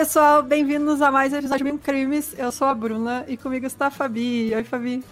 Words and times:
Pessoal, 0.00 0.42
bem-vindos 0.42 1.02
a 1.02 1.12
mais 1.12 1.30
um 1.30 1.36
episódio 1.36 1.72
de 1.72 1.76
Crimes. 1.76 2.34
Eu 2.38 2.50
sou 2.50 2.66
a 2.66 2.74
Bruna 2.74 3.22
e 3.28 3.36
comigo 3.36 3.66
está 3.66 3.88
a 3.88 3.90
Fabi. 3.90 4.50
Oi, 4.54 4.64
Fabi. 4.64 5.04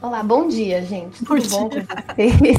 Olá, 0.00 0.22
bom 0.22 0.48
dia, 0.48 0.82
gente. 0.82 1.22
Bom 1.22 1.36
Tudo 1.36 1.50
bom 1.50 1.68
dia. 1.68 1.86
com 1.86 2.14
vocês? 2.14 2.58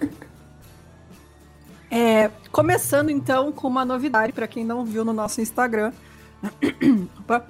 É, 1.90 2.30
começando 2.50 3.10
então 3.10 3.52
com 3.52 3.68
uma 3.68 3.84
novidade 3.84 4.32
para 4.32 4.48
quem 4.48 4.64
não 4.64 4.82
viu 4.82 5.04
no 5.04 5.12
nosso 5.12 5.42
Instagram. 5.42 5.92
Opa. 7.20 7.44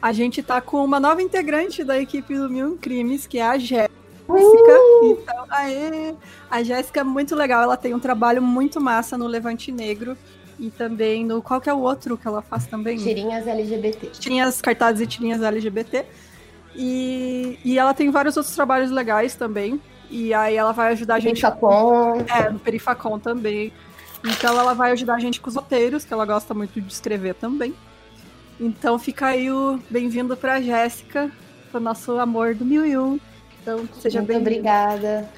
A 0.00 0.12
gente 0.12 0.40
tá 0.40 0.60
com 0.60 0.84
uma 0.84 1.00
nova 1.00 1.20
integrante 1.20 1.82
da 1.82 1.98
equipe 1.98 2.32
do 2.32 2.48
Mil 2.48 2.78
Crimes, 2.80 3.26
que 3.26 3.38
é 3.38 3.44
a 3.44 3.58
Jéssica. 3.58 3.90
Então, 5.02 5.46
aê, 5.50 6.14
a 6.48 6.62
Jéssica 6.62 7.00
é 7.00 7.04
muito 7.04 7.34
legal, 7.34 7.60
ela 7.60 7.76
tem 7.76 7.92
um 7.92 7.98
trabalho 7.98 8.40
muito 8.40 8.80
massa 8.80 9.18
no 9.18 9.26
Levante 9.26 9.72
Negro 9.72 10.16
e 10.58 10.70
também 10.70 11.24
no 11.24 11.42
qual 11.42 11.60
que 11.60 11.68
é 11.68 11.74
o 11.74 11.80
outro 11.80 12.16
que 12.16 12.26
ela 12.26 12.42
faz 12.42 12.66
também? 12.66 12.96
Tirinhas 12.96 13.46
LGBT. 13.46 14.06
tirinhas, 14.08 14.60
cartazes 14.60 15.00
e 15.00 15.06
tirinhas 15.06 15.42
LGBT. 15.42 16.04
E, 16.74 17.58
e 17.64 17.78
ela 17.78 17.92
tem 17.92 18.10
vários 18.10 18.36
outros 18.36 18.54
trabalhos 18.54 18.90
legais 18.90 19.34
também. 19.34 19.80
E 20.10 20.32
aí 20.34 20.56
ela 20.56 20.72
vai 20.72 20.92
ajudar 20.92 21.14
a 21.16 21.20
gente. 21.20 21.40
Perifacon. 21.40 22.24
É, 22.28 22.50
no 22.50 22.58
Perifacon 22.58 23.18
também. 23.18 23.72
Então 24.24 24.58
ela 24.58 24.74
vai 24.74 24.92
ajudar 24.92 25.14
a 25.14 25.18
gente 25.18 25.40
com 25.40 25.48
os 25.48 25.56
roteiros, 25.56 26.04
que 26.04 26.12
ela 26.12 26.24
gosta 26.24 26.54
muito 26.54 26.80
de 26.80 26.92
escrever 26.92 27.34
também. 27.34 27.74
Então 28.60 28.98
fica 28.98 29.26
aí 29.26 29.50
o 29.50 29.80
bem-vindo 29.90 30.36
pra 30.36 30.60
Jéssica, 30.60 31.30
pro 31.70 31.80
nosso 31.80 32.18
amor 32.18 32.54
do 32.54 32.64
Mil 32.64 32.86
e 32.86 32.96
Um. 32.96 33.18
Então 33.60 33.88
seja 34.00 34.18
Muito 34.18 34.28
bem 34.28 34.38
obrigada. 34.38 35.28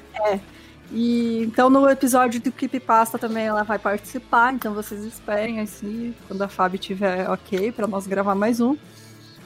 E 0.91 1.43
então 1.43 1.69
no 1.69 1.89
episódio 1.89 2.39
do 2.39 2.51
Keep 2.51 2.79
Pasta 2.81 3.17
também 3.17 3.45
ela 3.45 3.63
vai 3.63 3.79
participar, 3.79 4.53
então 4.53 4.73
vocês 4.73 5.03
esperem 5.03 5.59
assim, 5.59 6.13
quando 6.27 6.41
a 6.41 6.47
Fábio 6.47 6.77
tiver 6.77 7.29
ok, 7.29 7.71
pra 7.71 7.87
nós 7.87 8.05
gravar 8.05 8.35
mais 8.35 8.59
um. 8.59 8.77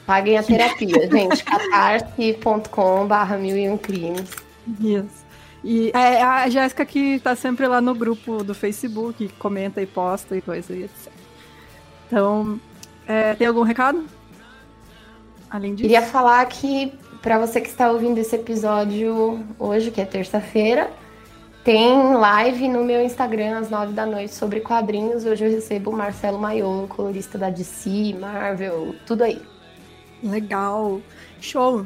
Paguem 0.06 0.38
a 0.38 0.44
terapia, 0.44 1.08
gente. 1.10 1.44
catarse.com 1.44 3.08
barra 3.08 3.38
mil 3.38 3.58
e 3.58 3.70
um 3.70 3.78
crimes. 3.78 4.32
Isso. 4.80 5.30
E 5.64 5.92
é 5.94 6.22
a 6.22 6.50
Jéssica 6.50 6.86
que 6.86 7.20
tá 7.20 7.36
sempre 7.36 7.68
lá 7.68 7.82
no 7.82 7.94
grupo 7.94 8.44
do 8.44 8.56
Facebook, 8.56 9.28
que 9.28 9.34
comenta 9.34 9.82
e 9.82 9.86
posta 9.86 10.36
e 10.36 10.42
coisa 10.42 10.74
e 10.74 10.84
etc. 10.84 11.12
Então, 12.08 12.60
é, 13.06 13.36
tem 13.36 13.46
algum 13.46 13.62
recado? 13.62 14.06
Além 15.50 15.76
disso? 15.76 15.90
Queria 15.90 16.02
falar 16.02 16.46
que, 16.46 16.94
para 17.22 17.38
você 17.38 17.60
que 17.60 17.68
está 17.68 17.92
ouvindo 17.92 18.18
esse 18.18 18.36
episódio 18.36 19.44
hoje, 19.60 19.92
que 19.92 20.00
é 20.00 20.06
terça-feira, 20.06 20.90
tem 21.64 22.14
live 22.14 22.68
no 22.68 22.84
meu 22.84 23.02
Instagram 23.02 23.60
às 23.60 23.70
nove 23.70 23.94
da 23.94 24.06
noite 24.06 24.34
sobre 24.34 24.62
quadrinhos. 24.62 25.26
Hoje 25.26 25.46
eu 25.46 25.52
recebo 25.52 25.92
o 25.92 25.96
Marcelo 25.96 26.40
Maiolo, 26.40 26.88
colorista 26.88 27.38
da 27.38 27.50
DC, 27.50 28.16
Marvel, 28.20 28.96
tudo 29.06 29.24
aí. 29.24 29.42
Legal. 30.24 31.02
Show. 31.42 31.86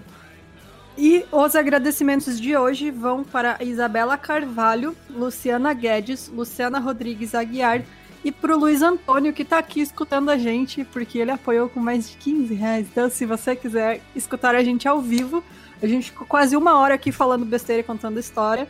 E 0.97 1.25
os 1.31 1.55
agradecimentos 1.55 2.39
de 2.39 2.55
hoje 2.55 2.91
vão 2.91 3.23
para 3.23 3.57
Isabela 3.61 4.16
Carvalho, 4.16 4.95
Luciana 5.09 5.73
Guedes, 5.73 6.27
Luciana 6.27 6.79
Rodrigues 6.79 7.33
Aguiar 7.33 7.81
e 8.23 8.31
para 8.31 8.55
o 8.55 8.59
Luiz 8.59 8.81
Antônio, 8.81 9.33
que 9.33 9.41
está 9.41 9.57
aqui 9.57 9.81
escutando 9.81 10.29
a 10.29 10.38
gente, 10.38 10.85
porque 10.85 11.17
ele 11.17 11.31
apoiou 11.31 11.67
com 11.67 11.79
mais 11.79 12.09
de 12.11 12.17
15 12.17 12.53
reais. 12.53 12.88
Então, 12.89 13.09
se 13.09 13.25
você 13.25 13.55
quiser 13.55 14.01
escutar 14.16 14.55
a 14.55 14.63
gente 14.63 14.88
ao 14.88 15.01
vivo, 15.01 15.44
a 15.81 15.88
gente 15.88 16.11
ficou 16.11 16.25
quase 16.25 16.55
uma 16.55 16.79
hora 16.79 16.94
aqui 16.94 17.11
falando 17.11 17.44
besteira 17.44 17.81
e 17.81 17.83
contando 17.83 18.19
história. 18.19 18.67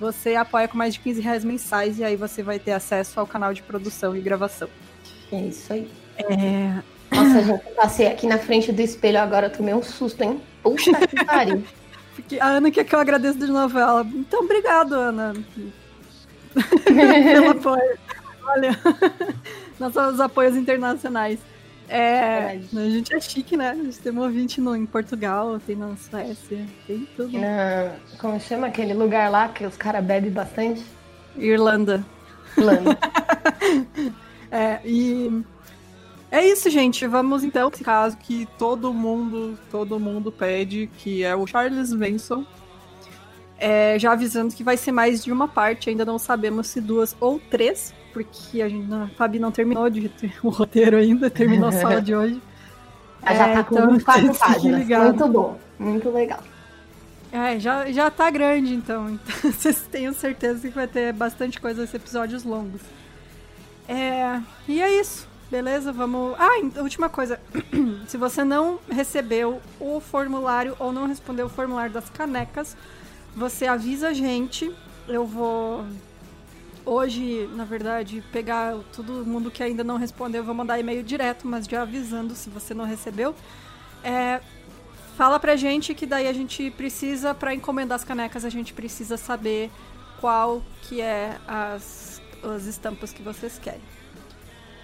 Você 0.00 0.34
apoia 0.34 0.66
com 0.66 0.76
mais 0.76 0.94
de 0.94 1.00
15 1.00 1.20
reais 1.20 1.44
mensais 1.44 1.98
e 1.98 2.04
aí 2.04 2.16
você 2.16 2.42
vai 2.42 2.58
ter 2.58 2.72
acesso 2.72 3.20
ao 3.20 3.26
canal 3.26 3.54
de 3.54 3.62
produção 3.62 4.16
e 4.16 4.20
gravação. 4.20 4.68
É 5.30 5.40
isso 5.40 5.72
aí. 5.72 5.90
É, 6.18 6.82
Nossa, 7.14 7.42
gente, 7.42 7.66
eu 7.66 7.74
passei 7.74 8.06
aqui 8.06 8.26
na 8.26 8.38
frente 8.38 8.72
do 8.72 8.82
espelho 8.82 9.20
agora, 9.20 9.48
tomei 9.48 9.74
um 9.74 9.82
susto, 9.82 10.22
hein? 10.22 10.40
Puta 10.62 11.06
que 11.06 11.24
pariu. 11.24 11.62
Porque 12.14 12.38
a 12.38 12.46
Ana 12.46 12.70
quer 12.70 12.84
que 12.84 12.94
eu 12.94 12.98
agradeça 12.98 13.38
de 13.38 13.46
novo 13.46 13.78
ela. 13.78 14.06
Então, 14.14 14.40
obrigado, 14.40 14.94
Ana. 14.94 15.32
Pelo 16.84 17.50
apoio. 17.50 17.98
Olha, 18.44 18.78
nossos 19.80 20.20
apoios 20.20 20.56
internacionais. 20.56 21.38
É, 21.94 22.56
Verdade. 22.56 22.78
a 22.78 22.90
gente 22.90 23.14
é 23.14 23.20
chique, 23.20 23.54
né? 23.54 23.68
A 23.68 23.74
gente 23.74 23.98
tem 23.98 24.10
um 24.12 24.22
ouvinte 24.22 24.62
no, 24.62 24.74
em 24.74 24.86
Portugal, 24.86 25.60
tem 25.60 25.76
na 25.76 25.94
Suécia, 25.94 26.66
tem 26.86 27.06
tudo. 27.14 27.38
Na, 27.38 27.96
como 28.18 28.40
chama 28.40 28.68
aquele 28.68 28.94
lugar 28.94 29.30
lá 29.30 29.48
que 29.48 29.66
os 29.66 29.76
caras 29.76 30.02
bebem 30.02 30.30
bastante? 30.30 30.82
Irlanda. 31.36 32.02
Plano. 32.54 32.96
É, 34.54 34.80
e 34.84 35.42
é 36.30 36.46
isso, 36.46 36.68
gente. 36.68 37.06
Vamos 37.06 37.42
então, 37.42 37.70
esse 37.72 37.82
caso 37.82 38.18
que 38.18 38.46
todo 38.58 38.92
mundo, 38.92 39.58
todo 39.70 39.98
mundo 39.98 40.30
pede, 40.30 40.90
que 40.98 41.24
é 41.24 41.34
o 41.34 41.46
Charles 41.46 41.90
Manson. 41.94 42.44
É, 43.58 43.98
já 43.98 44.12
avisando 44.12 44.54
que 44.54 44.62
vai 44.62 44.76
ser 44.76 44.92
mais 44.92 45.24
de 45.24 45.32
uma 45.32 45.48
parte, 45.48 45.88
ainda 45.88 46.04
não 46.04 46.18
sabemos 46.18 46.66
se 46.66 46.82
duas 46.82 47.16
ou 47.18 47.40
três, 47.50 47.94
porque 48.12 48.62
a, 48.62 48.68
gente, 48.68 48.92
a 48.92 49.08
Fabi 49.16 49.38
não 49.38 49.52
terminou 49.52 49.88
de 49.90 50.10
o 50.42 50.48
roteiro 50.50 50.96
ainda, 50.96 51.30
terminou 51.30 51.68
a 51.68 51.72
sala 51.72 52.00
de 52.02 52.14
hoje. 52.14 52.42
Mas 53.22 53.38
já 53.38 53.48
É, 53.48 53.48
tá 53.48 53.64
com 53.64 53.74
então, 53.74 53.88
24 53.88 54.28
fique 54.28 54.34
páginas. 54.38 54.92
Muito 54.92 55.28
bom. 55.28 55.58
Muito 55.78 56.10
legal. 56.10 56.40
É, 57.30 57.58
já, 57.58 57.90
já 57.90 58.10
tá 58.10 58.30
grande, 58.30 58.74
então. 58.74 59.10
Então, 59.10 59.52
vocês 59.52 59.86
tenham 59.90 60.12
certeza 60.12 60.68
que 60.68 60.74
vai 60.74 60.86
ter 60.86 61.12
bastante 61.12 61.60
coisa 61.60 61.80
nesses 61.80 61.94
episódios 61.94 62.44
longos. 62.44 62.82
É, 63.88 64.40
e 64.68 64.80
é 64.80 65.00
isso, 65.00 65.28
beleza? 65.50 65.92
Vamos. 65.92 66.34
Ah, 66.38 66.80
última 66.80 67.08
coisa. 67.08 67.40
Se 68.06 68.16
você 68.16 68.44
não 68.44 68.80
recebeu 68.90 69.62
o 69.80 70.00
formulário 70.00 70.76
ou 70.78 70.92
não 70.92 71.06
respondeu 71.06 71.46
o 71.46 71.50
formulário 71.50 71.92
das 71.92 72.10
canecas, 72.10 72.76
você 73.34 73.66
avisa 73.66 74.08
a 74.08 74.12
gente. 74.14 74.70
Eu 75.08 75.26
vou. 75.26 75.86
Hoje, 76.84 77.48
na 77.54 77.64
verdade, 77.64 78.22
pegar 78.32 78.74
todo 78.94 79.24
mundo 79.24 79.50
que 79.50 79.62
ainda 79.62 79.84
não 79.84 79.96
respondeu, 79.96 80.40
eu 80.40 80.44
vou 80.44 80.54
mandar 80.54 80.78
e-mail 80.78 81.02
direto, 81.02 81.46
mas 81.46 81.66
já 81.66 81.82
avisando 81.82 82.34
se 82.34 82.50
você 82.50 82.74
não 82.74 82.84
recebeu. 82.84 83.34
É, 84.02 84.40
Fala 85.16 85.38
pra 85.38 85.56
gente 85.56 85.94
que 85.94 86.06
daí 86.06 86.26
a 86.26 86.32
gente 86.32 86.70
precisa, 86.70 87.34
pra 87.34 87.54
encomendar 87.54 87.96
as 87.96 88.04
canecas, 88.04 88.44
a 88.44 88.48
gente 88.48 88.72
precisa 88.72 89.16
saber 89.16 89.70
qual 90.20 90.62
que 90.82 91.00
é 91.00 91.36
as, 91.46 92.20
as 92.42 92.64
estampas 92.64 93.12
que 93.12 93.22
vocês 93.22 93.58
querem. 93.58 93.80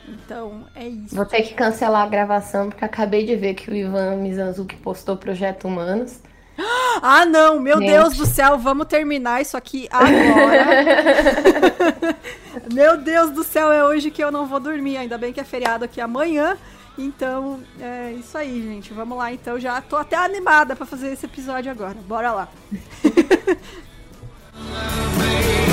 Então, 0.06 0.66
é 0.74 0.86
isso. 0.86 1.14
Vou 1.14 1.24
ter 1.24 1.42
que 1.42 1.54
cancelar 1.54 2.02
a 2.02 2.08
gravação, 2.08 2.68
porque 2.68 2.84
acabei 2.84 3.24
de 3.24 3.36
ver 3.36 3.54
que 3.54 3.70
o 3.70 3.74
Ivan 3.74 4.16
Mizanzuki 4.16 4.76
postou 4.76 5.16
Projeto 5.16 5.66
Humanos. 5.66 6.20
Ah, 7.00 7.24
não! 7.24 7.60
Meu 7.60 7.78
Gente. 7.78 7.90
Deus 7.90 8.16
do 8.16 8.26
céu, 8.26 8.58
vamos 8.58 8.88
terminar 8.88 9.40
isso 9.40 9.56
aqui 9.56 9.88
agora. 9.90 12.16
Meu 12.74 12.96
Deus 12.96 13.30
do 13.30 13.44
céu, 13.44 13.70
é 13.70 13.84
hoje 13.84 14.10
que 14.10 14.22
eu 14.22 14.32
não 14.32 14.46
vou 14.46 14.58
dormir. 14.58 14.96
Ainda 14.96 15.16
bem 15.16 15.32
que 15.32 15.40
é 15.40 15.44
feriado 15.44 15.84
aqui 15.84 16.00
amanhã. 16.00 16.58
Então, 16.98 17.60
é 17.80 18.12
isso 18.18 18.36
aí, 18.36 18.60
gente. 18.60 18.92
Vamos 18.92 19.16
lá, 19.16 19.32
então. 19.32 19.60
Já 19.60 19.80
tô 19.80 19.96
até 19.96 20.16
animada 20.16 20.74
pra 20.74 20.84
fazer 20.84 21.12
esse 21.12 21.26
episódio 21.26 21.70
agora. 21.70 21.94
Bora 21.94 22.32
lá. 22.32 22.48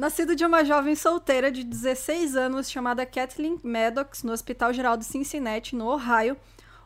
Nascido 0.00 0.34
de 0.34 0.46
uma 0.46 0.64
jovem 0.64 0.94
solteira 0.94 1.52
de 1.52 1.62
16 1.62 2.34
anos 2.34 2.70
chamada 2.70 3.04
Kathleen 3.04 3.60
Maddox 3.62 4.22
no 4.22 4.32
Hospital 4.32 4.72
Geral 4.72 4.96
de 4.96 5.04
Cincinnati, 5.04 5.76
no 5.76 5.88
Ohio, 5.88 6.38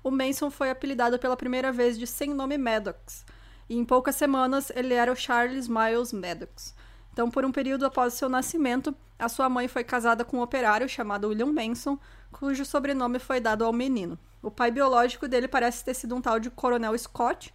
o 0.03 0.11
Manson 0.11 0.51
foi 0.51 0.69
apelidado 0.69 1.17
pela 1.17 1.37
primeira 1.37 1.71
vez 1.71 1.97
de 1.97 2.09
sem 2.09 2.35
nome 2.35 2.59
Maddox. 2.59 3.25
E 3.69 3.77
em 3.77 3.85
poucas 3.85 4.17
semanas 4.17 4.73
ele 4.75 4.95
era 4.95 5.13
o 5.13 5.15
Charles 5.15 5.69
Miles 5.69 6.13
Maddox. 6.13 6.75
Então, 7.13 7.31
por 7.31 7.45
um 7.45 7.53
período 7.53 7.87
após 7.87 8.15
seu 8.15 8.29
nascimento, 8.29 8.93
a 9.17 9.29
sua 9.29 9.49
mãe 9.49 9.69
foi 9.69 9.85
casada 9.85 10.25
com 10.25 10.39
um 10.39 10.43
operário 10.43 10.89
chamado 10.89 11.29
William 11.29 11.53
Manson, 11.53 11.97
cujo 12.33 12.65
sobrenome 12.65 13.21
foi 13.21 13.39
dado 13.39 13.65
ao 13.65 13.73
menino. 13.73 14.19
O 14.43 14.51
pai 14.51 14.73
biológico 14.73 15.29
dele 15.29 15.47
parece 15.47 15.85
ter 15.85 15.95
sido 15.95 16.17
um 16.17 16.21
tal 16.21 16.41
de 16.41 16.51
Coronel 16.51 16.99
Scott, 16.99 17.55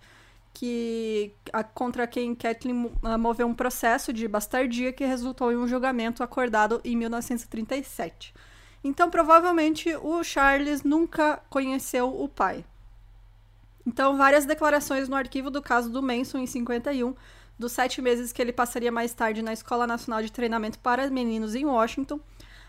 que 0.53 1.31
a- 1.53 1.63
contra 1.63 2.05
quem 2.07 2.35
Kathleen 2.35 2.91
ah, 3.03 3.17
moveu 3.17 3.47
um 3.47 3.53
processo 3.53 4.11
de 4.11 4.27
bastardia 4.27 4.91
que 4.91 5.05
resultou 5.05 5.51
em 5.51 5.55
um 5.57 5.67
julgamento 5.67 6.23
acordado 6.23 6.81
em 6.83 6.95
1937. 6.95 8.33
Então, 8.83 9.09
provavelmente, 9.09 9.93
o 9.97 10.23
Charles 10.23 10.83
nunca 10.83 11.41
conheceu 11.49 12.09
o 12.21 12.27
pai. 12.27 12.63
Então, 13.85 14.17
várias 14.17 14.45
declarações 14.45 15.09
no 15.09 15.15
arquivo 15.15 15.49
do 15.49 15.61
caso 15.61 15.89
do 15.89 16.01
Manson 16.03 16.37
em 16.39 16.45
51, 16.45 17.15
dos 17.57 17.71
sete 17.71 18.01
meses 18.01 18.31
que 18.31 18.41
ele 18.41 18.53
passaria 18.53 18.91
mais 18.91 19.13
tarde 19.13 19.41
na 19.41 19.51
Escola 19.53 19.85
Nacional 19.87 20.21
de 20.21 20.31
Treinamento 20.31 20.79
para 20.79 21.09
Meninos 21.09 21.55
em 21.55 21.65
Washington, 21.65 22.19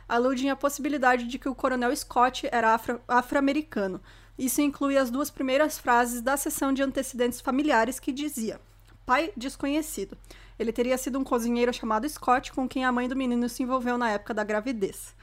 aludem 0.08 0.50
à 0.50 0.56
possibilidade 0.56 1.26
de 1.26 1.38
que 1.38 1.48
o 1.48 1.54
coronel 1.54 1.94
Scott 1.94 2.48
era 2.50 2.74
afro- 2.74 3.00
afro-americano. 3.06 4.00
Isso 4.38 4.60
inclui 4.60 4.96
as 4.96 5.10
duas 5.10 5.30
primeiras 5.30 5.78
frases 5.78 6.20
da 6.20 6.36
sessão 6.36 6.72
de 6.72 6.82
antecedentes 6.82 7.40
familiares 7.40 8.00
que 8.00 8.12
dizia: 8.12 8.60
pai 9.04 9.32
desconhecido. 9.36 10.16
Ele 10.58 10.72
teria 10.72 10.96
sido 10.96 11.18
um 11.18 11.24
cozinheiro 11.24 11.72
chamado 11.72 12.08
Scott 12.08 12.52
com 12.52 12.68
quem 12.68 12.84
a 12.84 12.92
mãe 12.92 13.08
do 13.08 13.16
menino 13.16 13.48
se 13.48 13.62
envolveu 13.62 13.98
na 13.98 14.10
época 14.10 14.32
da 14.32 14.44
gravidez. 14.44 15.14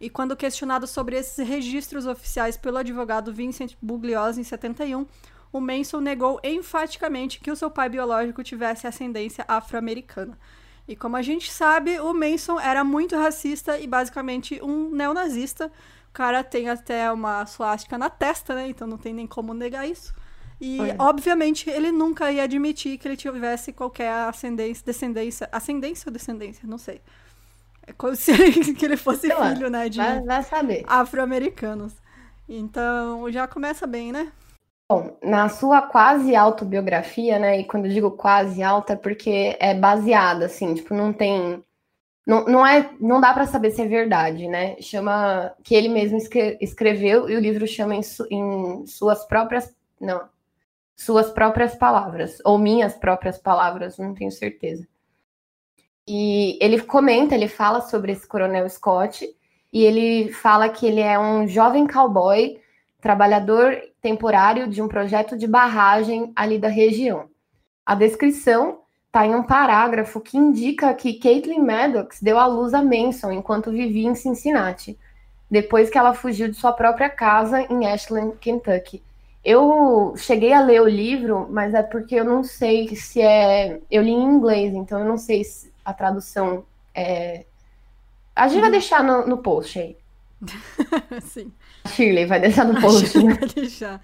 E 0.00 0.10
quando 0.10 0.36
questionado 0.36 0.86
sobre 0.86 1.16
esses 1.16 1.46
registros 1.46 2.06
oficiais 2.06 2.56
pelo 2.56 2.78
advogado 2.78 3.32
Vincent 3.32 3.74
Bugliosi 3.80 4.40
em 4.40 4.44
71, 4.44 5.06
o 5.52 5.60
Manson 5.60 6.00
negou 6.00 6.40
enfaticamente 6.42 7.40
que 7.40 7.50
o 7.50 7.56
seu 7.56 7.70
pai 7.70 7.88
biológico 7.88 8.42
tivesse 8.42 8.86
ascendência 8.86 9.44
afro-americana. 9.48 10.38
E 10.88 10.96
como 10.96 11.16
a 11.16 11.22
gente 11.22 11.52
sabe, 11.52 12.00
o 12.00 12.12
Manson 12.12 12.58
era 12.58 12.82
muito 12.82 13.16
racista 13.16 13.78
e 13.78 13.86
basicamente 13.86 14.60
um 14.62 14.90
neonazista. 14.90 15.70
O 16.10 16.12
cara 16.12 16.42
tem 16.42 16.68
até 16.68 17.10
uma 17.10 17.46
suástica 17.46 17.96
na 17.96 18.10
testa, 18.10 18.54
né? 18.54 18.68
Então 18.68 18.86
não 18.86 18.98
tem 18.98 19.14
nem 19.14 19.26
como 19.26 19.54
negar 19.54 19.88
isso. 19.88 20.12
E, 20.60 20.78
É. 20.80 20.96
obviamente, 20.98 21.70
ele 21.70 21.90
nunca 21.90 22.30
ia 22.30 22.42
admitir 22.42 22.98
que 22.98 23.08
ele 23.08 23.16
tivesse 23.16 23.72
qualquer 23.72 24.12
ascendência, 24.28 24.84
descendência. 24.84 25.48
Ascendência 25.50 26.08
ou 26.08 26.12
descendência? 26.12 26.68
Não 26.68 26.76
sei. 26.76 27.00
É 27.86 27.92
como 27.92 28.14
se 28.14 28.30
ele, 28.32 28.52
que 28.74 28.84
ele 28.84 28.96
fosse 28.96 29.28
Sei 29.28 29.34
lá, 29.34 29.54
filho, 29.54 29.70
né? 29.70 29.88
De 29.88 29.98
afro-americanos. 30.86 31.94
Então, 32.48 33.30
já 33.30 33.46
começa 33.46 33.86
bem, 33.86 34.12
né? 34.12 34.32
Bom, 34.90 35.16
na 35.22 35.48
sua 35.48 35.82
quase 35.82 36.34
autobiografia, 36.34 37.38
né? 37.38 37.60
E 37.60 37.64
quando 37.64 37.86
eu 37.86 37.92
digo 37.92 38.10
quase 38.10 38.60
alta 38.62 38.94
é 38.94 38.96
porque 38.96 39.56
é 39.60 39.72
baseada, 39.72 40.46
assim, 40.46 40.74
tipo, 40.74 40.92
não 40.92 41.12
tem. 41.12 41.62
Não, 42.26 42.44
não, 42.44 42.66
é, 42.66 42.90
não 43.00 43.20
dá 43.20 43.32
para 43.32 43.46
saber 43.46 43.70
se 43.70 43.82
é 43.82 43.86
verdade, 43.86 44.46
né? 44.46 44.76
Chama. 44.80 45.52
Que 45.64 45.74
ele 45.74 45.88
mesmo 45.88 46.18
escre- 46.18 46.58
escreveu 46.60 47.28
e 47.28 47.36
o 47.36 47.40
livro 47.40 47.66
chama 47.66 47.94
em, 47.94 48.02
su- 48.02 48.26
em 48.30 48.86
suas 48.86 49.24
próprias. 49.26 49.74
Não. 50.00 50.28
Suas 50.94 51.30
próprias 51.30 51.74
palavras. 51.74 52.38
Ou 52.44 52.58
minhas 52.58 52.94
próprias 52.94 53.38
palavras, 53.38 53.98
não 53.98 54.14
tenho 54.14 54.30
certeza. 54.30 54.86
E 56.06 56.58
ele 56.60 56.80
comenta, 56.82 57.34
ele 57.34 57.48
fala 57.48 57.80
sobre 57.80 58.12
esse 58.12 58.26
coronel 58.26 58.68
Scott. 58.68 59.26
E 59.72 59.84
ele 59.84 60.32
fala 60.32 60.68
que 60.68 60.86
ele 60.86 61.00
é 61.00 61.18
um 61.18 61.46
jovem 61.46 61.86
cowboy 61.86 62.60
trabalhador 63.00 63.80
temporário 64.00 64.68
de 64.68 64.82
um 64.82 64.88
projeto 64.88 65.36
de 65.36 65.46
barragem 65.46 66.32
ali 66.36 66.58
da 66.58 66.68
região. 66.68 67.30
A 67.84 67.94
descrição 67.94 68.82
está 69.10 69.26
em 69.26 69.34
um 69.34 69.42
parágrafo 69.42 70.20
que 70.20 70.38
indica 70.38 70.94
que 70.94 71.14
Caitlin 71.14 71.58
Maddox 71.58 72.22
deu 72.22 72.38
à 72.38 72.46
luz 72.46 72.72
a 72.72 72.80
Manson 72.80 73.32
enquanto 73.32 73.72
vivia 73.72 74.08
em 74.08 74.14
Cincinnati, 74.14 74.96
depois 75.50 75.90
que 75.90 75.98
ela 75.98 76.14
fugiu 76.14 76.48
de 76.48 76.54
sua 76.54 76.72
própria 76.72 77.10
casa 77.10 77.60
em 77.62 77.86
Ashland, 77.86 78.36
Kentucky. 78.40 79.02
Eu 79.44 80.14
cheguei 80.16 80.52
a 80.52 80.60
ler 80.60 80.80
o 80.80 80.88
livro, 80.88 81.48
mas 81.50 81.74
é 81.74 81.82
porque 81.82 82.14
eu 82.14 82.24
não 82.24 82.44
sei 82.44 82.94
se 82.94 83.20
é. 83.20 83.80
Eu 83.90 84.02
li 84.02 84.10
em 84.10 84.22
inglês, 84.22 84.74
então 84.74 85.00
eu 85.00 85.04
não 85.04 85.16
sei 85.16 85.42
se 85.42 85.72
a 85.84 85.92
tradução 85.92 86.64
é. 86.94 87.44
A 88.36 88.46
gente 88.46 88.60
vai 88.60 88.70
deixar 88.70 89.02
no, 89.02 89.26
no 89.26 89.38
post 89.38 89.78
aí. 89.78 89.96
Sim. 91.22 91.50
A 91.84 91.88
Shirley 91.88 92.26
vai 92.26 92.38
deixar 92.38 92.64
no 92.64 92.78
post, 92.80 93.10
que 93.10 93.24
vai 93.24 93.48
deixar. 93.48 94.00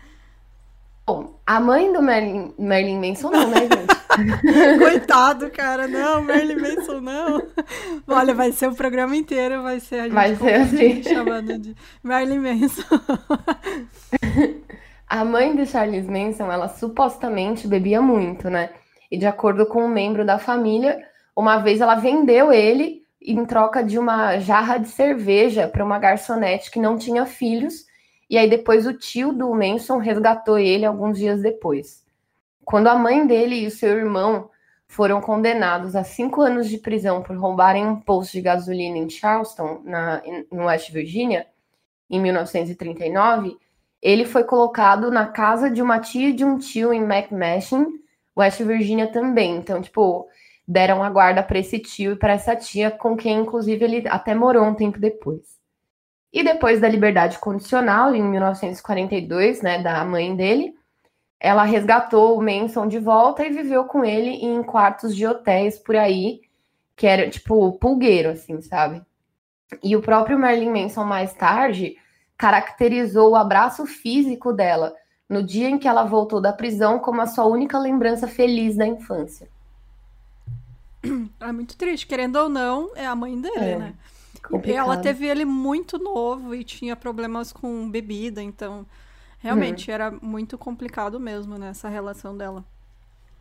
Bom, 1.07 1.39
a 1.47 1.61
mãe 1.61 1.93
do 1.93 2.03
Merlin, 2.03 2.53
Merlin 2.59 2.99
Manson 2.99 3.31
não, 3.31 3.49
né, 3.49 3.61
gente? 3.61 4.06
Coitado, 4.79 5.51
cara. 5.51 5.87
Não, 5.87 6.23
Marilyn 6.23 6.57
Manson, 6.57 7.01
não. 7.01 7.43
Olha, 8.07 8.35
vai 8.35 8.53
ser 8.53 8.69
o 8.69 8.75
programa 8.75 9.17
inteiro, 9.17 9.63
vai 9.63 9.81
ser 9.81 10.01
a 10.01 10.03
gente 10.05 10.13
Vai 10.13 10.35
ser 10.37 10.55
assim. 10.55 11.03
chamando 11.03 11.59
de 11.59 11.77
Marilyn 12.03 12.39
Manson. 12.41 12.83
A 15.09 15.25
mãe 15.25 15.55
de 15.55 15.67
Charles 15.67 16.07
Manson, 16.07 16.51
ela 16.51 16.69
supostamente 16.69 17.69
bebia 17.69 18.03
muito, 18.03 18.51
né? 18.51 18.71
E 19.11 19.17
de 19.17 19.25
acordo 19.27 19.65
com 19.65 19.85
um 19.85 19.89
membro 19.89 20.25
da 20.25 20.37
família, 20.37 20.99
uma 21.35 21.59
vez 21.59 21.81
ela 21.81 21.95
vendeu 21.95 22.53
ele 22.53 23.03
em 23.23 23.45
troca 23.45 23.85
de 23.85 23.99
uma 23.99 24.39
jarra 24.39 24.79
de 24.79 24.89
cerveja 24.89 25.69
para 25.69 25.85
uma 25.85 25.99
garçonete 25.99 26.71
que 26.73 26.81
não 26.81 26.99
tinha 26.99 27.25
filhos. 27.25 27.85
E 28.29 28.37
aí 28.37 28.51
depois 28.51 28.85
o 28.85 28.93
tio 28.93 29.33
do 29.33 29.55
Manson 29.55 29.99
resgatou 29.99 30.59
ele 30.59 30.85
alguns 30.85 31.19
dias 31.19 31.41
depois. 31.41 32.05
Quando 32.67 32.89
a 32.89 32.97
mãe 32.97 33.25
dele 33.25 33.61
e 33.61 33.67
o 33.69 33.71
seu 33.71 33.97
irmão 33.97 34.51
foram 34.89 35.21
condenados 35.21 35.95
a 35.95 36.03
cinco 36.03 36.43
anos 36.43 36.69
de 36.69 36.79
prisão 36.79 37.23
por 37.23 37.37
roubarem 37.37 37.87
um 37.87 38.01
posto 38.01 38.33
de 38.33 38.41
gasolina 38.41 38.99
em 38.99 39.09
Charleston, 39.09 39.83
na, 39.85 40.21
no 40.51 40.65
West 40.65 40.91
Virginia, 40.91 41.47
em 42.11 42.21
1939, 42.21 43.57
ele 44.03 44.25
foi 44.25 44.43
colocado 44.43 45.13
na 45.13 45.29
casa 45.29 45.71
de 45.71 45.81
uma 45.81 46.01
tia 46.01 46.33
de 46.33 46.45
um 46.45 46.59
tio 46.59 46.93
em 46.93 47.05
McMashing, 47.05 47.87
West 48.37 48.61
Virginia 48.61 49.07
também. 49.13 49.59
Então, 49.59 49.81
tipo, 49.81 50.27
deram 50.67 51.05
a 51.05 51.09
guarda 51.09 51.45
para 51.45 51.61
esse 51.61 51.79
tio 51.79 52.15
e 52.15 52.17
para 52.17 52.33
essa 52.33 52.57
tia, 52.57 52.91
com 52.91 53.17
quem, 53.17 53.39
inclusive, 53.39 53.85
ele 53.85 54.09
até 54.09 54.35
morou 54.35 54.65
um 54.65 54.75
tempo 54.75 54.99
depois. 54.99 55.57
E 56.33 56.43
depois 56.43 56.81
da 56.81 56.89
liberdade 56.89 57.39
condicional, 57.39 58.13
em 58.13 58.25
1942, 58.25 59.63
né, 59.63 59.81
da 59.81 60.05
mãe 60.05 60.35
dele, 60.35 60.76
ela 61.41 61.65
resgatou 61.65 62.39
o 62.39 62.43
Manson 62.43 62.87
de 62.89 62.99
volta 62.99 63.45
e 63.45 63.51
viveu 63.51 63.85
com 63.85 64.05
ele 64.05 64.31
em 64.31 64.63
quartos 64.63 65.15
de 65.15 65.27
hotéis 65.27 65.79
por 65.79 65.97
aí, 65.97 66.41
que 66.97 67.07
era, 67.07 67.29
tipo, 67.29 67.73
pulgueiro, 67.79 68.31
assim, 68.31 68.61
sabe? 68.61 69.03
E 69.83 69.97
o 69.97 70.03
próprio 70.03 70.39
Marilyn 70.39 70.71
Manson, 70.71 71.05
mais 71.05 71.33
tarde, 71.35 71.97
caracterizou 72.37 73.31
o 73.33 73.37
abraço 73.37 73.85
físico 73.87 74.53
dela 74.53 74.95
no 75.29 75.43
dia 75.43 75.69
em 75.69 75.79
que 75.79 75.89
ela 75.89 76.05
voltou 76.05 76.41
da 76.41 76.53
prisão 76.53 76.99
como 77.01 77.21
a 77.21 77.27
sua 77.27 77.47
única 77.47 77.79
lembrança 77.79 78.29
feliz 78.29 78.77
da 78.77 78.87
infância. 78.87 79.49
É 81.41 81.53
muito 81.53 81.77
triste, 81.77 82.07
querendo 82.07 82.37
ou 82.37 82.49
não, 82.49 82.91
é 82.97 83.07
a 83.07 83.15
mãe 83.15 83.41
dele, 83.41 83.55
É, 83.55 83.77
né? 83.77 83.95
E 84.35 84.41
complicado. 84.41 84.77
ela 84.77 84.97
teve 84.97 85.27
ele 85.27 85.45
muito 85.45 85.99
novo 85.99 86.55
e 86.55 86.65
tinha 86.65 86.97
problemas 86.97 87.53
com 87.53 87.89
bebida, 87.91 88.43
então 88.43 88.87
realmente 89.47 89.91
era 89.91 90.11
muito 90.23 90.59
complicado 90.59 91.19
mesmo 91.21 91.59
nessa 91.59 91.89
relação 91.89 92.37
dela. 92.37 92.65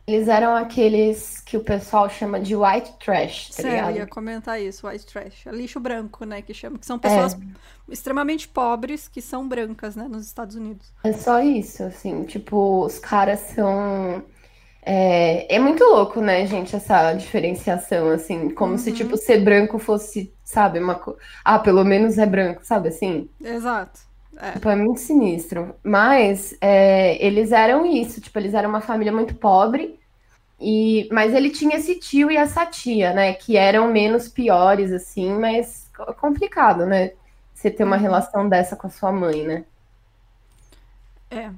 Eles 0.04 0.26
eram 0.26 0.56
aqueles 0.56 1.40
que 1.40 1.56
o 1.56 1.62
pessoal 1.64 2.08
chama 2.10 2.40
de 2.40 2.56
white 2.56 2.92
trash, 2.98 3.50
tá 3.54 3.62
Sério, 3.62 3.90
eu 3.90 3.90
ligado? 3.92 3.96
ia 3.96 4.06
comentar 4.06 4.60
isso, 4.60 4.86
white 4.86 5.06
trash. 5.06 5.46
É 5.46 5.50
lixo 5.52 5.80
branco, 5.80 6.24
né, 6.24 6.42
que 6.42 6.52
chama, 6.54 6.78
que 6.78 6.86
são 6.86 6.98
É. 7.02 7.08
pessoas 7.08 7.36
extremamente 7.88 8.48
pobres 8.48 9.08
que 9.08 9.22
são 9.22 9.48
brancas, 9.48 9.96
né, 9.96 10.08
nos 10.08 10.26
Estados 10.26 10.56
Unidos. 10.56 10.92
É 11.04 11.12
só 11.12 11.40
isso, 11.40 11.84
assim, 11.84 12.24
tipo, 12.24 12.84
os 12.84 12.98
caras 12.98 13.40
são. 13.54 14.24
É, 14.82 15.56
é 15.56 15.58
muito 15.60 15.84
louco, 15.84 16.20
né, 16.20 16.46
gente, 16.46 16.76
essa 16.76 17.12
diferenciação, 17.14 18.10
assim, 18.10 18.50
como 18.50 18.78
se, 18.78 18.92
Uhum. 18.92 18.92
tipo, 18.92 19.16
ser 19.18 19.40
branco 19.44 19.78
fosse, 19.78 20.34
sabe, 20.44 20.80
uma. 20.80 21.00
Ah, 21.44 21.58
pelo 21.60 21.84
menos 21.84 22.18
é 22.18 22.26
branco, 22.26 22.64
sabe, 22.64 22.88
assim? 22.90 23.30
Exato. 23.40 24.00
É. 24.36 24.60
Tipo, 24.60 24.68
é 24.70 24.76
muito 24.76 25.00
sinistro. 25.00 25.74
Mas 25.84 26.56
é, 26.60 27.24
eles 27.24 27.52
eram 27.52 27.84
isso, 27.86 28.20
tipo, 28.20 28.38
eles 28.38 28.54
eram 28.54 28.68
uma 28.70 28.80
família 28.80 29.12
muito 29.12 29.34
pobre, 29.34 29.98
e 30.60 31.08
mas 31.12 31.34
ele 31.34 31.50
tinha 31.50 31.76
esse 31.76 31.98
tio 32.00 32.30
e 32.30 32.36
essa 32.36 32.66
tia, 32.66 33.12
né, 33.14 33.34
que 33.34 33.56
eram 33.56 33.88
menos 33.92 34.28
piores, 34.28 34.92
assim, 34.92 35.32
mas 35.34 35.90
co- 35.96 36.14
complicado, 36.14 36.86
né? 36.86 37.12
Você 37.54 37.70
ter 37.70 37.84
uma 37.84 37.96
Uhum. 37.96 38.02
relação 38.02 38.48
dessa 38.48 38.76
com 38.76 38.86
a 38.88 38.90
sua 38.90 39.12
mãe, 39.12 39.44
né? 39.46 39.64
É. 41.30 41.50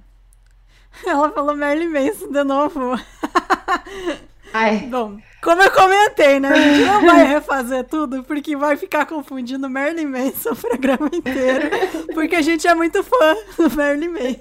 Ela 1.06 1.30
falou 1.32 1.56
Marilyn 1.56 1.88
Manson 1.90 2.30
de 2.32 2.44
novo. 2.44 2.97
Ai, 4.52 4.78
Bom, 4.90 5.18
como 5.42 5.62
eu 5.62 5.70
comentei, 5.70 6.40
né? 6.40 6.48
A 6.48 6.54
gente 6.56 6.84
não 6.84 7.04
vai 7.06 7.24
refazer 7.26 7.84
tudo, 7.84 8.24
porque 8.24 8.56
vai 8.56 8.76
ficar 8.76 9.06
confundindo 9.06 9.68
Marilyn 9.70 10.06
Manson 10.06 10.50
o 10.52 10.56
programa 10.56 11.08
inteiro, 11.12 11.70
porque 12.14 12.36
a 12.36 12.42
gente 12.42 12.66
é 12.66 12.74
muito 12.74 13.02
fã 13.04 13.36
do 13.56 13.70
Marilyn 13.76 14.08
Manson. 14.08 14.38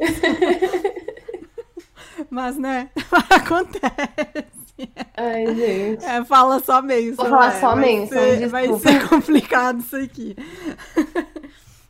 Mas, 2.30 2.58
né, 2.58 2.90
acontece. 3.30 4.90
ai, 5.16 5.56
gente. 5.56 6.04
É, 6.06 6.24
fala 6.26 6.60
só 6.60 6.82
Manson. 6.82 7.16
Vou 7.16 7.26
falar 7.30 7.56
é, 7.56 7.60
só 7.60 7.76
vai 7.76 7.96
Manson, 8.00 8.14
ser- 8.14 8.48
Vai 8.48 8.74
ser 8.80 9.08
complicado 9.08 9.80
isso 9.82 9.96
aqui. 9.98 10.36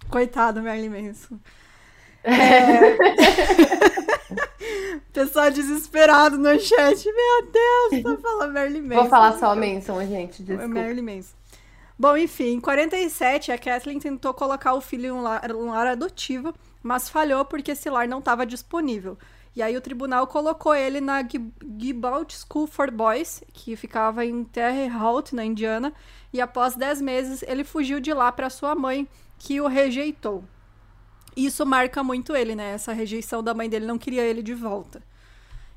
Coitado, 0.09 0.61
Marilyn 0.61 0.89
Manson. 1.07 1.37
É... 2.29 2.97
Pessoal 5.13 5.51
desesperado 5.51 6.37
no 6.37 6.59
chat. 6.59 7.05
Meu 7.05 7.51
Deus, 7.51 8.01
só 8.03 8.17
fala 8.21 8.47
Marilyn 8.47 8.81
Manson. 8.81 9.01
Vou 9.01 9.09
falar 9.09 9.37
só 9.37 9.55
Manson, 9.55 10.05
gente, 10.05 10.41
É 10.41 10.45
desculpa. 10.45 10.67
Marilyn 10.67 11.15
Manson. 11.15 11.35
Bom, 11.99 12.15
enfim, 12.15 12.53
em 12.53 12.59
47, 12.59 13.51
a 13.51 13.57
Kathleen 13.57 13.99
tentou 13.99 14.33
colocar 14.33 14.75
o 14.75 14.81
filho 14.81 15.07
em 15.07 15.11
um 15.11 15.21
lar, 15.21 15.51
um 15.51 15.71
lar 15.71 15.87
adotivo, 15.87 16.53
mas 16.83 17.09
falhou 17.09 17.43
porque 17.43 17.71
esse 17.71 17.89
lar 17.89 18.07
não 18.07 18.19
estava 18.19 18.45
disponível. 18.45 19.17
E 19.55 19.63
aí 19.63 19.75
o 19.75 19.81
tribunal 19.81 20.27
colocou 20.27 20.75
ele 20.75 21.01
na 21.01 21.23
Gibault 21.79 22.37
School 22.37 22.67
for 22.67 22.91
Boys, 22.91 23.41
que 23.51 23.75
ficava 23.75 24.23
em 24.23 24.43
Terre 24.43 24.87
Haute, 24.87 25.33
na 25.33 25.43
Indiana, 25.43 25.91
e 26.31 26.39
após 26.39 26.75
10 26.75 27.01
meses 27.01 27.41
ele 27.41 27.63
fugiu 27.63 27.99
de 27.99 28.13
lá 28.13 28.31
para 28.31 28.51
sua 28.51 28.75
mãe, 28.75 29.07
que 29.39 29.59
o 29.59 29.65
rejeitou. 29.65 30.43
Isso 31.37 31.63
marca 31.67 32.03
muito 32.03 32.35
ele, 32.35 32.55
né? 32.55 32.71
Essa 32.71 32.91
rejeição 32.93 33.43
da 33.43 33.53
mãe 33.53 33.69
dele 33.69 33.85
não 33.85 33.99
queria 33.99 34.23
ele 34.23 34.41
de 34.41 34.55
volta. 34.55 35.03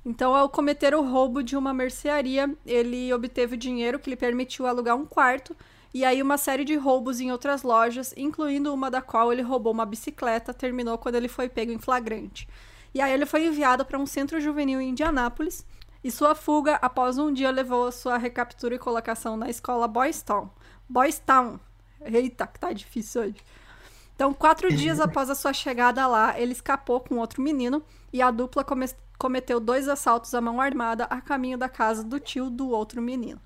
Então, 0.03 0.35
ao 0.35 0.49
cometer 0.49 0.95
o 0.95 1.03
roubo 1.03 1.43
de 1.43 1.55
uma 1.55 1.75
mercearia, 1.75 2.51
ele 2.65 3.13
obteve 3.13 3.59
dinheiro 3.59 3.99
que 3.99 4.09
lhe 4.09 4.17
permitiu 4.17 4.67
alugar 4.67 4.97
um 4.97 5.05
quarto 5.05 5.55
e 5.93 6.03
aí 6.03 6.23
uma 6.23 6.39
série 6.39 6.65
de 6.65 6.77
roubos 6.77 7.21
em 7.21 7.31
outras 7.31 7.63
lojas, 7.63 8.15
incluindo 8.17 8.73
uma 8.73 8.91
da 8.91 9.03
qual 9.03 9.31
ele 9.31 9.43
roubou 9.43 9.71
uma 9.71 9.85
bicicleta, 9.85 10.55
terminou 10.55 10.97
quando 10.97 11.17
ele 11.17 11.29
foi 11.29 11.47
pego 11.47 11.73
em 11.73 11.79
flagrante. 11.79 12.49
E 12.95 13.03
aí 13.03 13.13
ele 13.13 13.27
foi 13.27 13.45
enviado 13.45 13.85
para 13.85 13.99
um 13.99 14.07
centro 14.07 14.41
juvenil 14.41 14.81
em 14.81 14.89
Indianápolis, 14.89 15.67
e 16.03 16.11
sua 16.11 16.35
fuga 16.35 16.77
após 16.77 17.19
um 17.19 17.31
dia 17.31 17.51
levou 17.51 17.89
a 17.89 17.93
sua 17.93 18.17
recaptura 18.17 18.77
e 18.77 18.79
colocação 18.79 19.37
na 19.37 19.51
escola 19.51 19.87
Boys 19.87 20.23
Town. 20.23 20.49
Boys 20.89 21.19
Town. 21.19 21.61
Eita, 22.01 22.47
que 22.47 22.59
tá 22.59 22.73
difícil 22.73 23.21
hoje. 23.21 23.37
Então, 24.21 24.35
quatro 24.35 24.71
dias 24.71 25.01
após 25.01 25.31
a 25.31 25.35
sua 25.35 25.55
chegada 25.55 26.07
lá, 26.07 26.39
ele 26.39 26.53
escapou 26.53 27.01
com 27.01 27.17
outro 27.17 27.41
menino 27.41 27.83
e 28.13 28.21
a 28.21 28.31
dupla 28.31 28.63
come 28.63 28.85
cometeu 29.19 29.59
dois 29.59 29.89
assaltos 29.89 30.35
à 30.35 30.43
mão 30.43 30.61
armada 30.61 31.05
a 31.05 31.23
caminho 31.23 31.57
da 31.57 31.71
casa 31.71 32.05
do 32.05 32.21
tio 32.21 32.51
do 32.51 32.69
outro 32.69 33.01
menino. 33.01 33.41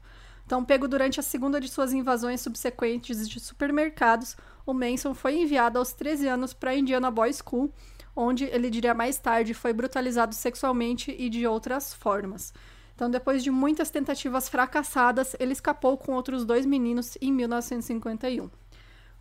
Então, 0.44 0.64
pego 0.64 0.88
durante 0.88 1.20
a 1.20 1.22
segunda 1.22 1.60
de 1.60 1.68
suas 1.68 1.92
invasões 1.92 2.40
subsequentes 2.40 3.28
de 3.28 3.38
supermercados, 3.38 4.36
o 4.66 4.74
Manson 4.74 5.14
foi 5.14 5.36
enviado 5.36 5.78
aos 5.78 5.92
13 5.92 6.26
anos 6.26 6.52
para 6.52 6.72
a 6.72 6.76
Indiana 6.76 7.08
Boys 7.08 7.40
School, 7.40 7.72
onde 8.16 8.42
ele 8.42 8.68
diria 8.68 8.94
mais 8.94 9.16
tarde 9.16 9.54
foi 9.54 9.72
brutalizado 9.72 10.34
sexualmente 10.34 11.14
e 11.16 11.28
de 11.28 11.46
outras 11.46 11.94
formas. 11.94 12.52
Então, 12.96 13.08
depois 13.08 13.44
de 13.44 13.50
muitas 13.50 13.92
tentativas 13.92 14.48
fracassadas, 14.48 15.36
ele 15.38 15.52
escapou 15.52 15.96
com 15.96 16.14
outros 16.14 16.44
dois 16.44 16.66
meninos 16.66 17.16
em 17.20 17.30
1951. 17.30 18.50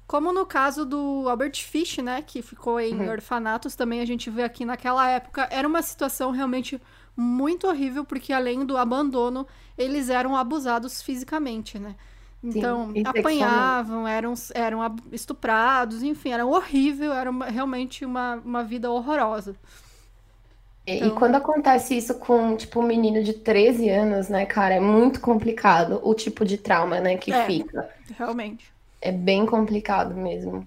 Como 0.05 0.33
no 0.33 0.45
caso 0.45 0.85
do 0.85 1.27
Albert 1.27 1.63
Fish, 1.63 1.97
né, 1.99 2.21
que 2.21 2.41
ficou 2.41 2.79
em 2.79 2.93
uhum. 2.93 3.09
orfanatos, 3.09 3.75
também 3.75 4.01
a 4.01 4.05
gente 4.05 4.29
vê 4.29 4.43
aqui 4.43 4.65
naquela 4.65 5.09
época, 5.09 5.47
era 5.49 5.67
uma 5.67 5.81
situação 5.81 6.31
realmente 6.31 6.79
muito 7.15 7.67
horrível, 7.67 8.03
porque 8.03 8.33
além 8.33 8.65
do 8.65 8.77
abandono, 8.77 9.47
eles 9.77 10.09
eram 10.09 10.35
abusados 10.35 11.01
fisicamente, 11.01 11.79
né? 11.79 11.95
Então, 12.43 12.91
Sim, 12.91 13.03
apanhavam, 13.05 14.05
eram, 14.05 14.33
eram 14.53 14.95
estuprados, 15.13 16.03
enfim, 16.03 16.33
era 16.33 16.45
horrível, 16.45 17.13
era 17.13 17.29
uma, 17.29 17.45
realmente 17.45 18.03
uma, 18.03 18.35
uma 18.43 18.63
vida 18.63 18.91
horrorosa. 18.91 19.55
Então... 20.85 21.07
E 21.07 21.11
quando 21.11 21.35
acontece 21.35 21.95
isso 21.95 22.15
com, 22.15 22.57
tipo, 22.57 22.81
um 22.81 22.83
menino 22.83 23.23
de 23.23 23.31
13 23.31 23.89
anos, 23.89 24.27
né, 24.27 24.45
cara, 24.45 24.75
é 24.75 24.79
muito 24.81 25.21
complicado 25.21 26.01
o 26.03 26.13
tipo 26.13 26.43
de 26.43 26.57
trauma, 26.57 26.99
né, 26.99 27.15
que 27.15 27.31
é, 27.31 27.45
fica. 27.45 27.89
Realmente. 28.17 28.72
É 29.05 29.11
bem 29.11 29.45
complicado 29.45 30.15
mesmo. 30.15 30.65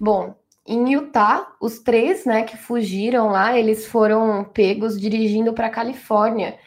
Bom, 0.00 0.34
em 0.66 0.94
Utah, 0.94 1.46
os 1.60 1.78
três, 1.78 2.24
né, 2.24 2.42
que 2.42 2.56
fugiram 2.56 3.28
lá, 3.28 3.56
eles 3.56 3.86
foram 3.86 4.42
pegos 4.42 5.00
dirigindo 5.00 5.52
para 5.52 5.70
Califórnia 5.70 6.58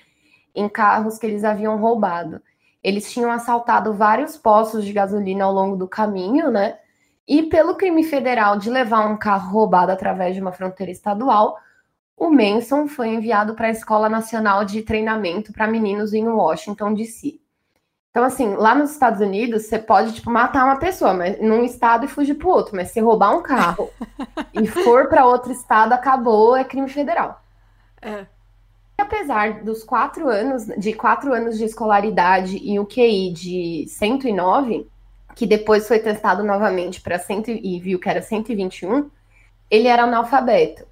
em 0.56 0.70
carros 0.70 1.18
que 1.18 1.26
eles 1.28 1.44
haviam 1.44 1.78
roubado. 1.78 2.42
Eles 2.82 3.12
tinham 3.12 3.30
assaltado 3.30 3.94
vários 3.94 4.38
postos 4.38 4.86
de 4.86 4.94
gasolina 4.94 5.44
ao 5.44 5.52
longo 5.52 5.76
do 5.76 5.86
caminho, 5.86 6.50
né? 6.50 6.80
E 7.28 7.44
pelo 7.44 7.76
crime 7.76 8.06
federal 8.06 8.58
de 8.58 8.70
levar 8.70 9.06
um 9.06 9.18
carro 9.18 9.52
roubado 9.52 9.92
através 9.92 10.34
de 10.34 10.42
uma 10.42 10.54
fronteira 10.54 10.94
estadual, 10.94 11.58
o 12.16 12.30
Manson 12.30 12.88
foi 12.88 13.10
enviado 13.10 13.54
para 13.54 13.68
a 13.68 13.72
Escola 13.72 14.08
Nacional 14.08 14.64
de 14.64 14.82
Treinamento 14.82 15.52
para 15.52 15.68
Meninos 15.68 16.14
em 16.14 16.26
Washington, 16.26 16.94
D.C. 16.94 17.41
Então, 18.12 18.24
assim, 18.26 18.56
lá 18.56 18.76
nos 18.76 18.92
Estados 18.92 19.22
Unidos, 19.22 19.64
você 19.66 19.80
pode, 19.80 20.14
tipo, 20.14 20.30
matar 20.30 20.66
uma 20.66 20.76
pessoa, 20.78 21.14
mas 21.14 21.40
num 21.42 21.64
estado 21.64 22.06
e 22.06 22.10
fugir 22.10 22.36
para 22.36 22.48
outro. 22.50 22.76
Mas 22.76 22.92
se 22.92 23.00
roubar 23.00 23.36
um 23.36 23.42
carro 23.42 23.90
e 24.54 24.68
for 24.68 25.08
para 25.08 25.26
outro 25.26 25.52
estado, 25.52 25.94
acabou, 25.94 26.56
é 26.56 26.64
crime 26.64 26.90
federal. 26.90 27.42
É 28.02 28.26
apesar 29.02 29.64
dos 29.64 29.84
quatro 29.84 30.30
anos, 30.30 30.66
de 30.78 30.94
quatro 30.94 31.34
anos 31.34 31.58
de 31.58 31.66
escolaridade 31.66 32.58
e 32.58 32.80
o 32.80 32.86
QI 32.86 33.32
de 33.34 33.86
109, 33.88 34.88
que 35.36 35.46
depois 35.46 35.88
foi 35.88 36.00
testado 36.00 36.44
novamente 36.44 37.02
para 37.02 37.20
e 37.48 37.80
viu 37.80 38.00
que 38.00 38.10
era 38.10 38.22
121, 38.22 39.10
ele 39.70 39.88
era 39.88 40.04
analfabeto. 40.04 40.86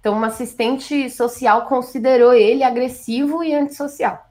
Então, 0.00 0.14
uma 0.14 0.28
assistente 0.28 1.10
social 1.10 1.66
considerou 1.66 2.32
ele 2.32 2.64
agressivo 2.64 3.44
e 3.44 3.54
antissocial. 3.54 4.29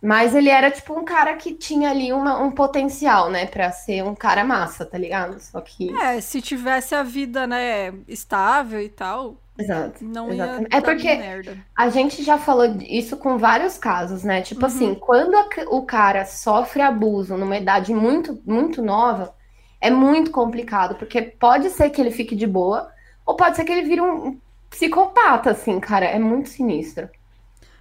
Mas 0.00 0.34
ele 0.34 0.48
era 0.48 0.70
tipo 0.70 0.94
um 0.96 1.04
cara 1.04 1.34
que 1.36 1.54
tinha 1.54 1.90
ali 1.90 2.12
uma, 2.12 2.40
um 2.40 2.52
potencial, 2.52 3.30
né, 3.30 3.46
para 3.46 3.72
ser 3.72 4.04
um 4.04 4.14
cara 4.14 4.44
massa, 4.44 4.86
tá 4.86 4.96
ligado? 4.96 5.40
Só 5.40 5.60
que. 5.60 5.92
É, 6.00 6.20
se 6.20 6.40
tivesse 6.40 6.94
a 6.94 7.02
vida, 7.02 7.46
né, 7.46 7.92
estável 8.06 8.80
e 8.80 8.88
tal, 8.88 9.36
Exato. 9.58 10.04
Não 10.04 10.30
exatamente. 10.30 10.72
ia 10.72 10.78
é 10.78 10.80
porque 10.80 11.16
merda. 11.16 11.58
a 11.76 11.88
gente 11.88 12.22
já 12.22 12.38
falou 12.38 12.76
isso 12.80 13.16
com 13.16 13.36
vários 13.36 13.76
casos, 13.76 14.22
né? 14.22 14.40
Tipo 14.40 14.60
uhum. 14.60 14.66
assim, 14.68 14.94
quando 14.94 15.34
a, 15.34 15.48
o 15.70 15.82
cara 15.84 16.24
sofre 16.24 16.80
abuso 16.80 17.36
numa 17.36 17.56
idade 17.56 17.92
muito, 17.92 18.40
muito 18.46 18.80
nova, 18.80 19.34
é 19.80 19.90
muito 19.90 20.30
complicado, 20.30 20.94
porque 20.94 21.20
pode 21.22 21.70
ser 21.70 21.90
que 21.90 22.00
ele 22.00 22.12
fique 22.12 22.36
de 22.36 22.46
boa, 22.46 22.88
ou 23.26 23.34
pode 23.34 23.56
ser 23.56 23.64
que 23.64 23.72
ele 23.72 23.82
vire 23.82 24.00
um 24.00 24.38
psicopata, 24.70 25.50
assim, 25.50 25.80
cara. 25.80 26.06
É 26.06 26.20
muito 26.20 26.48
sinistro. 26.48 27.08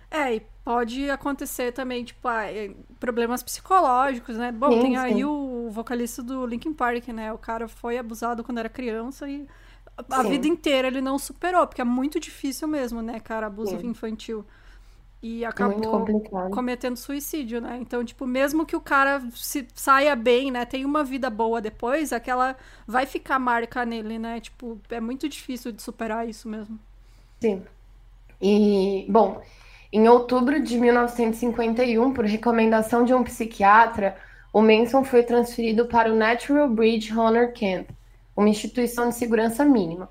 É, 0.09 0.35
e 0.35 0.41
pode 0.67 1.09
acontecer 1.09 1.71
também, 1.71 2.03
tipo, 2.03 2.27
ah, 2.27 2.43
é, 2.43 2.71
problemas 2.99 3.41
psicológicos, 3.41 4.35
né? 4.35 4.51
Bom, 4.51 4.69
sim, 4.73 4.81
tem 4.81 4.91
sim. 4.91 4.97
aí 4.97 5.23
o 5.23 5.69
vocalista 5.71 6.21
do 6.21 6.45
Linkin 6.45 6.73
Park, 6.73 7.07
né? 7.07 7.31
O 7.31 7.37
cara 7.37 7.69
foi 7.69 7.97
abusado 7.97 8.43
quando 8.43 8.57
era 8.57 8.67
criança 8.67 9.29
e 9.29 9.47
a 10.11 10.23
Sim. 10.23 10.29
vida 10.29 10.45
inteira 10.45 10.89
ele 10.89 10.99
não 10.99 11.17
superou, 11.17 11.65
porque 11.65 11.79
é 11.79 11.85
muito 11.85 12.19
difícil 12.19 12.67
mesmo, 12.67 13.01
né, 13.01 13.17
cara, 13.17 13.47
abuso 13.47 13.77
infantil. 13.77 14.45
E 15.23 15.45
acabou 15.45 16.05
cometendo 16.51 16.97
suicídio, 16.97 17.61
né? 17.61 17.77
Então, 17.81 18.03
tipo, 18.03 18.27
mesmo 18.27 18.65
que 18.65 18.75
o 18.75 18.81
cara 18.81 19.23
se 19.33 19.65
saia 19.73 20.17
bem, 20.17 20.51
né, 20.51 20.65
tenha 20.65 20.85
uma 20.85 21.01
vida 21.01 21.29
boa 21.29 21.61
depois, 21.61 22.11
aquela 22.11 22.57
vai 22.85 23.05
ficar 23.05 23.39
marca 23.39 23.85
nele, 23.85 24.19
né? 24.19 24.41
Tipo, 24.41 24.77
é 24.89 24.99
muito 24.99 25.29
difícil 25.29 25.71
de 25.71 25.81
superar 25.81 26.27
isso 26.27 26.49
mesmo. 26.49 26.77
Sim. 27.39 27.63
E, 28.41 29.07
bom, 29.09 29.41
em 29.91 30.07
outubro 30.07 30.61
de 30.61 30.77
1951, 30.77 32.13
por 32.13 32.25
recomendação 32.25 33.05
de 33.05 33.13
um 33.13 33.23
psiquiatra, 33.23 34.17
o 34.51 34.61
Manson 34.61 35.03
foi 35.03 35.23
transferido 35.23 35.85
para 35.85 36.11
o 36.11 36.15
Natural 36.15 36.67
Bridge 36.67 37.17
Honor 37.17 37.53
Camp, 37.53 37.89
uma 38.35 38.49
instituição 38.49 39.09
de 39.09 39.15
segurança 39.15 39.63
mínima. 39.63 40.09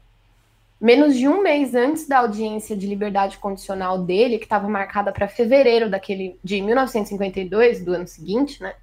Menos 0.80 1.16
de 1.16 1.26
um 1.26 1.42
mês 1.42 1.74
antes 1.74 2.06
da 2.06 2.18
audiência 2.18 2.76
de 2.76 2.86
liberdade 2.86 3.38
condicional 3.38 3.98
dele, 3.98 4.38
que 4.38 4.44
estava 4.44 4.68
marcada 4.68 5.10
para 5.10 5.26
fevereiro 5.26 5.88
daquele 5.88 6.38
de 6.44 6.60
1952, 6.60 7.82
do 7.82 7.92
ano 7.92 8.06
seguinte, 8.06 8.62
né? 8.62 8.74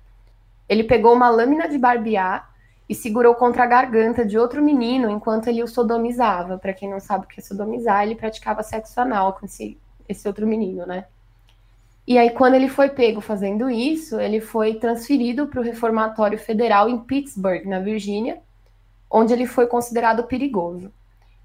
Ele 0.67 0.83
pegou 0.83 1.13
uma 1.13 1.29
lâmina 1.29 1.67
de 1.67 1.77
barbear 1.77 2.51
e 2.89 2.95
segurou 2.95 3.35
contra 3.35 3.63
a 3.63 3.67
garganta 3.67 4.25
de 4.25 4.37
outro 4.37 4.61
menino 4.61 5.09
enquanto 5.09 5.47
ele 5.47 5.61
o 5.61 5.67
sodomizava. 5.67 6.57
Para 6.57 6.73
quem 6.73 6.89
não 6.89 6.99
sabe 6.99 7.25
o 7.25 7.27
que 7.27 7.39
é 7.39 7.43
sodomizar, 7.43 8.03
ele 8.03 8.15
praticava 8.15 8.63
sexo 8.63 8.99
anal 8.99 9.33
com 9.33 9.45
esse, 9.45 9.77
esse 10.07 10.27
outro 10.27 10.45
menino, 10.45 10.85
né? 10.85 11.05
E 12.05 12.17
aí, 12.17 12.31
quando 12.31 12.55
ele 12.55 12.67
foi 12.67 12.89
pego 12.89 13.21
fazendo 13.21 13.69
isso, 13.69 14.19
ele 14.19 14.41
foi 14.41 14.75
transferido 14.75 15.47
para 15.47 15.61
o 15.61 15.63
reformatório 15.63 16.37
federal 16.37 16.89
em 16.89 16.99
Pittsburgh, 16.99 17.65
na 17.65 17.79
Virgínia, 17.79 18.39
onde 19.09 19.31
ele 19.31 19.45
foi 19.45 19.67
considerado 19.67 20.23
perigoso. 20.23 20.91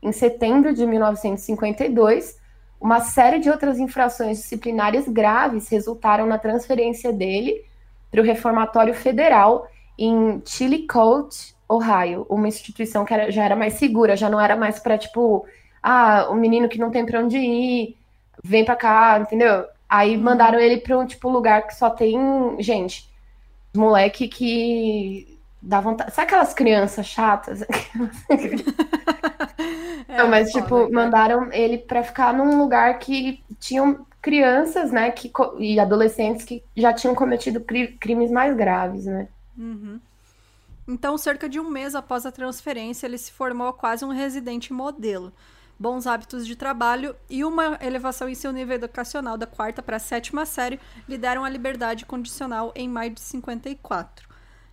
Em 0.03 0.11
setembro 0.11 0.75
de 0.75 0.85
1952, 0.85 2.37
uma 2.81 3.01
série 3.01 3.39
de 3.39 3.51
outras 3.51 3.79
infrações 3.79 4.39
disciplinares 4.39 5.09
graves 5.09 5.69
resultaram 5.69 6.27
na 6.27 6.39
transferência 6.39 7.13
dele 7.13 7.65
para 8.11 8.21
o 8.21 8.25
Reformatório 8.25 8.95
Federal 8.95 9.69
em 9.99 10.41
Chillicothe, 10.45 11.55
Ohio, 11.69 12.25
uma 12.31 12.49
instituição 12.49 13.05
que 13.05 13.13
era, 13.13 13.31
já 13.31 13.45
era 13.45 13.55
mais 13.55 13.75
segura, 13.75 14.17
já 14.17 14.31
não 14.31 14.41
era 14.41 14.57
mais 14.57 14.79
para 14.79 14.97
tipo, 14.97 15.45
ah, 15.83 16.29
o 16.31 16.33
um 16.33 16.37
menino 16.37 16.69
que 16.69 16.79
não 16.79 16.91
tem 16.91 17.05
para 17.05 17.21
onde 17.21 17.37
ir, 17.37 17.98
vem 18.45 18.65
para 18.65 18.77
cá, 18.77 19.19
entendeu? 19.21 19.65
Aí 19.89 20.17
uhum. 20.17 20.23
mandaram 20.23 20.59
ele 20.59 20.79
para 20.79 20.99
um 20.99 21.07
tipo 21.07 21.29
lugar 21.29 21.67
que 21.67 21.75
só 21.75 21.91
tem 21.91 22.17
gente, 22.61 23.09
moleque 23.75 24.29
que 24.29 25.39
Dá 25.61 25.81
vontade. 25.81 26.15
Sabe 26.15 26.29
aquelas 26.29 26.55
crianças 26.55 27.05
chatas? 27.07 27.63
é, 27.63 27.67
Não, 30.17 30.29
mas, 30.29 30.53
tipo, 30.53 30.69
foda, 30.69 30.93
mandaram 30.93 31.53
ele 31.53 31.79
para 31.79 32.05
ficar 32.05 32.33
num 32.33 32.59
lugar 32.59 32.97
que 32.99 33.43
tinham 33.59 34.07
crianças, 34.23 34.93
né, 34.93 35.11
que, 35.11 35.33
e 35.59 35.81
adolescentes 35.81 36.45
que 36.45 36.63
já 36.77 36.93
tinham 36.93 37.15
cometido 37.15 37.61
cri 37.61 37.89
crimes 37.89 38.31
mais 38.31 38.57
graves, 38.57 39.07
né? 39.07 39.29
Uhum. 39.57 39.99
Então, 40.87 41.19
cerca 41.19 41.49
de 41.49 41.59
um 41.59 41.69
mês 41.69 41.95
após 41.95 42.25
a 42.25 42.33
transferência, 42.33 43.07
ele 43.07 43.19
se 43.19 43.33
formou 43.33 43.73
quase 43.73 44.05
um 44.05 44.09
residente 44.09 44.73
modelo. 44.73 45.33
Bons 45.79 46.07
hábitos 46.07 46.47
de 46.47 46.57
trabalho 46.57 47.15
e 47.31 47.45
uma 47.45 47.79
elevação 47.81 48.29
em 48.29 48.35
seu 48.35 48.53
nível 48.53 48.75
educacional 48.75 49.39
da 49.39 49.47
quarta 49.47 49.83
para 49.83 49.97
a 49.97 50.01
sétima 50.01 50.45
série 50.45 50.81
lhe 51.09 51.17
deram 51.17 51.45
a 51.45 51.49
liberdade 51.49 52.05
condicional 52.05 52.73
em 52.75 52.89
maio 52.89 53.11
de 53.13 53.21
54. 53.21 54.29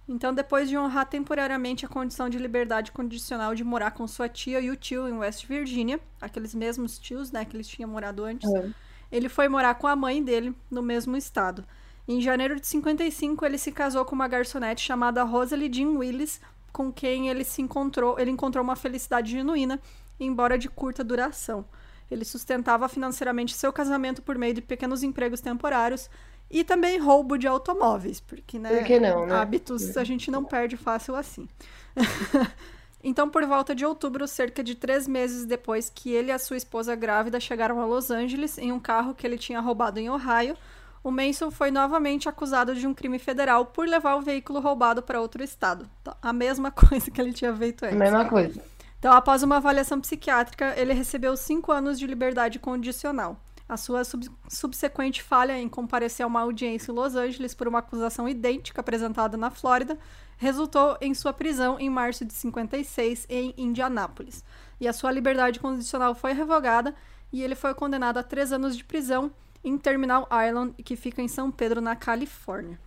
Então, 0.08 0.34
depois 0.34 0.70
de 0.70 0.78
honrar 0.78 1.08
temporariamente 1.08 1.86
a 1.86 1.90
condição 1.90 2.30
de 2.30 2.38
liberdade 2.38 2.92
condicional 2.92 3.56
de 3.56 3.64
morar 3.64 3.92
com 3.92 4.08
sua 4.08 4.30
tia 4.30 4.60
e 4.60 4.70
o 4.70 4.76
tio 4.76 5.08
em 5.08 5.14
West 5.14 5.48
Virginia, 5.48 6.00
aqueles 6.22 6.54
mesmos 6.54 7.00
tios, 7.00 7.32
né, 7.32 7.44
que 7.44 7.56
eles 7.56 7.68
tinham 7.68 7.90
morado 7.90 8.24
antes, 8.24 8.52
é. 8.54 8.70
ele 9.12 9.30
foi 9.30 9.48
morar 9.48 9.76
com 9.76 9.88
a 9.88 9.96
mãe 9.96 10.24
dele 10.24 10.56
no 10.70 10.84
mesmo 10.84 11.18
estado. 11.18 11.66
Em 12.08 12.22
janeiro 12.22 12.60
de 12.60 12.68
55, 12.68 13.44
ele 13.46 13.58
se 13.58 13.72
casou 13.72 14.06
com 14.06 14.14
uma 14.14 14.28
garçonete 14.28 14.84
chamada 14.84 15.24
Rosalie 15.24 15.74
Jean 15.74 15.98
Willis, 15.98 16.40
com 16.72 16.92
quem 16.92 17.30
ele 17.30 17.44
se 17.44 17.62
encontrou, 17.64 18.20
ele 18.20 18.30
encontrou 18.30 18.64
uma 18.64 18.76
felicidade 18.76 19.32
genuína, 19.32 19.82
embora 20.20 20.58
de 20.58 20.70
curta 20.70 21.04
duração. 21.04 21.66
Ele 22.10 22.24
sustentava 22.24 22.88
financeiramente 22.88 23.56
seu 23.56 23.74
casamento 23.74 24.22
por 24.22 24.38
meio 24.38 24.54
de 24.54 24.62
pequenos 24.62 25.04
empregos 25.04 25.42
temporários 25.42 26.10
e 26.50 26.64
também 26.64 27.00
roubo 27.00 27.38
de 27.38 27.48
automóveis, 27.48 28.20
porque, 28.20 28.60
né, 28.60 28.86
não, 29.00 29.26
né? 29.26 29.36
hábitos 29.36 29.98
a 29.98 30.04
gente 30.04 30.30
não 30.30 30.44
perde 30.44 30.78
fácil 30.78 31.16
assim. 31.16 31.48
então, 33.04 33.30
por 33.30 33.44
volta 33.46 33.74
de 33.74 33.84
outubro, 33.84 34.28
cerca 34.28 34.64
de 34.64 34.76
três 34.76 35.08
meses 35.08 35.46
depois 35.46 35.90
que 35.90 36.12
ele 36.12 36.30
e 36.30 36.32
a 36.32 36.40
sua 36.40 36.58
esposa 36.58 36.96
grávida 36.96 37.40
chegaram 37.40 37.82
a 37.82 37.86
Los 37.86 38.12
Angeles 38.12 38.58
em 38.60 38.72
um 38.72 38.80
carro 38.80 39.16
que 39.16 39.26
ele 39.26 39.38
tinha 39.38 39.60
roubado 39.60 40.00
em 40.00 40.10
Ohio, 40.10 40.56
o 41.04 41.12
Manson 41.12 41.52
foi 41.52 41.70
novamente 41.70 42.28
acusado 42.28 42.74
de 42.74 42.88
um 42.88 42.94
crime 42.94 43.20
federal 43.20 43.66
por 43.68 43.88
levar 43.88 44.16
o 44.16 44.22
veículo 44.22 44.60
roubado 44.60 45.04
para 45.04 45.22
outro 45.22 45.44
estado. 45.44 45.88
Então, 46.02 46.16
a 46.22 46.34
mesma 46.34 46.70
coisa 46.72 47.10
que 47.12 47.20
ele 47.20 47.34
tinha 47.34 47.56
feito 47.56 47.86
antes. 47.86 47.96
A 47.96 48.00
mesma 48.00 48.26
coisa. 48.26 48.62
Então, 49.06 49.14
após 49.14 49.44
uma 49.44 49.58
avaliação 49.58 50.02
psiquiátrica, 50.02 50.74
ele 50.76 50.92
recebeu 50.92 51.38
cinco 51.38 51.72
anos 51.72 52.00
de 52.00 52.08
liberdade 52.08 52.58
condicional. 52.58 53.38
A 53.70 53.78
sua 53.78 54.04
sub 54.04 54.28
subsequente 54.50 55.22
falha 55.22 55.56
em 55.60 55.70
comparecer 55.70 56.24
a 56.24 56.28
uma 56.28 56.42
audiência 56.42 56.92
em 56.92 56.96
Los 56.96 57.16
Angeles 57.16 57.54
por 57.54 57.68
uma 57.68 57.78
acusação 57.78 58.28
idêntica 58.28 58.82
apresentada 58.82 59.38
na 59.38 59.52
Flórida 59.52 59.96
resultou 60.38 60.98
em 61.00 61.14
sua 61.14 61.32
prisão 61.32 61.80
em 61.80 61.88
março 61.88 62.26
de 62.26 62.34
56 62.34 63.28
em 63.30 63.54
Indianápolis. 63.56 64.44
E 64.82 64.88
a 64.88 64.94
sua 64.94 65.12
liberdade 65.12 65.60
condicional 65.60 66.16
foi 66.16 66.34
revogada 66.34 66.96
e 67.32 67.44
ele 67.44 67.54
foi 67.54 67.76
condenado 67.76 68.18
a 68.18 68.24
três 68.24 68.52
anos 68.52 68.76
de 68.76 68.84
prisão 68.84 69.30
em 69.64 69.78
Terminal 69.78 70.28
Island, 70.32 70.74
que 70.84 70.96
fica 70.96 71.22
em 71.22 71.28
São 71.28 71.52
Pedro, 71.52 71.80
na 71.80 71.96
Califórnia. 71.96 72.80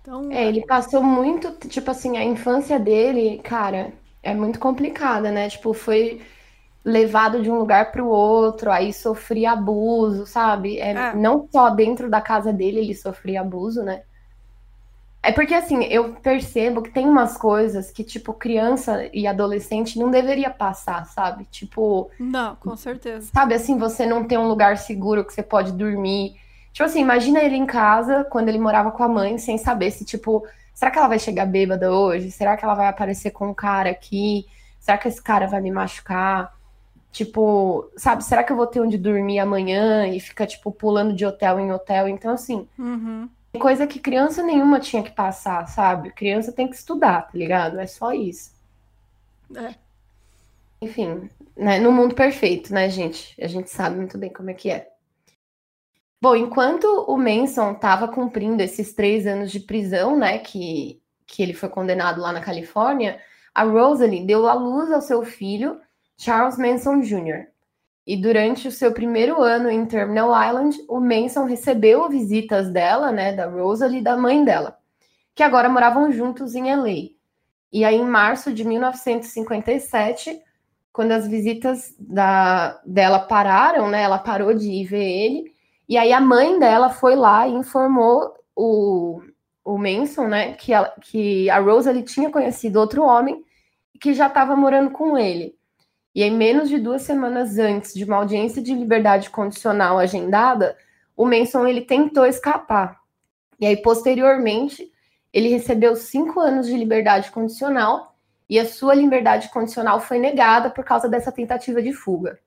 Então, 0.00 0.32
é, 0.32 0.46
ele 0.46 0.64
passou 0.64 1.02
muito, 1.02 1.52
tipo 1.68 1.90
assim, 1.90 2.16
a 2.16 2.24
infância 2.24 2.80
dele, 2.80 3.42
cara, 3.44 3.92
é 4.28 4.34
muito 4.34 4.58
complicada, 4.58 5.30
né? 5.30 5.48
Tipo, 5.48 5.72
foi 5.72 6.20
levado 6.84 7.42
de 7.42 7.50
um 7.50 7.58
lugar 7.58 7.92
para 7.92 8.02
o 8.02 8.08
outro, 8.08 8.70
aí 8.70 8.92
sofria 8.92 9.52
abuso, 9.52 10.26
sabe? 10.26 10.78
É, 10.78 10.92
é. 10.92 11.14
Não 11.14 11.48
só 11.50 11.70
dentro 11.70 12.08
da 12.08 12.20
casa 12.20 12.52
dele 12.52 12.80
ele 12.80 12.94
sofria 12.94 13.40
abuso, 13.40 13.82
né? 13.82 14.02
É 15.22 15.32
porque, 15.32 15.52
assim, 15.52 15.84
eu 15.84 16.14
percebo 16.14 16.80
que 16.80 16.90
tem 16.90 17.06
umas 17.06 17.36
coisas 17.36 17.90
que, 17.90 18.04
tipo, 18.04 18.32
criança 18.32 19.10
e 19.12 19.26
adolescente 19.26 19.98
não 19.98 20.10
deveria 20.10 20.48
passar, 20.48 21.04
sabe? 21.06 21.44
Tipo. 21.50 22.10
Não, 22.18 22.54
com 22.56 22.76
certeza. 22.76 23.28
Sabe, 23.34 23.54
assim, 23.54 23.76
você 23.76 24.06
não 24.06 24.24
tem 24.24 24.38
um 24.38 24.48
lugar 24.48 24.78
seguro 24.78 25.24
que 25.24 25.34
você 25.34 25.42
pode 25.42 25.72
dormir. 25.72 26.36
Tipo 26.72 26.84
assim, 26.88 27.00
imagina 27.00 27.42
ele 27.42 27.56
em 27.56 27.66
casa, 27.66 28.24
quando 28.30 28.48
ele 28.48 28.58
morava 28.58 28.92
com 28.92 29.02
a 29.02 29.08
mãe, 29.08 29.36
sem 29.36 29.58
saber 29.58 29.90
se, 29.90 30.04
tipo, 30.04 30.46
será 30.78 30.92
que 30.92 30.98
ela 30.98 31.08
vai 31.08 31.18
chegar 31.18 31.44
bêbada 31.44 31.92
hoje? 31.92 32.30
Será 32.30 32.56
que 32.56 32.64
ela 32.64 32.76
vai 32.76 32.86
aparecer 32.86 33.32
com 33.32 33.48
um 33.48 33.54
cara 33.54 33.90
aqui? 33.90 34.46
Será 34.78 34.96
que 34.96 35.08
esse 35.08 35.20
cara 35.20 35.48
vai 35.48 35.60
me 35.60 35.72
machucar? 35.72 36.56
Tipo, 37.10 37.90
sabe, 37.96 38.22
será 38.22 38.44
que 38.44 38.52
eu 38.52 38.56
vou 38.56 38.66
ter 38.66 38.80
onde 38.80 38.96
dormir 38.96 39.40
amanhã 39.40 40.06
e 40.06 40.20
fica, 40.20 40.46
tipo, 40.46 40.70
pulando 40.70 41.12
de 41.12 41.26
hotel 41.26 41.58
em 41.58 41.72
hotel? 41.72 42.06
Então, 42.06 42.32
assim, 42.32 42.68
uhum. 42.78 43.28
coisa 43.58 43.88
que 43.88 43.98
criança 43.98 44.40
nenhuma 44.40 44.78
tinha 44.78 45.02
que 45.02 45.10
passar, 45.10 45.66
sabe? 45.66 46.12
Criança 46.12 46.52
tem 46.52 46.68
que 46.68 46.76
estudar, 46.76 47.22
tá 47.22 47.36
ligado? 47.36 47.80
É 47.80 47.86
só 47.88 48.12
isso. 48.12 48.52
É. 49.56 49.74
Enfim, 50.80 51.28
né? 51.56 51.80
No 51.80 51.90
mundo 51.90 52.14
perfeito, 52.14 52.72
né, 52.72 52.88
gente? 52.88 53.34
A 53.42 53.48
gente 53.48 53.68
sabe 53.68 53.96
muito 53.96 54.16
bem 54.16 54.32
como 54.32 54.50
é 54.50 54.54
que 54.54 54.70
é. 54.70 54.88
Bom, 56.20 56.34
enquanto 56.34 56.84
o 57.06 57.16
Manson 57.16 57.72
estava 57.72 58.08
cumprindo 58.08 58.60
esses 58.60 58.92
três 58.92 59.24
anos 59.24 59.52
de 59.52 59.60
prisão, 59.60 60.16
né, 60.16 60.38
que, 60.38 61.00
que 61.24 61.42
ele 61.42 61.54
foi 61.54 61.68
condenado 61.68 62.20
lá 62.20 62.32
na 62.32 62.40
Califórnia, 62.40 63.20
a 63.54 63.62
Rosalie 63.62 64.26
deu 64.26 64.48
à 64.48 64.54
luz 64.54 64.90
ao 64.90 65.00
seu 65.00 65.22
filho 65.22 65.80
Charles 66.16 66.58
Manson 66.58 67.00
Jr. 67.00 67.46
E 68.04 68.16
durante 68.16 68.66
o 68.66 68.72
seu 68.72 68.92
primeiro 68.92 69.40
ano 69.40 69.70
em 69.70 69.86
Terminal 69.86 70.30
Island, 70.30 70.76
o 70.88 70.98
Manson 70.98 71.44
recebeu 71.44 72.08
visitas 72.08 72.68
dela, 72.72 73.12
né, 73.12 73.32
da 73.32 73.46
Rosalie 73.46 74.00
e 74.00 74.02
da 74.02 74.16
mãe 74.16 74.44
dela, 74.44 74.76
que 75.36 75.42
agora 75.42 75.68
moravam 75.68 76.10
juntos 76.10 76.56
em 76.56 76.74
LA. 76.74 77.10
E 77.72 77.84
aí, 77.84 77.96
em 77.96 78.04
março 78.04 78.52
de 78.52 78.64
1957, 78.64 80.40
quando 80.92 81.12
as 81.12 81.28
visitas 81.28 81.94
da, 81.96 82.80
dela 82.84 83.20
pararam, 83.20 83.88
né, 83.88 84.02
ela 84.02 84.18
parou 84.18 84.52
de 84.52 84.68
ir 84.68 84.84
ver 84.86 85.04
ele, 85.04 85.57
e 85.88 85.96
aí 85.96 86.12
a 86.12 86.20
mãe 86.20 86.58
dela 86.58 86.90
foi 86.90 87.16
lá 87.16 87.48
e 87.48 87.54
informou 87.54 88.34
o, 88.54 89.22
o 89.64 89.78
Manson, 89.78 90.26
né, 90.26 90.52
que 90.52 90.74
a, 90.74 90.84
que 91.00 91.48
a 91.48 91.58
Rosalie 91.58 92.02
tinha 92.02 92.30
conhecido 92.30 92.78
outro 92.78 93.02
homem 93.02 93.42
que 94.00 94.12
já 94.12 94.26
estava 94.26 94.54
morando 94.54 94.90
com 94.90 95.16
ele. 95.16 95.56
E 96.14 96.22
aí, 96.22 96.30
menos 96.30 96.68
de 96.68 96.78
duas 96.78 97.02
semanas 97.02 97.58
antes 97.58 97.94
de 97.94 98.04
uma 98.04 98.16
audiência 98.16 98.60
de 98.60 98.74
liberdade 98.74 99.30
condicional 99.30 99.98
agendada, 99.98 100.76
o 101.16 101.24
Manson 101.24 101.66
ele 101.66 101.82
tentou 101.82 102.26
escapar. 102.26 102.98
E 103.60 103.66
aí, 103.66 103.76
posteriormente, 103.76 104.90
ele 105.32 105.48
recebeu 105.48 105.94
cinco 105.96 106.40
anos 106.40 106.66
de 106.66 106.76
liberdade 106.76 107.30
condicional 107.30 108.16
e 108.48 108.58
a 108.58 108.66
sua 108.66 108.94
liberdade 108.94 109.50
condicional 109.50 110.00
foi 110.00 110.18
negada 110.18 110.70
por 110.70 110.84
causa 110.84 111.08
dessa 111.08 111.30
tentativa 111.30 111.82
de 111.82 111.92
fuga. 111.92 112.38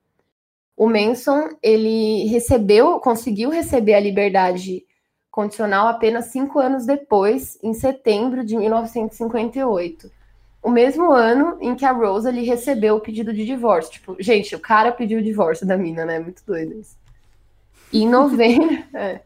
O 0.82 0.88
Manson 0.88 1.48
ele 1.62 2.24
recebeu, 2.26 2.98
conseguiu 2.98 3.50
receber 3.50 3.94
a 3.94 4.00
liberdade 4.00 4.84
condicional 5.30 5.86
apenas 5.86 6.26
cinco 6.26 6.58
anos 6.58 6.84
depois, 6.84 7.56
em 7.62 7.72
setembro 7.72 8.44
de 8.44 8.56
1958 8.56 10.10
o 10.60 10.70
mesmo 10.70 11.10
ano 11.10 11.56
em 11.60 11.74
que 11.74 11.84
a 11.84 11.92
Rosalie 11.92 12.44
recebeu 12.44 12.96
o 12.96 13.00
pedido 13.00 13.32
de 13.32 13.44
divórcio. 13.44 13.92
Tipo, 13.92 14.16
gente, 14.20 14.54
o 14.54 14.60
cara 14.60 14.92
pediu 14.92 15.18
o 15.18 15.22
divórcio 15.22 15.66
da 15.66 15.76
mina, 15.76 16.04
né? 16.04 16.20
Muito 16.20 16.44
doido 16.46 16.78
isso. 16.78 16.96
E 17.92 18.02
em 18.02 18.08
novembro, 18.08 18.82
é, 18.94 19.20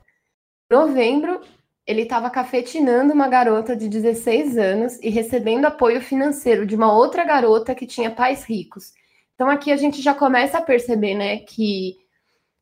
novembro 0.71 1.41
ele 1.87 2.03
estava 2.03 2.29
cafetinando 2.31 3.13
uma 3.13 3.29
garota 3.29 3.77
de 3.77 3.89
16 3.89 4.59
anos 4.59 4.99
e 5.03 5.09
recebendo 5.09 5.67
apoio 5.67 6.01
financeiro 6.01 6.67
de 6.67 6.75
uma 6.75 6.93
outra 6.93 7.25
garota 7.25 7.75
que 7.75 7.87
tinha 7.87 8.11
pais 8.11 8.45
ricos. 8.45 8.93
Então 9.37 9.49
aqui 9.49 9.71
a 9.71 9.77
gente 9.77 10.03
já 10.03 10.13
começa 10.13 10.59
a 10.59 10.63
perceber, 10.63 11.15
né, 11.15 11.37
que 11.39 11.97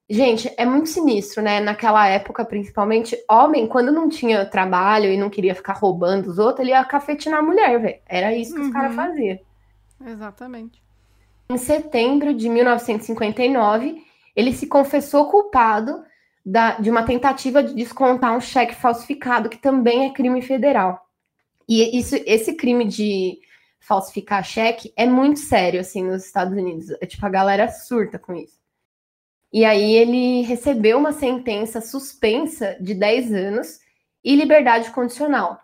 Gente, 0.08 0.52
é 0.58 0.66
muito 0.66 0.90
sinistro, 0.90 1.42
né? 1.42 1.60
Naquela 1.60 2.06
época, 2.06 2.44
principalmente, 2.44 3.16
homem, 3.28 3.66
quando 3.66 3.90
não 3.90 4.06
tinha 4.06 4.44
trabalho 4.44 5.10
e 5.10 5.16
não 5.16 5.30
queria 5.30 5.54
ficar 5.54 5.72
roubando 5.72 6.28
os 6.28 6.38
outros, 6.38 6.60
ele 6.60 6.70
ia 6.70 6.84
cafetinar 6.84 7.38
a 7.38 7.42
mulher, 7.42 7.80
velho. 7.80 7.98
Era 8.06 8.34
isso 8.34 8.54
que 8.54 8.60
uhum. 8.60 8.66
os 8.66 8.72
caras 8.72 8.94
faziam. 8.94 9.38
Exatamente. 10.06 10.82
Em 11.48 11.56
setembro 11.56 12.34
de 12.34 12.50
1959, 12.50 14.04
ele 14.36 14.52
se 14.52 14.66
confessou 14.66 15.30
culpado 15.30 16.04
da, 16.44 16.72
de 16.72 16.90
uma 16.90 17.04
tentativa 17.04 17.62
de 17.62 17.74
descontar 17.74 18.36
um 18.36 18.40
cheque 18.40 18.74
falsificado, 18.74 19.48
que 19.48 19.56
também 19.56 20.04
é 20.04 20.12
crime 20.12 20.42
federal. 20.42 21.00
E 21.66 21.98
isso, 21.98 22.14
esse 22.26 22.54
crime 22.54 22.84
de 22.84 23.38
falsificar 23.84 24.42
cheque 24.42 24.92
é 24.96 25.06
muito 25.06 25.40
sério, 25.40 25.80
assim, 25.80 26.02
nos 26.02 26.24
Estados 26.24 26.56
Unidos. 26.56 26.90
É, 27.00 27.06
tipo, 27.06 27.24
a 27.24 27.28
galera 27.28 27.68
surta 27.68 28.18
com 28.18 28.34
isso. 28.34 28.58
E 29.52 29.64
aí 29.64 29.94
ele 29.94 30.42
recebeu 30.42 30.98
uma 30.98 31.12
sentença 31.12 31.80
suspensa 31.80 32.76
de 32.80 32.94
10 32.94 33.32
anos 33.32 33.78
e 34.24 34.34
liberdade 34.34 34.90
condicional. 34.90 35.52
O 35.52 35.58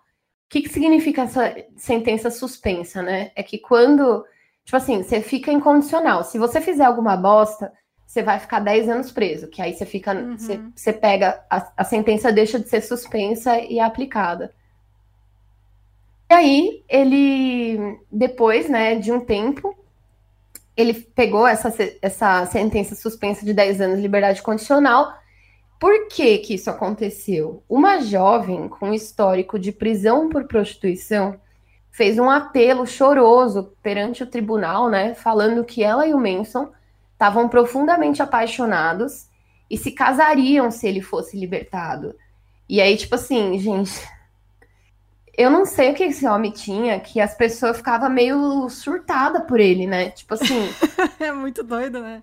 que, 0.51 0.63
que 0.63 0.69
significa 0.69 1.23
essa 1.23 1.55
sentença 1.77 2.31
suspensa, 2.31 3.03
né? 3.03 3.33
É 3.35 3.43
que 3.43 3.59
quando, 3.59 4.25
tipo 4.65 4.77
assim, 4.77 5.03
você 5.03 5.21
fica 5.21 5.51
incondicional. 5.51 6.23
Se 6.23 6.39
você 6.39 6.61
fizer 6.61 6.85
alguma 6.85 7.17
bosta, 7.17 7.73
você 8.07 8.23
vai 8.23 8.39
ficar 8.39 8.61
10 8.61 8.89
anos 8.89 9.11
preso, 9.11 9.49
que 9.49 9.63
aí 9.63 9.73
você 9.73 9.87
fica, 9.87 10.13
uhum. 10.13 10.37
você, 10.37 10.61
você 10.75 10.93
pega, 10.93 11.45
a, 11.49 11.73
a 11.77 11.85
sentença 11.85 12.33
deixa 12.33 12.61
de 12.61 12.69
ser 12.69 12.83
suspensa 12.83 13.59
e 13.59 13.79
é 13.79 13.83
aplicada. 13.83 14.55
E 16.31 16.33
aí, 16.33 16.85
ele, 16.89 17.99
depois, 18.11 18.69
né, 18.69 18.95
de 18.95 19.11
um 19.11 19.19
tempo, 19.19 19.77
ele 20.77 20.95
pegou 20.95 21.45
essa, 21.45 21.75
essa 22.01 22.47
sentença 22.47 22.95
suspensa 22.95 23.45
de 23.45 23.53
10 23.53 23.81
anos 23.81 23.97
de 23.97 24.03
liberdade 24.03 24.41
condicional. 24.41 25.13
Por 25.81 26.07
que 26.07 26.39
que 26.39 26.55
isso 26.55 26.71
aconteceu? 26.71 27.65
Uma 27.69 28.01
jovem 28.01 28.69
com 28.69 28.95
histórico 28.95 29.59
de 29.59 29.73
prisão 29.73 30.29
por 30.29 30.45
prostituição 30.45 31.35
fez 31.91 32.17
um 32.17 32.31
apelo 32.31 32.87
choroso 32.87 33.75
perante 33.83 34.23
o 34.23 34.27
tribunal, 34.27 34.89
né, 34.89 35.15
falando 35.15 35.65
que 35.65 35.83
ela 35.83 36.07
e 36.07 36.15
o 36.15 36.21
Manson 36.21 36.71
estavam 37.13 37.49
profundamente 37.49 38.23
apaixonados 38.23 39.27
e 39.69 39.77
se 39.77 39.91
casariam 39.91 40.71
se 40.71 40.87
ele 40.87 41.01
fosse 41.01 41.37
libertado. 41.37 42.15
E 42.69 42.81
aí, 42.81 42.97
tipo 42.97 43.17
assim, 43.17 43.59
gente, 43.59 44.01
eu 45.37 45.51
não 45.51 45.65
sei 45.65 45.91
o 45.91 45.95
que 45.95 46.05
esse 46.05 46.27
homem 46.27 46.51
tinha, 46.51 47.01
que 47.01 47.21
as 47.21 47.35
pessoas 47.35 47.77
ficavam 47.77 48.11
meio 48.11 48.69
surtada 48.69 49.41
por 49.41 49.61
ele, 49.61 49.87
né? 49.87 50.11
Tipo 50.11 50.35
assim. 50.35 50.69
é 51.19 51.33
muito 51.33 51.63
doido, 51.63 52.01
né? 52.01 52.23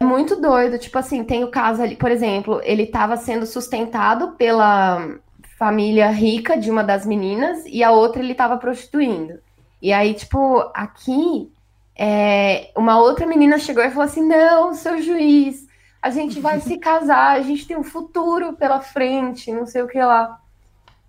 É 0.00 0.04
muito 0.04 0.36
doido. 0.36 0.78
Tipo 0.78 0.98
assim, 0.98 1.24
tem 1.24 1.44
o 1.44 1.50
caso 1.50 1.82
ali, 1.82 1.96
por 1.96 2.10
exemplo, 2.10 2.60
ele 2.64 2.84
estava 2.84 3.16
sendo 3.16 3.46
sustentado 3.46 4.32
pela 4.32 5.18
família 5.58 6.10
rica 6.10 6.56
de 6.56 6.70
uma 6.70 6.82
das 6.82 7.04
meninas 7.04 7.64
e 7.66 7.84
a 7.84 7.90
outra 7.90 8.22
ele 8.22 8.32
estava 8.32 8.56
prostituindo. 8.56 9.38
E 9.82 9.92
aí, 9.92 10.14
tipo, 10.14 10.60
aqui, 10.74 11.52
é, 11.96 12.70
uma 12.76 12.98
outra 12.98 13.26
menina 13.26 13.58
chegou 13.58 13.82
e 13.84 13.90
falou 13.90 14.04
assim: 14.04 14.26
Não, 14.26 14.72
seu 14.74 15.00
juiz, 15.02 15.66
a 16.00 16.10
gente 16.10 16.40
vai 16.40 16.60
se 16.60 16.78
casar, 16.78 17.36
a 17.36 17.42
gente 17.42 17.66
tem 17.66 17.76
um 17.76 17.84
futuro 17.84 18.54
pela 18.54 18.80
frente, 18.80 19.52
não 19.52 19.66
sei 19.66 19.82
o 19.82 19.86
que 19.88 20.00
lá. 20.00 20.40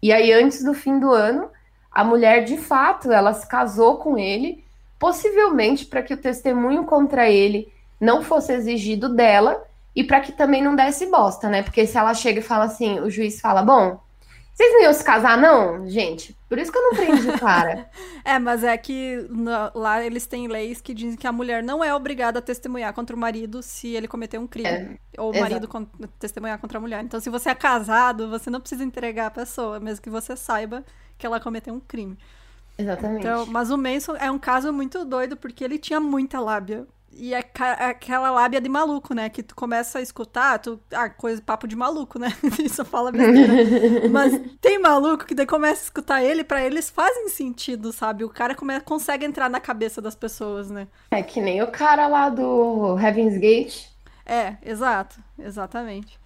E 0.02 0.12
aí, 0.12 0.32
antes 0.32 0.64
do 0.64 0.74
fim 0.74 1.00
do 1.00 1.12
ano, 1.12 1.50
a 1.92 2.04
mulher, 2.04 2.44
de 2.44 2.58
fato, 2.58 3.12
ela 3.12 3.34
se 3.34 3.48
casou 3.48 3.98
com 3.98 4.18
ele, 4.18 4.64
possivelmente 4.98 5.86
para 5.86 6.02
que 6.02 6.14
o 6.14 6.18
testemunho 6.18 6.86
contra 6.86 7.30
ele 7.30 7.72
não 8.00 8.24
fosse 8.24 8.54
exigido 8.54 9.10
dela 9.10 9.64
e 9.96 10.04
para 10.04 10.22
que 10.22 10.32
também 10.32 10.64
não 10.64 10.76
desse 10.76 11.06
bosta, 11.08 11.50
né? 11.50 11.62
Porque 11.62 11.86
se 11.86 11.98
ela 11.98 12.14
chega 12.14 12.40
e 12.40 12.44
fala 12.44 12.66
assim, 12.66 13.00
o 13.00 13.10
juiz 13.10 13.40
fala: 13.40 13.62
Bom, 13.62 14.00
vocês 14.62 14.74
não 14.74 14.82
iam 14.84 14.94
se 14.94 15.04
casar, 15.04 15.38
não, 15.38 15.90
gente? 15.90 16.38
Por 16.48 16.60
isso 16.60 16.72
que 16.72 16.78
eu 16.78 16.82
não 16.84 16.92
prendi 16.92 17.30
o 17.30 17.40
cara. 17.40 17.90
é, 18.24 18.38
mas 18.38 18.64
é 18.64 18.78
que 18.78 19.26
no, 19.30 19.52
lá 19.74 20.04
eles 20.04 20.28
têm 20.28 20.48
leis 20.48 20.80
que 20.80 20.94
dizem 20.94 21.18
que 21.18 21.26
a 21.26 21.32
mulher 21.32 21.64
não 21.64 21.84
é 21.84 21.94
obrigada 21.94 22.40
a 22.40 22.42
testemunhar 22.42 22.94
contra 22.94 23.16
o 23.16 23.20
marido 23.20 23.64
se 23.64 23.96
ele 23.96 24.08
cometer 24.08 24.38
um 24.38 24.46
crime. 24.46 24.70
É, 24.70 24.98
ou 25.18 25.34
o 25.34 25.40
marido 25.40 25.68
con 25.68 25.86
testemunhar 26.20 26.60
contra 26.60 26.78
a 26.78 26.82
mulher. 26.82 27.04
Então, 27.04 27.20
se 27.20 27.30
você 27.30 27.50
é 27.50 27.56
casado, 27.56 28.30
você 28.30 28.50
não 28.50 28.60
precisa 28.60 28.84
entregar 28.84 29.28
a 29.28 29.32
pessoa, 29.32 29.80
mesmo 29.80 30.04
que 30.04 30.10
você 30.10 30.36
saiba 30.36 30.84
que 31.18 31.26
ela 31.26 31.40
cometeu 31.40 31.74
um 31.74 31.80
crime. 31.80 32.18
Exatamente. 32.78 33.22
Então, 33.22 33.46
mas 33.48 33.72
o 33.72 33.78
Manson 33.78 34.16
é 34.16 34.30
um 34.30 34.40
caso 34.40 34.72
muito 34.72 35.04
doido 35.06 35.36
porque 35.36 35.64
ele 35.64 35.80
tinha 35.80 36.00
muita 36.00 36.40
lábia. 36.40 36.86
E 37.14 37.34
é 37.34 37.44
aquela 37.60 38.32
lábia 38.32 38.62
de 38.62 38.70
maluco, 38.70 39.14
né? 39.14 39.30
Que 39.30 39.44
tu 39.44 39.54
começa 39.54 40.00
a 40.00 40.02
escutar, 40.02 40.60
tu. 40.60 40.80
Ah, 40.94 41.10
coisa, 41.10 41.42
papo 41.42 41.68
de 41.68 41.76
maluco, 41.76 42.18
né? 42.18 42.30
Isso 42.64 42.86
fala 42.86 43.12
besteira. 43.12 44.08
Mas 44.10 44.40
tem 44.62 44.80
maluco 44.80 45.26
que 45.26 45.36
daí 45.36 45.46
começa 45.46 45.82
a 45.82 45.84
escutar 45.84 46.24
ele, 46.24 46.44
para 46.44 46.64
eles 46.64 46.90
fazem 46.90 47.28
sentido, 47.28 47.92
sabe? 47.92 48.24
O 48.24 48.30
cara 48.30 48.56
come, 48.56 48.80
consegue 48.82 49.26
entrar 49.26 49.50
na 49.50 49.60
cabeça 49.60 50.02
das 50.02 50.16
pessoas, 50.16 50.72
né? 50.72 50.88
É 51.12 51.22
que 51.22 51.42
nem 51.42 51.62
o 51.62 51.68
cara 51.68 52.08
lá 52.08 52.30
do 52.30 52.98
Heaven's 52.98 53.38
Gate. 53.38 53.88
É, 54.26 54.56
exato, 54.64 55.20
exatamente. 55.38 56.18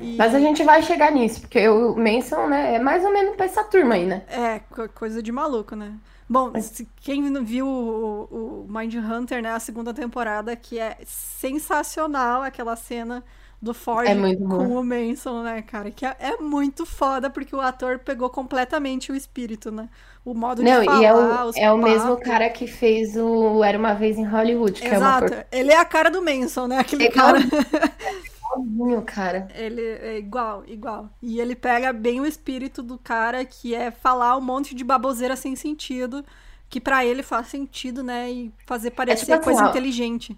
E... 0.00 0.16
Mas 0.16 0.34
a 0.34 0.38
gente 0.38 0.62
vai 0.62 0.82
chegar 0.82 1.10
nisso, 1.10 1.40
porque 1.40 1.68
o 1.68 1.96
Manson, 1.96 2.46
né, 2.46 2.74
é 2.74 2.78
mais 2.78 3.04
ou 3.04 3.12
menos 3.12 3.34
pra 3.34 3.46
essa 3.46 3.64
turma 3.64 3.94
aí, 3.94 4.06
né? 4.06 4.22
É, 4.28 4.60
coisa 4.94 5.22
de 5.22 5.32
maluco, 5.32 5.74
né? 5.74 5.94
Bom, 6.28 6.52
quem 7.00 7.22
não 7.30 7.44
viu 7.44 7.66
o, 7.66 8.64
o 8.64 8.66
Mind 8.68 8.94
Hunter, 8.94 9.40
né, 9.42 9.52
a 9.52 9.60
segunda 9.60 9.94
temporada, 9.94 10.56
que 10.56 10.78
é 10.78 10.98
sensacional 11.04 12.42
aquela 12.42 12.74
cena 12.74 13.22
do 13.62 13.72
Ford 13.72 14.06
é 14.06 14.14
com 14.36 14.78
o 14.78 14.84
Manson, 14.84 15.42
né, 15.42 15.62
cara? 15.62 15.90
Que 15.90 16.04
é, 16.04 16.16
é, 16.18 16.36
muito 16.38 16.84
foda, 16.84 17.30
porque 17.30 17.54
o 17.54 17.60
ator 17.60 17.98
pegou 17.98 18.28
completamente 18.28 19.10
o 19.10 19.14
espírito, 19.14 19.70
né? 19.70 19.88
O 20.24 20.34
modo 20.34 20.62
Não, 20.62 20.80
de 20.80 20.86
falar, 20.86 21.00
e 21.00 21.04
é 21.04 21.14
o, 21.14 21.50
é 21.56 21.72
o 21.72 21.78
mesmo 21.78 22.16
cara 22.18 22.50
que 22.50 22.66
fez 22.66 23.16
o 23.16 23.62
Era 23.62 23.78
Uma 23.78 23.94
Vez 23.94 24.18
em 24.18 24.24
Hollywood, 24.24 24.80
que 24.80 24.86
Exato. 24.88 25.32
é 25.32 25.36
uma... 25.36 25.46
Ele 25.52 25.72
é 25.72 25.78
a 25.78 25.84
cara 25.84 26.10
do 26.10 26.20
Manson, 26.20 26.66
né? 26.66 26.78
Aquele 26.78 27.04
é 27.04 27.10
cara... 27.10 27.38
igualzinho, 28.62 29.02
cara. 29.02 29.48
Ele 29.54 29.82
é 29.82 30.18
igual, 30.18 30.64
igual. 30.66 31.10
E 31.22 31.40
ele 31.40 31.54
pega 31.54 31.92
bem 31.92 32.20
o 32.20 32.26
espírito 32.26 32.82
do 32.82 32.98
cara, 32.98 33.44
que 33.44 33.74
é 33.74 33.90
falar 33.90 34.36
um 34.36 34.40
monte 34.40 34.74
de 34.74 34.84
baboseira 34.84 35.36
sem 35.36 35.54
sentido, 35.54 36.24
que 36.68 36.80
para 36.80 37.04
ele 37.04 37.22
faz 37.22 37.48
sentido, 37.48 38.02
né? 38.02 38.30
E 38.30 38.52
fazer 38.66 38.90
parecer 38.90 39.32
é 39.32 39.34
tipo 39.34 39.44
coisa 39.44 39.62
assim, 39.62 39.70
inteligente. 39.70 40.36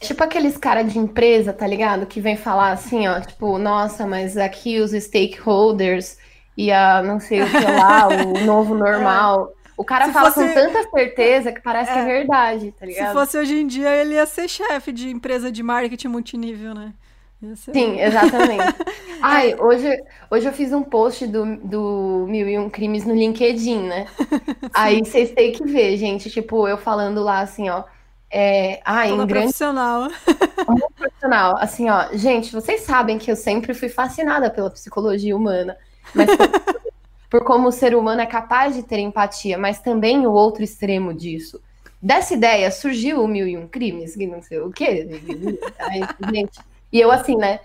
Tipo 0.00 0.24
aqueles 0.24 0.56
cara 0.56 0.82
de 0.82 0.98
empresa, 0.98 1.52
tá 1.52 1.66
ligado? 1.66 2.06
Que 2.06 2.20
vem 2.20 2.36
falar 2.36 2.72
assim, 2.72 3.06
ó, 3.06 3.20
tipo, 3.20 3.58
nossa, 3.58 4.06
mas 4.06 4.36
aqui 4.36 4.80
os 4.80 4.92
stakeholders 4.92 6.16
e 6.56 6.72
a 6.72 7.02
não 7.02 7.20
sei 7.20 7.42
o 7.42 7.50
que 7.50 7.64
lá, 7.64 8.08
o 8.08 8.40
novo 8.44 8.74
normal. 8.74 9.52
É. 9.56 9.60
O 9.80 9.84
cara 9.84 10.06
Se 10.06 10.12
fala 10.12 10.30
fosse... 10.30 10.46
com 10.46 10.54
tanta 10.54 10.90
certeza 10.90 11.52
que 11.52 11.62
parece 11.62 11.90
é. 11.90 11.94
que 11.94 12.00
é 12.00 12.04
verdade, 12.04 12.74
tá 12.78 12.84
ligado? 12.84 13.06
Se 13.06 13.12
fosse 13.14 13.38
hoje 13.38 13.58
em 13.58 13.66
dia, 13.66 13.88
ele 13.96 14.14
ia 14.14 14.26
ser 14.26 14.46
chefe 14.46 14.92
de 14.92 15.08
empresa 15.08 15.50
de 15.50 15.62
marketing 15.62 16.08
multinível, 16.08 16.74
né? 16.74 16.92
Sim, 17.56 17.98
exatamente. 17.98 18.74
Ai, 19.22 19.54
hoje, 19.58 19.88
hoje 20.30 20.46
eu 20.46 20.52
fiz 20.52 20.72
um 20.72 20.82
post 20.82 21.26
do, 21.26 21.56
do 21.56 22.26
Mil 22.28 22.46
e 22.46 22.58
Um 22.58 22.68
Crimes 22.68 23.06
no 23.06 23.14
LinkedIn, 23.14 23.82
né? 23.82 24.06
Aí 24.74 25.00
vocês 25.00 25.30
têm 25.30 25.52
que 25.52 25.64
ver, 25.64 25.96
gente. 25.96 26.30
Tipo, 26.30 26.68
eu 26.68 26.76
falando 26.76 27.22
lá 27.22 27.40
assim, 27.40 27.70
ó. 27.70 27.84
É, 28.30 28.80
ah, 28.84 29.08
em 29.08 29.16
grande... 29.16 29.32
profissional. 29.32 30.08
Muito 30.68 30.92
profissional. 30.94 31.56
Assim, 31.58 31.88
ó. 31.88 32.08
Gente, 32.12 32.52
vocês 32.52 32.82
sabem 32.82 33.18
que 33.18 33.30
eu 33.30 33.36
sempre 33.36 33.72
fui 33.72 33.88
fascinada 33.88 34.50
pela 34.50 34.70
psicologia 34.70 35.34
humana. 35.34 35.78
Mas 36.14 36.28
por, 36.36 36.80
por 37.30 37.44
como 37.44 37.68
o 37.68 37.72
ser 37.72 37.94
humano 37.94 38.20
é 38.20 38.26
capaz 38.26 38.74
de 38.74 38.82
ter 38.82 38.98
empatia, 38.98 39.56
mas 39.56 39.80
também 39.80 40.26
o 40.26 40.32
outro 40.32 40.62
extremo 40.62 41.14
disso. 41.14 41.60
Dessa 42.02 42.34
ideia 42.34 42.70
surgiu 42.70 43.22
o 43.22 43.28
Mil 43.28 43.46
e 43.46 43.56
Um 43.56 43.66
Crimes, 43.66 44.14
que 44.14 44.26
não 44.26 44.42
sei 44.42 44.60
o 44.60 44.70
quê. 44.70 45.06
Aí, 45.78 46.00
gente 46.32 46.69
e 46.92 47.00
eu, 47.00 47.10
assim, 47.10 47.36
né? 47.36 47.60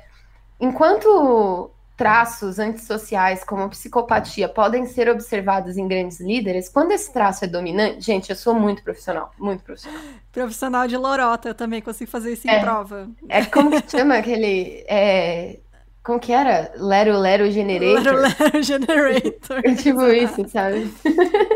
Enquanto 0.60 1.72
traços 1.98 2.60
antissociais 2.60 3.44
como 3.44 3.70
psicopatia 3.70 4.50
podem 4.50 4.86
ser 4.86 5.10
observados 5.10 5.78
em 5.78 5.88
grandes 5.88 6.20
líderes, 6.20 6.68
quando 6.68 6.92
esse 6.92 7.12
traço 7.12 7.46
é 7.46 7.48
dominante, 7.48 8.02
gente, 8.02 8.30
eu 8.30 8.36
sou 8.36 8.54
muito 8.54 8.84
profissional, 8.84 9.32
muito 9.40 9.64
profissional. 9.64 10.02
Profissional 10.32 10.88
de 10.88 10.98
lorota, 10.98 11.50
eu 11.50 11.56
também 11.56 11.82
consigo 11.82 12.12
fazer 12.12 12.34
isso 12.34 12.50
é, 12.50 12.58
em 12.58 12.62
prova. 12.62 13.10
É 13.30 13.46
como 13.46 13.82
que 13.82 13.90
chama 13.90 14.18
aquele 14.18 14.84
é, 14.90 15.60
como 16.06 16.20
que 16.20 16.32
era? 16.32 16.72
Lero 16.78 17.18
Lero 17.18 17.50
Generator? 17.50 18.14
Lero 18.14 18.36
Lero 18.40 18.64
Generator. 18.64 19.62
É 19.64 19.74
tipo 19.76 20.06
isso, 20.06 20.48
sabe? 20.48 20.94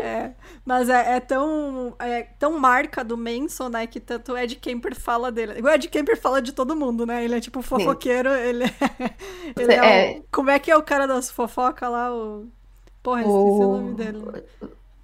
É, 0.02 0.30
mas 0.64 0.88
é, 0.88 1.16
é, 1.16 1.20
tão, 1.20 1.94
é 1.98 2.22
tão 2.38 2.58
marca 2.58 3.02
do 3.02 3.16
Manson, 3.16 3.68
né? 3.68 3.86
Que 3.86 3.98
tanto 3.98 4.32
o 4.32 4.38
Ed 4.38 4.56
Kemper 4.56 4.94
fala 4.94 5.32
dele. 5.32 5.60
O 5.62 5.68
Ed 5.68 5.88
Kemper 5.88 6.20
fala 6.20 6.40
de 6.40 6.52
todo 6.52 6.76
mundo, 6.76 7.06
né? 7.06 7.24
Ele 7.24 7.34
é 7.34 7.40
tipo 7.40 7.62
fofoqueiro, 7.62 8.30
Sim. 8.30 8.36
ele 8.36 8.64
é. 8.64 8.70
Ele 9.58 9.72
é, 9.72 10.16
é... 10.16 10.22
como 10.30 10.50
é 10.50 10.58
que 10.58 10.70
é 10.70 10.76
o 10.76 10.82
cara 10.82 11.06
das 11.06 11.30
fofocas 11.30 11.90
lá? 11.90 12.14
O... 12.14 12.46
Porra, 13.02 13.20
esqueci 13.20 13.36
o, 13.36 13.58
o 13.58 13.76
nome 13.78 13.94
dele. 13.94 14.22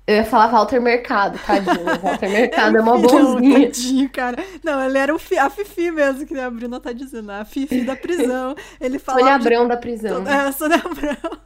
Eu 0.06 0.16
ia 0.16 0.24
falar 0.24 0.46
Walter 0.46 0.80
Mercado, 0.80 1.36
tadinho. 1.44 1.84
Walter 2.00 2.28
Mercado 2.28 2.76
é, 2.76 2.80
uma 2.80 2.96
bonzinha. 2.96 3.66
Tadinho, 3.66 4.08
cara. 4.08 4.36
Não, 4.62 4.80
ele 4.80 4.96
era 4.96 5.12
o 5.12 5.18
fi, 5.18 5.36
a 5.36 5.50
Fifi 5.50 5.90
mesmo, 5.90 6.24
que 6.24 6.38
a 6.38 6.48
Bruna 6.48 6.78
tá 6.78 6.92
dizendo. 6.92 7.30
A 7.30 7.44
Fifi 7.44 7.82
da 7.82 7.96
prisão. 7.96 8.54
Ele 8.80 9.00
falava. 9.00 9.24
Sônia 9.24 9.34
Abrão 9.34 9.62
de... 9.62 9.68
da 9.68 9.76
prisão. 9.76 10.28
É, 10.28 10.52
Sônia 10.52 10.76
Abrão. 10.76 11.38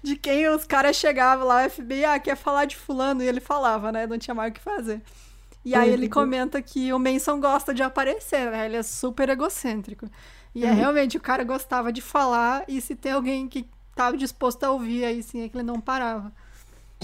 De 0.00 0.14
quem 0.14 0.48
os 0.48 0.64
caras 0.64 0.94
chegavam 0.94 1.44
lá, 1.44 1.66
o 1.66 1.70
FBI, 1.70 2.04
ah, 2.04 2.18
quer 2.20 2.36
falar 2.36 2.66
de 2.66 2.76
fulano. 2.76 3.20
E 3.20 3.26
ele 3.26 3.40
falava, 3.40 3.90
né? 3.90 4.06
Não 4.06 4.16
tinha 4.16 4.34
mais 4.34 4.52
o 4.52 4.54
que 4.54 4.60
fazer. 4.60 5.02
E 5.64 5.74
aí 5.74 5.90
ele 5.90 6.08
comenta 6.08 6.60
que 6.62 6.92
o 6.92 6.98
Manson 6.98 7.40
gosta 7.40 7.74
de 7.74 7.82
aparecer, 7.82 8.50
né? 8.50 8.66
Ele 8.66 8.76
é 8.76 8.82
super 8.82 9.28
egocêntrico. 9.28 10.06
E 10.54 10.64
é 10.64 10.68
uhum. 10.68 10.76
realmente, 10.76 11.16
o 11.16 11.20
cara 11.20 11.42
gostava 11.42 11.90
de 11.90 12.00
falar, 12.00 12.64
e 12.68 12.80
se 12.80 12.94
tem 12.94 13.10
alguém 13.10 13.48
que 13.48 13.66
tava 13.96 14.16
disposto 14.16 14.62
a 14.62 14.70
ouvir, 14.70 15.04
aí 15.04 15.22
sim 15.22 15.42
é 15.42 15.48
que 15.48 15.56
ele 15.56 15.64
não 15.64 15.80
parava. 15.80 16.30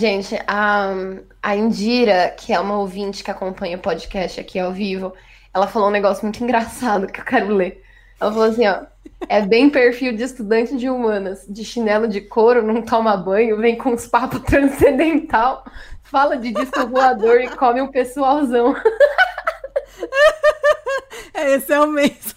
Gente, 0.00 0.34
a, 0.46 0.94
a 1.42 1.54
Indira, 1.54 2.34
que 2.34 2.54
é 2.54 2.58
uma 2.58 2.78
ouvinte 2.78 3.22
que 3.22 3.30
acompanha 3.30 3.76
o 3.76 3.80
podcast 3.80 4.40
aqui 4.40 4.58
ao 4.58 4.72
vivo, 4.72 5.12
ela 5.52 5.66
falou 5.66 5.88
um 5.88 5.92
negócio 5.92 6.24
muito 6.24 6.40
engraçado 6.42 7.06
que 7.06 7.20
eu 7.20 7.24
quero 7.26 7.54
ler. 7.54 7.84
Ela 8.18 8.32
falou 8.32 8.48
assim, 8.48 8.66
ó, 8.66 8.80
é 9.28 9.42
bem 9.42 9.68
perfil 9.68 10.16
de 10.16 10.22
estudante 10.22 10.74
de 10.78 10.88
humanas, 10.88 11.44
de 11.46 11.62
chinelo 11.66 12.08
de 12.08 12.22
couro, 12.22 12.62
não 12.62 12.80
toma 12.80 13.14
banho, 13.14 13.58
vem 13.58 13.76
com 13.76 13.92
os 13.92 14.06
papos 14.06 14.40
transcendental, 14.48 15.66
fala 16.02 16.38
de 16.38 16.50
disco 16.50 16.86
voador 16.86 17.38
e 17.38 17.50
come 17.50 17.82
um 17.82 17.88
pessoalzão. 17.88 18.74
É, 21.32 21.54
esse 21.54 21.72
é 21.72 21.80
o 21.80 21.86
mesmo. 21.86 22.34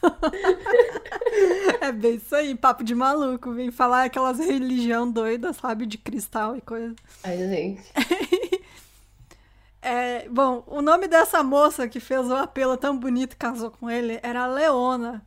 é 1.81 1.91
bem 1.91 2.15
isso 2.15 2.35
aí, 2.35 2.55
papo 2.55 2.83
de 2.83 2.93
maluco. 2.93 3.51
Vem 3.51 3.71
falar 3.71 4.03
aquelas 4.03 4.39
religião 4.39 5.09
doida, 5.09 5.51
sabe? 5.51 5.85
De 5.85 5.97
cristal 5.97 6.55
e 6.55 6.61
coisa. 6.61 6.95
Ai, 7.23 7.37
gente. 7.37 7.81
é, 9.81 10.27
bom, 10.29 10.63
o 10.67 10.81
nome 10.81 11.07
dessa 11.07 11.43
moça 11.43 11.87
que 11.87 11.99
fez 11.99 12.29
o 12.29 12.35
apelo 12.35 12.77
tão 12.77 12.97
bonito 12.97 13.33
e 13.33 13.37
casou 13.37 13.71
com 13.71 13.89
ele 13.89 14.19
era 14.21 14.47
Leona. 14.47 15.25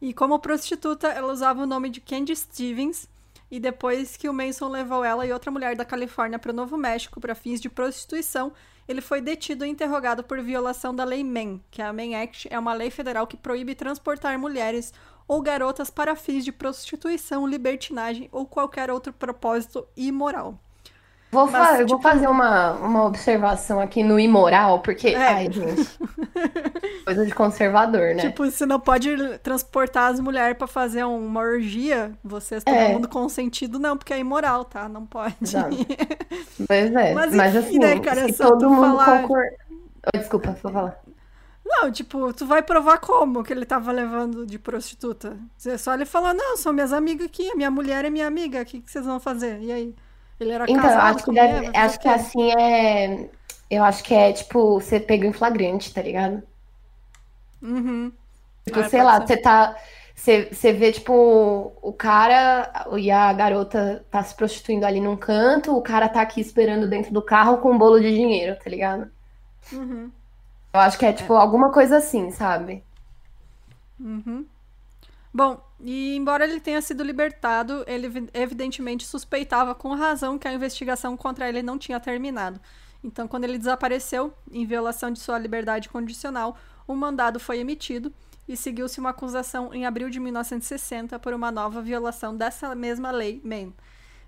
E 0.00 0.12
como 0.12 0.38
prostituta, 0.38 1.08
ela 1.08 1.32
usava 1.32 1.62
o 1.62 1.66
nome 1.66 1.90
de 1.90 2.00
Candy 2.00 2.34
Stevens. 2.34 3.08
E 3.50 3.60
depois 3.60 4.16
que 4.16 4.28
o 4.28 4.32
Manson 4.32 4.68
levou 4.68 5.04
ela 5.04 5.26
e 5.26 5.32
outra 5.32 5.50
mulher 5.50 5.76
da 5.76 5.84
Califórnia 5.84 6.38
para 6.38 6.50
o 6.50 6.54
Novo 6.54 6.76
México 6.76 7.20
para 7.20 7.34
fins 7.34 7.60
de 7.60 7.68
prostituição, 7.68 8.52
ele 8.86 9.00
foi 9.00 9.20
detido 9.20 9.64
e 9.64 9.68
interrogado 9.68 10.24
por 10.24 10.40
violação 10.42 10.94
da 10.94 11.04
Lei 11.04 11.22
Mann, 11.22 11.60
que 11.70 11.80
a 11.80 11.92
Mann 11.92 12.14
Act 12.14 12.48
é 12.50 12.58
uma 12.58 12.74
lei 12.74 12.90
federal 12.90 13.26
que 13.26 13.36
proíbe 13.36 13.74
transportar 13.74 14.38
mulheres 14.38 14.92
ou 15.26 15.40
garotas 15.40 15.90
para 15.90 16.16
fins 16.16 16.44
de 16.44 16.52
prostituição, 16.52 17.46
libertinagem 17.46 18.28
ou 18.32 18.46
qualquer 18.46 18.90
outro 18.90 19.12
propósito 19.12 19.86
imoral. 19.96 20.58
Vou, 21.32 21.50
Mas, 21.50 21.66
fa 21.66 21.76
tipo... 21.78 21.88
vou 21.88 21.98
fazer 21.98 22.26
uma, 22.26 22.72
uma 22.72 23.04
observação 23.06 23.80
aqui 23.80 24.04
no 24.04 24.20
imoral, 24.20 24.80
porque. 24.80 25.08
É. 25.08 25.16
Ai, 25.16 25.50
gente. 25.50 25.88
coisa 27.06 27.24
de 27.24 27.34
conservador, 27.34 28.14
né? 28.14 28.28
Tipo, 28.28 28.44
você 28.44 28.66
não 28.66 28.78
pode 28.78 29.16
transportar 29.38 30.12
as 30.12 30.20
mulheres 30.20 30.58
para 30.58 30.66
fazer 30.66 31.04
uma 31.04 31.40
orgia, 31.40 32.12
vocês 32.22 32.62
todo 32.62 32.74
é. 32.74 32.92
mundo 32.92 33.08
consentido, 33.08 33.78
não, 33.78 33.96
porque 33.96 34.12
é 34.12 34.18
imoral, 34.18 34.66
tá? 34.66 34.86
Não 34.90 35.06
pode. 35.06 35.34
Exato. 35.40 35.74
pois 36.68 36.94
é. 36.94 37.14
Mas, 37.14 37.34
Mas 37.34 37.54
enfim, 37.54 37.66
assim, 37.66 37.78
né, 37.78 37.98
cara, 38.00 38.26
se 38.30 38.36
todo 38.36 38.68
mundo 38.68 38.98
falar... 38.98 39.22
concorda. 39.22 39.56
Desculpa, 40.14 40.56
vou 40.62 40.70
falar. 40.70 41.02
Não, 41.64 41.90
tipo, 41.90 42.30
tu 42.34 42.44
vai 42.44 42.60
provar 42.60 42.98
como 42.98 43.42
que 43.42 43.54
ele 43.54 43.64
tava 43.64 43.90
levando 43.90 44.44
de 44.44 44.58
prostituta? 44.58 45.38
Você 45.56 45.78
só 45.78 45.94
ele 45.94 46.04
falou, 46.04 46.34
não, 46.34 46.58
são 46.58 46.74
minhas 46.74 46.92
amigas 46.92 47.26
aqui, 47.26 47.54
minha 47.54 47.70
mulher 47.70 48.04
é 48.04 48.10
minha 48.10 48.26
amiga, 48.26 48.60
o 48.60 48.64
que, 48.66 48.82
que 48.82 48.90
vocês 48.90 49.06
vão 49.06 49.18
fazer? 49.18 49.62
E 49.62 49.72
aí? 49.72 49.94
Ele 50.42 50.52
era 50.52 50.64
então, 50.68 50.82
casado 50.82 51.16
acho 51.16 51.24
que, 51.24 51.32
deve, 51.32 51.76
acho 51.76 52.00
que 52.00 52.08
assim 52.08 52.52
é. 52.52 53.28
Eu 53.70 53.84
acho 53.84 54.02
que 54.02 54.12
é 54.12 54.32
tipo, 54.32 54.80
você 54.80 55.00
pega 55.00 55.26
em 55.26 55.32
flagrante, 55.32 55.94
tá 55.94 56.02
ligado? 56.02 56.42
Uhum. 57.62 58.12
Tipo, 58.64 58.80
ah, 58.80 58.88
sei 58.88 59.02
lá, 59.02 59.20
ser. 59.20 59.26
você 59.26 59.36
tá. 59.36 59.76
Você, 60.14 60.48
você 60.52 60.72
vê, 60.72 60.92
tipo, 60.92 61.72
o 61.80 61.92
cara 61.92 62.86
e 62.98 63.10
a 63.10 63.32
garota 63.32 64.04
tá 64.10 64.22
se 64.22 64.34
prostituindo 64.34 64.84
ali 64.84 65.00
num 65.00 65.16
canto, 65.16 65.76
o 65.76 65.82
cara 65.82 66.08
tá 66.08 66.20
aqui 66.20 66.40
esperando 66.40 66.88
dentro 66.88 67.12
do 67.12 67.22
carro 67.22 67.58
com 67.58 67.72
um 67.72 67.78
bolo 67.78 67.98
de 67.98 68.14
dinheiro, 68.14 68.56
tá 68.62 68.68
ligado? 68.68 69.10
Uhum. 69.72 70.10
Eu 70.72 70.80
acho 70.80 70.98
que 70.98 71.06
é, 71.06 71.12
tipo, 71.12 71.34
é. 71.34 71.38
alguma 71.38 71.72
coisa 71.72 71.96
assim, 71.96 72.30
sabe? 72.30 72.84
Uhum. 73.98 74.44
Bom, 75.34 75.66
e 75.80 76.14
embora 76.14 76.44
ele 76.44 76.60
tenha 76.60 76.82
sido 76.82 77.02
libertado, 77.02 77.84
ele 77.86 78.28
evidentemente 78.34 79.06
suspeitava 79.06 79.74
com 79.74 79.94
razão 79.94 80.38
que 80.38 80.46
a 80.46 80.52
investigação 80.52 81.16
contra 81.16 81.48
ele 81.48 81.62
não 81.62 81.78
tinha 81.78 81.98
terminado. 81.98 82.60
Então, 83.02 83.26
quando 83.26 83.44
ele 83.44 83.56
desapareceu, 83.56 84.32
em 84.50 84.66
violação 84.66 85.10
de 85.10 85.18
sua 85.18 85.38
liberdade 85.38 85.88
condicional, 85.88 86.56
um 86.86 86.94
mandado 86.94 87.40
foi 87.40 87.58
emitido 87.58 88.12
e 88.46 88.56
seguiu-se 88.56 89.00
uma 89.00 89.10
acusação 89.10 89.72
em 89.72 89.86
abril 89.86 90.10
de 90.10 90.20
1960 90.20 91.18
por 91.18 91.32
uma 91.32 91.50
nova 91.50 91.80
violação 91.80 92.36
dessa 92.36 92.74
mesma 92.74 93.10
lei, 93.10 93.40
Maine. 93.42 93.74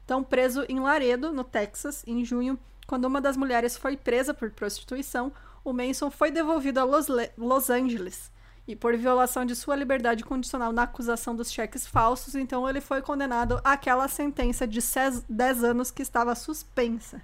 Então, 0.04 0.24
preso 0.24 0.64
em 0.68 0.80
Laredo, 0.80 1.32
no 1.32 1.44
Texas, 1.44 2.02
em 2.06 2.24
junho, 2.24 2.58
quando 2.86 3.04
uma 3.04 3.20
das 3.20 3.36
mulheres 3.36 3.76
foi 3.76 3.96
presa 3.96 4.32
por 4.32 4.50
prostituição, 4.50 5.30
o 5.62 5.72
Manson 5.72 6.10
foi 6.10 6.30
devolvido 6.30 6.80
a 6.80 6.84
Los, 6.84 7.08
Los 7.36 7.70
Angeles 7.70 8.33
e 8.66 8.74
por 8.74 8.96
violação 8.96 9.44
de 9.44 9.54
sua 9.54 9.76
liberdade 9.76 10.24
condicional 10.24 10.72
na 10.72 10.84
acusação 10.84 11.36
dos 11.36 11.52
cheques 11.52 11.86
falsos, 11.86 12.34
então 12.34 12.68
ele 12.68 12.80
foi 12.80 13.02
condenado 13.02 13.60
àquela 13.62 14.08
sentença 14.08 14.66
de 14.66 14.80
10 15.28 15.64
anos 15.64 15.90
que 15.90 16.00
estava 16.00 16.34
suspensa. 16.34 17.20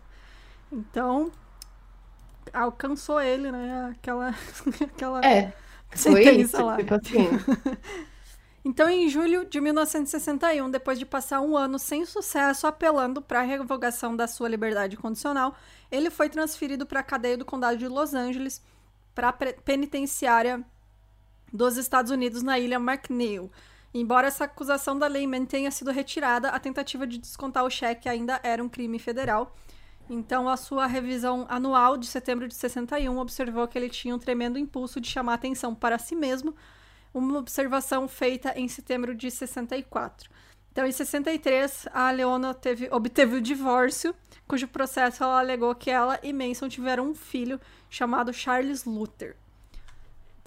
Então, 0.70 1.32
alcançou 2.52 3.20
ele, 3.20 3.50
né, 3.50 3.90
aquela, 3.92 4.34
aquela 4.84 5.24
é, 5.24 5.52
sentença 5.94 6.30
isso, 6.32 6.64
lá. 6.64 6.76
Tipo 6.76 6.94
assim. 6.94 7.28
então, 8.62 8.90
em 8.90 9.08
julho 9.08 9.46
de 9.46 9.62
1961, 9.62 10.70
depois 10.70 10.98
de 10.98 11.06
passar 11.06 11.40
um 11.40 11.56
ano 11.56 11.78
sem 11.78 12.04
sucesso 12.04 12.66
apelando 12.66 13.22
para 13.22 13.40
a 13.40 13.44
revogação 13.44 14.14
da 14.14 14.26
sua 14.26 14.48
liberdade 14.48 14.94
condicional, 14.98 15.56
ele 15.90 16.10
foi 16.10 16.28
transferido 16.28 16.84
para 16.84 17.00
a 17.00 17.04
cadeia 17.04 17.38
do 17.38 17.46
condado 17.46 17.78
de 17.78 17.88
Los 17.88 18.12
Angeles, 18.12 18.62
para 19.14 19.30
a 19.30 19.32
penitenciária 19.32 20.62
dos 21.52 21.76
Estados 21.76 22.10
Unidos 22.10 22.42
na 22.42 22.58
ilha 22.58 22.76
McNeil. 22.76 23.50
Embora 23.92 24.28
essa 24.28 24.44
acusação 24.44 24.98
da 24.98 25.06
lei 25.06 25.26
tenha 25.46 25.70
sido 25.70 25.90
retirada, 25.90 26.50
a 26.50 26.60
tentativa 26.60 27.06
de 27.06 27.18
descontar 27.18 27.64
o 27.64 27.70
cheque 27.70 28.08
ainda 28.08 28.40
era 28.42 28.62
um 28.62 28.68
crime 28.68 28.98
federal. 28.98 29.54
Então, 30.08 30.48
a 30.48 30.56
sua 30.56 30.86
revisão 30.86 31.46
anual 31.48 31.96
de 31.96 32.06
setembro 32.06 32.48
de 32.48 32.54
61 32.54 33.18
observou 33.18 33.66
que 33.66 33.78
ele 33.78 33.88
tinha 33.88 34.14
um 34.14 34.18
tremendo 34.18 34.58
impulso 34.58 35.00
de 35.00 35.08
chamar 35.08 35.34
atenção 35.34 35.74
para 35.74 35.98
si 35.98 36.16
mesmo, 36.16 36.54
uma 37.12 37.38
observação 37.38 38.08
feita 38.08 38.52
em 38.58 38.68
setembro 38.68 39.14
de 39.14 39.30
64. 39.30 40.30
Então, 40.72 40.86
em 40.86 40.92
63, 40.92 41.88
a 41.92 42.10
Leona 42.10 42.54
teve, 42.54 42.88
obteve 42.92 43.36
o 43.36 43.40
divórcio, 43.40 44.14
cujo 44.46 44.68
processo 44.68 45.22
ela 45.22 45.40
alegou 45.40 45.74
que 45.74 45.90
ela 45.90 46.18
e 46.22 46.32
Manson 46.32 46.68
tiveram 46.68 47.08
um 47.08 47.14
filho 47.14 47.60
chamado 47.88 48.32
Charles 48.32 48.84
Luther. 48.84 49.36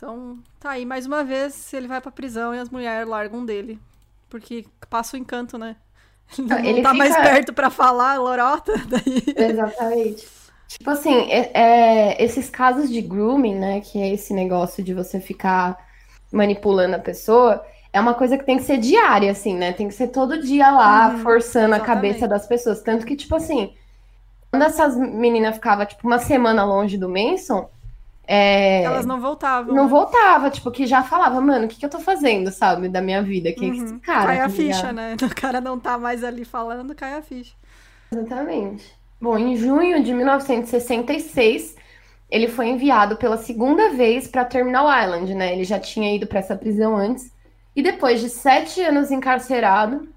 Então, 0.04 0.38
tá 0.60 0.72
aí, 0.72 0.86
mais 0.86 1.06
uma 1.06 1.24
vez, 1.24 1.74
ele 1.74 1.88
vai 1.88 2.02
pra 2.02 2.12
prisão 2.12 2.54
e 2.54 2.60
as 2.60 2.70
mulheres 2.70 3.08
largam 3.08 3.46
dele. 3.46 3.80
Porque 4.30 4.66
passa 4.90 5.16
o 5.16 5.20
encanto, 5.20 5.58
né? 5.58 5.78
Ele 6.38 6.48
não, 6.48 6.60
ele 6.60 6.82
tá 6.82 6.92
fica... 6.92 7.04
mais 7.06 7.16
perto 7.16 7.54
para 7.54 7.70
falar, 7.70 8.20
lorota. 8.20 8.74
Daí... 8.86 9.50
Exatamente. 9.50 10.28
Tipo 10.68 10.90
assim, 10.90 11.32
é, 11.32 11.52
é, 11.54 12.22
esses 12.22 12.50
casos 12.50 12.90
de 12.90 13.02
grooming, 13.02 13.56
né? 13.56 13.80
Que 13.80 14.02
é 14.02 14.14
esse 14.14 14.34
negócio 14.34 14.84
de 14.84 14.94
você 14.94 15.22
ficar 15.22 15.78
manipulando 16.30 16.98
a 16.98 17.00
pessoa, 17.00 17.64
é 17.94 18.02
uma 18.02 18.14
coisa 18.14 18.38
que 18.38 18.44
tem 18.44 18.58
que 18.58 18.64
ser 18.64 18.80
diária, 18.80 19.32
assim, 19.32 19.56
né? 19.56 19.72
Tem 19.72 19.88
que 19.88 19.94
ser 19.94 20.10
todo 20.10 20.42
dia 20.42 20.70
lá, 20.70 21.12
uhum, 21.12 21.20
forçando 21.20 21.76
exatamente. 21.76 21.82
a 21.84 21.96
cabeça 21.96 22.28
das 22.28 22.46
pessoas. 22.46 22.82
Tanto 22.82 23.06
que, 23.06 23.16
tipo 23.16 23.36
assim, 23.36 23.74
quando 24.52 24.64
essas 24.64 24.98
meninas 24.98 25.56
ficavam, 25.56 25.86
tipo, 25.86 26.06
uma 26.06 26.20
semana 26.20 26.66
longe 26.66 26.98
do 26.98 27.08
Manson, 27.08 27.70
é... 28.26 28.84
Elas 28.84 29.06
não 29.06 29.20
voltavam. 29.20 29.76
Não 29.76 29.84
né? 29.84 29.90
voltava, 29.90 30.50
tipo, 30.50 30.72
que 30.72 30.88
já 30.88 31.04
falava, 31.04 31.42
mano, 31.42 31.66
o 31.66 31.68
que, 31.68 31.78
que 31.78 31.86
eu 31.86 31.90
tô 31.90 32.00
fazendo, 32.00 32.52
sabe, 32.52 32.88
da 32.88 33.02
minha 33.02 33.22
vida? 33.22 33.52
Quem 33.52 33.72
uhum. 33.72 33.82
é 33.82 33.86
esse 33.86 34.00
cara? 34.00 34.26
Cai 34.26 34.40
a 34.40 34.50
ficha, 34.50 34.94
né? 34.94 35.16
O 35.24 35.36
cara 35.36 35.60
não 35.60 35.80
tá 35.80 35.98
mais 35.98 36.24
ali 36.24 36.46
falando, 36.46 36.96
cai 36.96 37.16
a 37.16 37.22
ficha. 37.22 37.54
Exatamente. 38.12 38.94
Bom, 39.20 39.38
em 39.38 39.56
junho 39.56 40.04
de 40.04 40.14
1966, 40.14 41.76
ele 42.30 42.48
foi 42.48 42.68
enviado 42.68 43.18
pela 43.18 43.38
segunda 43.38 43.90
vez 43.90 44.28
para 44.28 44.46
Terminal 44.46 44.88
Island, 44.88 45.34
né? 45.34 45.54
Ele 45.54 45.64
já 45.64 45.80
tinha 45.80 46.16
ido 46.16 46.28
para 46.28 46.40
essa 46.40 46.56
prisão 46.56 46.96
antes. 46.96 47.32
E 47.76 47.82
depois 47.82 48.22
de 48.22 48.30
sete 48.30 48.82
anos 48.82 49.12
encarcerado, 49.12 50.08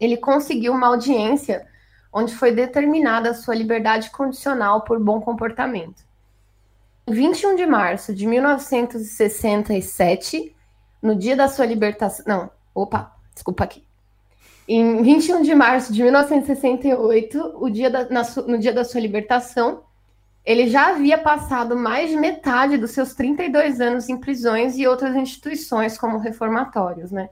ele 0.00 0.16
conseguiu 0.16 0.72
uma 0.72 0.88
audiência 0.88 1.66
onde 2.12 2.34
foi 2.34 2.52
determinada 2.52 3.30
a 3.30 3.34
sua 3.34 3.54
liberdade 3.54 4.10
condicional 4.10 4.82
por 4.82 4.98
bom 4.98 5.20
comportamento. 5.20 6.05
21 7.08 7.54
de 7.54 7.66
março 7.66 8.12
de 8.12 8.26
1967, 8.26 10.54
no 11.00 11.14
dia 11.14 11.36
da 11.36 11.48
sua 11.48 11.64
libertação. 11.64 12.24
Não, 12.26 12.50
opa, 12.74 13.12
desculpa 13.32 13.64
aqui. 13.64 13.86
Em 14.68 15.00
21 15.02 15.42
de 15.42 15.54
março 15.54 15.92
de 15.92 16.02
1968, 16.02 17.54
o 17.60 17.70
dia 17.70 17.88
da, 17.88 18.08
na, 18.08 18.22
no 18.48 18.58
dia 18.58 18.72
da 18.72 18.84
sua 18.84 19.00
libertação, 19.00 19.84
ele 20.44 20.68
já 20.68 20.88
havia 20.88 21.18
passado 21.18 21.76
mais 21.76 22.10
de 22.10 22.16
metade 22.16 22.76
dos 22.76 22.90
seus 22.90 23.14
32 23.14 23.80
anos 23.80 24.08
em 24.08 24.16
prisões 24.16 24.76
e 24.76 24.86
outras 24.86 25.14
instituições, 25.14 25.96
como 25.96 26.18
reformatórios, 26.18 27.12
né? 27.12 27.30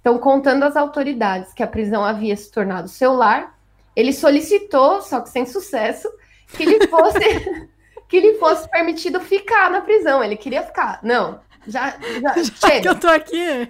Então, 0.00 0.18
contando 0.18 0.62
às 0.62 0.76
autoridades 0.76 1.52
que 1.52 1.62
a 1.62 1.66
prisão 1.66 2.02
havia 2.02 2.36
se 2.36 2.50
tornado 2.50 2.88
seu 2.88 3.12
lar, 3.12 3.58
ele 3.94 4.12
solicitou, 4.12 5.02
só 5.02 5.20
que 5.20 5.28
sem 5.28 5.44
sucesso, 5.44 6.08
que 6.48 6.62
ele 6.62 6.86
fosse 6.88 7.18
que 8.08 8.20
lhe 8.20 8.34
fosse 8.34 8.68
permitido 8.70 9.20
ficar 9.20 9.70
na 9.70 9.80
prisão. 9.80 10.22
Ele 10.22 10.36
queria 10.36 10.62
ficar. 10.62 11.00
Não, 11.02 11.40
já, 11.66 11.90
já, 12.20 12.34
já 12.42 12.68
chega. 12.68 12.80
que 12.80 12.88
eu 12.88 12.94
tô 12.98 13.08
aqui. 13.08 13.68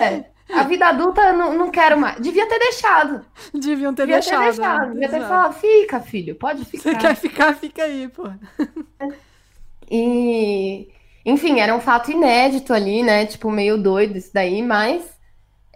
É. 0.00 0.24
A 0.50 0.62
vida 0.62 0.86
adulta 0.86 1.32
não, 1.32 1.52
não 1.52 1.70
quero 1.70 1.98
mais. 1.98 2.18
Devia 2.20 2.48
ter 2.48 2.58
deixado. 2.58 3.24
Deviam 3.52 3.94
ter 3.94 4.06
Devia 4.06 4.20
deixado. 4.20 4.40
Ter 4.40 4.52
deixado. 4.52 4.86
Né? 4.86 4.92
Devia 4.94 5.08
ter 5.08 5.20
falado, 5.20 5.52
fica, 5.54 6.00
filho, 6.00 6.34
pode 6.36 6.64
ficar. 6.64 6.90
Você 6.90 6.96
quer 6.96 7.14
ficar, 7.14 7.54
fica 7.54 7.82
aí, 7.82 8.08
pô. 8.08 8.28
E, 9.90 10.88
enfim, 11.24 11.60
era 11.60 11.74
um 11.74 11.80
fato 11.80 12.10
inédito 12.10 12.72
ali, 12.72 13.02
né? 13.02 13.26
Tipo, 13.26 13.50
meio 13.50 13.76
doido 13.76 14.16
isso 14.16 14.30
daí, 14.32 14.62
mas 14.62 15.02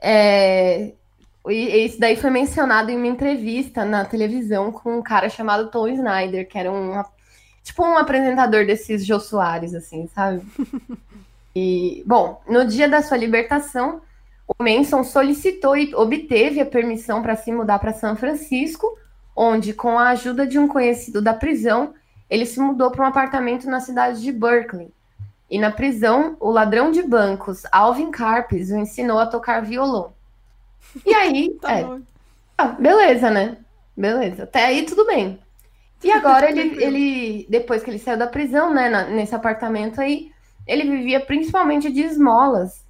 é, 0.00 0.92
isso 1.48 1.98
daí 1.98 2.16
foi 2.16 2.30
mencionado 2.30 2.90
em 2.90 2.96
uma 2.96 3.06
entrevista 3.06 3.84
na 3.84 4.04
televisão 4.04 4.72
com 4.72 4.98
um 4.98 5.02
cara 5.02 5.28
chamado 5.28 5.70
Tom 5.70 5.88
Snyder, 5.88 6.48
que 6.48 6.58
era 6.58 6.70
um 6.70 7.02
Tipo 7.62 7.84
um 7.84 7.96
apresentador 7.96 8.66
desses 8.66 9.04
Jô 9.06 9.20
Soares, 9.20 9.74
assim, 9.74 10.08
sabe? 10.14 10.42
E, 11.54 12.02
bom, 12.06 12.40
no 12.48 12.64
dia 12.64 12.88
da 12.88 13.02
sua 13.02 13.18
libertação, 13.18 14.00
o 14.48 14.54
Manson 14.62 15.04
solicitou 15.04 15.76
e 15.76 15.94
obteve 15.94 16.60
a 16.60 16.64
permissão 16.64 17.20
para 17.20 17.36
se 17.36 17.52
mudar 17.52 17.78
para 17.78 17.92
São 17.92 18.16
Francisco, 18.16 18.98
onde, 19.36 19.74
com 19.74 19.98
a 19.98 20.08
ajuda 20.08 20.46
de 20.46 20.58
um 20.58 20.66
conhecido 20.66 21.20
da 21.20 21.34
prisão, 21.34 21.92
ele 22.30 22.46
se 22.46 22.58
mudou 22.58 22.90
para 22.90 23.04
um 23.04 23.08
apartamento 23.08 23.68
na 23.68 23.80
cidade 23.80 24.22
de 24.22 24.32
Berkeley. 24.32 24.90
E 25.50 25.58
na 25.58 25.70
prisão, 25.70 26.36
o 26.40 26.50
ladrão 26.50 26.90
de 26.90 27.02
bancos 27.02 27.64
Alvin 27.70 28.10
Carpes 28.10 28.70
o 28.70 28.76
ensinou 28.78 29.18
a 29.18 29.26
tocar 29.26 29.60
violão. 29.60 30.14
E 31.04 31.14
aí, 31.14 31.50
tá 31.60 31.78
é, 31.78 31.98
ah, 32.56 32.68
beleza, 32.68 33.30
né? 33.30 33.58
Beleza. 33.96 34.44
Até 34.44 34.64
aí 34.64 34.86
tudo 34.86 35.04
bem. 35.04 35.38
E 36.02 36.10
agora 36.10 36.50
ele, 36.50 36.82
ele, 36.82 37.46
depois 37.48 37.82
que 37.82 37.90
ele 37.90 37.98
saiu 37.98 38.18
da 38.18 38.26
prisão, 38.26 38.72
né, 38.72 38.88
na, 38.88 39.04
nesse 39.04 39.34
apartamento 39.34 40.00
aí, 40.00 40.32
ele 40.66 40.88
vivia 40.90 41.20
principalmente 41.20 41.90
de 41.92 42.02
esmolas. 42.02 42.84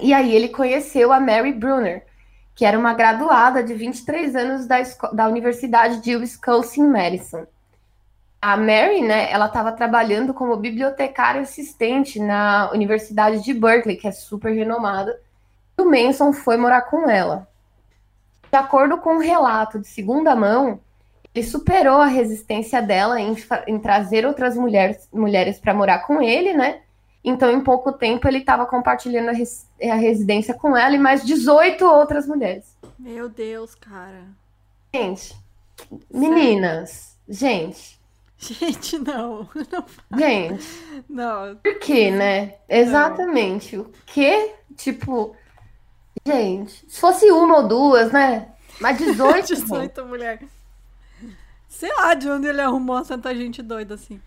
E 0.00 0.12
aí 0.12 0.34
ele 0.34 0.48
conheceu 0.48 1.12
a 1.12 1.20
Mary 1.20 1.52
Brunner, 1.52 2.04
que 2.54 2.64
era 2.64 2.78
uma 2.78 2.94
graduada 2.94 3.62
de 3.62 3.74
23 3.74 4.34
anos 4.34 4.66
da, 4.66 4.78
da 5.12 5.28
Universidade 5.28 6.00
de 6.00 6.16
Wisconsin-Madison. 6.16 7.46
A 8.40 8.56
Mary, 8.56 9.02
né, 9.02 9.30
ela 9.30 9.46
estava 9.46 9.70
trabalhando 9.70 10.34
como 10.34 10.56
bibliotecária 10.56 11.42
assistente 11.42 12.18
na 12.18 12.70
Universidade 12.72 13.42
de 13.42 13.54
Berkeley, 13.54 13.96
que 13.96 14.08
é 14.08 14.12
super 14.12 14.52
renomada. 14.52 15.20
E 15.78 15.82
o 15.82 15.88
Manson 15.88 16.32
foi 16.32 16.56
morar 16.56 16.82
com 16.82 17.08
ela. 17.08 17.46
De 18.50 18.58
acordo 18.58 18.98
com 18.98 19.14
um 19.14 19.20
relato 19.20 19.78
de 19.78 19.86
segunda 19.86 20.34
mão, 20.34 20.80
ele 21.34 21.46
superou 21.46 22.00
a 22.00 22.06
resistência 22.06 22.82
dela 22.82 23.20
em, 23.20 23.34
em 23.66 23.78
trazer 23.78 24.26
outras 24.26 24.56
mulheres, 24.56 25.08
mulheres 25.12 25.58
para 25.58 25.72
morar 25.72 26.00
com 26.00 26.20
ele, 26.20 26.52
né? 26.52 26.80
Então, 27.24 27.50
em 27.50 27.62
pouco 27.62 27.92
tempo, 27.92 28.26
ele 28.26 28.38
estava 28.38 28.66
compartilhando 28.66 29.28
a, 29.28 29.32
res, 29.32 29.68
a, 29.80 29.94
residência 29.94 30.54
com 30.54 30.76
ela 30.76 30.94
e 30.94 30.98
mais 30.98 31.24
18 31.24 31.84
outras 31.84 32.26
mulheres. 32.26 32.76
Meu 32.98 33.28
Deus, 33.28 33.74
cara. 33.74 34.24
Gente, 34.94 35.34
meninas, 36.12 37.16
gente. 37.28 38.00
Gente, 38.36 38.98
não. 38.98 39.48
não 40.10 40.18
gente. 40.18 41.04
Não. 41.08 41.56
Por 41.56 41.78
quê, 41.78 42.10
né? 42.10 42.56
Exatamente. 42.68 43.76
Não. 43.76 43.84
O 43.84 43.92
quê? 44.04 44.54
Tipo, 44.76 45.36
gente, 46.26 46.84
se 46.88 47.00
fosse 47.00 47.30
uma 47.30 47.58
ou 47.58 47.68
duas, 47.68 48.10
né? 48.10 48.48
Mas 48.80 48.98
18. 49.00 49.46
18 49.46 50.04
mulheres. 50.06 50.61
Sei 51.72 51.90
lá 51.94 52.12
de 52.12 52.28
onde 52.28 52.46
ele 52.46 52.60
arrumou 52.60 53.02
tanta 53.02 53.34
gente 53.34 53.62
doida 53.62 53.94
assim. 53.94 54.20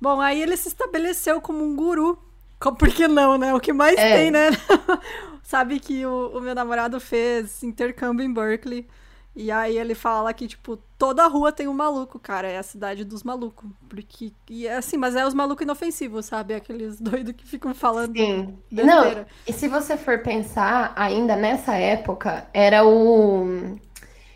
Bom, 0.00 0.20
aí 0.20 0.40
ele 0.40 0.56
se 0.56 0.68
estabeleceu 0.68 1.40
como 1.40 1.62
um 1.62 1.74
guru. 1.74 2.16
Por 2.60 2.88
que 2.88 3.08
não, 3.08 3.36
né? 3.36 3.52
O 3.52 3.58
que 3.58 3.72
mais 3.72 3.98
é. 3.98 4.16
tem, 4.16 4.30
né? 4.30 4.50
Sabe 5.42 5.80
que 5.80 6.06
o, 6.06 6.38
o, 6.38 6.40
meu 6.40 6.54
namorado 6.54 7.00
fez 7.00 7.62
intercâmbio 7.64 8.24
em 8.24 8.32
Berkeley. 8.32 8.86
E 9.34 9.50
aí 9.50 9.76
ele 9.76 9.96
fala 9.96 10.32
que, 10.32 10.46
tipo, 10.46 10.78
toda 10.96 11.26
rua 11.26 11.50
tem 11.50 11.66
um 11.66 11.74
maluco, 11.74 12.20
cara. 12.20 12.48
É 12.48 12.56
a 12.56 12.62
cidade 12.62 13.04
dos 13.04 13.24
malucos. 13.24 13.68
Porque. 13.88 14.32
E 14.48 14.68
é 14.68 14.76
assim, 14.76 14.96
mas 14.96 15.16
é 15.16 15.26
os 15.26 15.34
malucos 15.34 15.64
inofensivos, 15.64 16.24
sabe? 16.24 16.54
Aqueles 16.54 17.00
doidos 17.02 17.34
que 17.34 17.46
ficam 17.46 17.74
falando. 17.74 18.16
Sim. 18.16 18.56
Besteira. 18.70 19.20
Não, 19.22 19.26
e 19.46 19.52
se 19.52 19.66
você 19.66 19.96
for 19.96 20.20
pensar, 20.20 20.92
ainda 20.94 21.34
nessa 21.34 21.74
época, 21.74 22.46
era 22.54 22.86
o. 22.86 23.76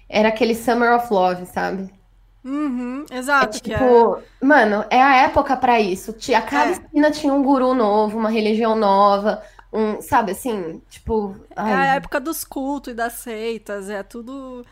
Era 0.09 0.31
aquele 0.31 0.57
Summer 0.57 0.97
of 0.97 1.13
Love, 1.13 1.47
sabe? 1.47 2.00
Uhum, 2.45 3.05
exato. 3.11 3.59
É, 3.59 3.61
tipo, 3.61 4.17
é... 4.17 4.23
mano, 4.45 4.85
é 4.91 5.03
a 5.03 5.17
época 5.17 5.57
para 5.57 5.81
isso. 5.81 6.15
A 6.35 6.43
cada 6.43 6.71
é. 6.71 6.73
esquina 6.73 7.11
tinha 7.11 7.33
um 7.33 7.43
guru 7.43 7.75
novo, 7.75 8.19
uma 8.19 8.31
religião 8.31 8.75
nova, 8.75 9.43
um, 9.73 10.01
sabe 10.01 10.33
assim, 10.33 10.81
tipo. 10.89 11.37
Ai. 11.55 11.71
É 11.71 11.75
a 11.75 11.95
época 11.97 12.19
dos 12.19 12.45
cultos 12.45 12.93
e 12.93 12.97
das 12.97 13.15
seitas, 13.15 13.89
é 13.91 14.03
tudo 14.03 14.65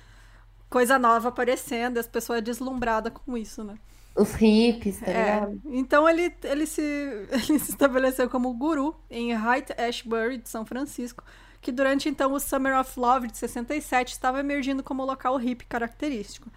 coisa 0.69 0.99
nova 0.99 1.29
aparecendo, 1.29 1.97
e 1.97 2.01
as 2.01 2.09
pessoas 2.09 2.43
deslumbradas 2.43 3.13
com 3.13 3.37
isso, 3.37 3.63
né? 3.63 3.77
Os 4.17 4.35
hippies, 4.35 4.99
tá 4.99 5.07
é. 5.07 5.35
ligado? 5.35 5.61
Então 5.67 6.09
ele, 6.09 6.35
ele, 6.43 6.67
se, 6.67 6.83
ele 7.31 7.59
se 7.59 7.71
estabeleceu 7.71 8.29
como 8.29 8.53
guru 8.53 8.95
em 9.09 9.33
Haight 9.35 9.73
Ashbury, 9.81 10.39
de 10.39 10.49
São 10.49 10.67
Francisco, 10.67 11.23
que 11.61 11.71
durante 11.71 12.09
então 12.09 12.33
o 12.33 12.41
Summer 12.41 12.79
of 12.79 12.99
Love 12.99 13.29
de 13.29 13.39
67 13.39 14.13
estava 14.13 14.41
emergindo 14.41 14.83
como 14.83 15.05
local 15.05 15.37
hippie 15.37 15.67
característico. 15.67 16.51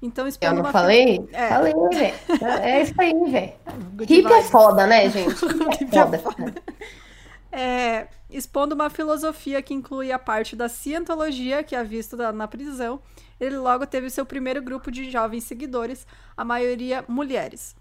Então, 0.00 0.28
Eu 0.40 0.54
não 0.54 0.64
falei? 0.66 1.28
É. 1.32 1.48
Falei, 1.48 1.74
velho. 1.92 2.14
É 2.62 2.82
isso 2.82 2.94
aí, 2.98 3.30
velho. 3.30 3.52
Hip 4.08 4.32
é 4.32 4.42
foda, 4.42 4.86
né, 4.86 5.10
gente? 5.10 5.34
É, 5.92 6.14
é 6.14 6.18
foda. 6.18 6.54
É, 7.50 8.06
expondo 8.30 8.74
uma 8.74 8.90
filosofia 8.90 9.60
que 9.60 9.74
inclui 9.74 10.12
a 10.12 10.18
parte 10.18 10.54
da 10.54 10.68
cientologia, 10.68 11.64
que 11.64 11.74
é 11.74 11.82
visto 11.82 12.16
na 12.16 12.46
prisão, 12.46 13.00
ele 13.40 13.56
logo 13.56 13.86
teve 13.86 14.10
seu 14.10 14.24
primeiro 14.24 14.62
grupo 14.62 14.90
de 14.90 15.10
jovens 15.10 15.44
seguidores, 15.44 16.06
a 16.36 16.44
maioria 16.44 17.04
mulheres. 17.08 17.74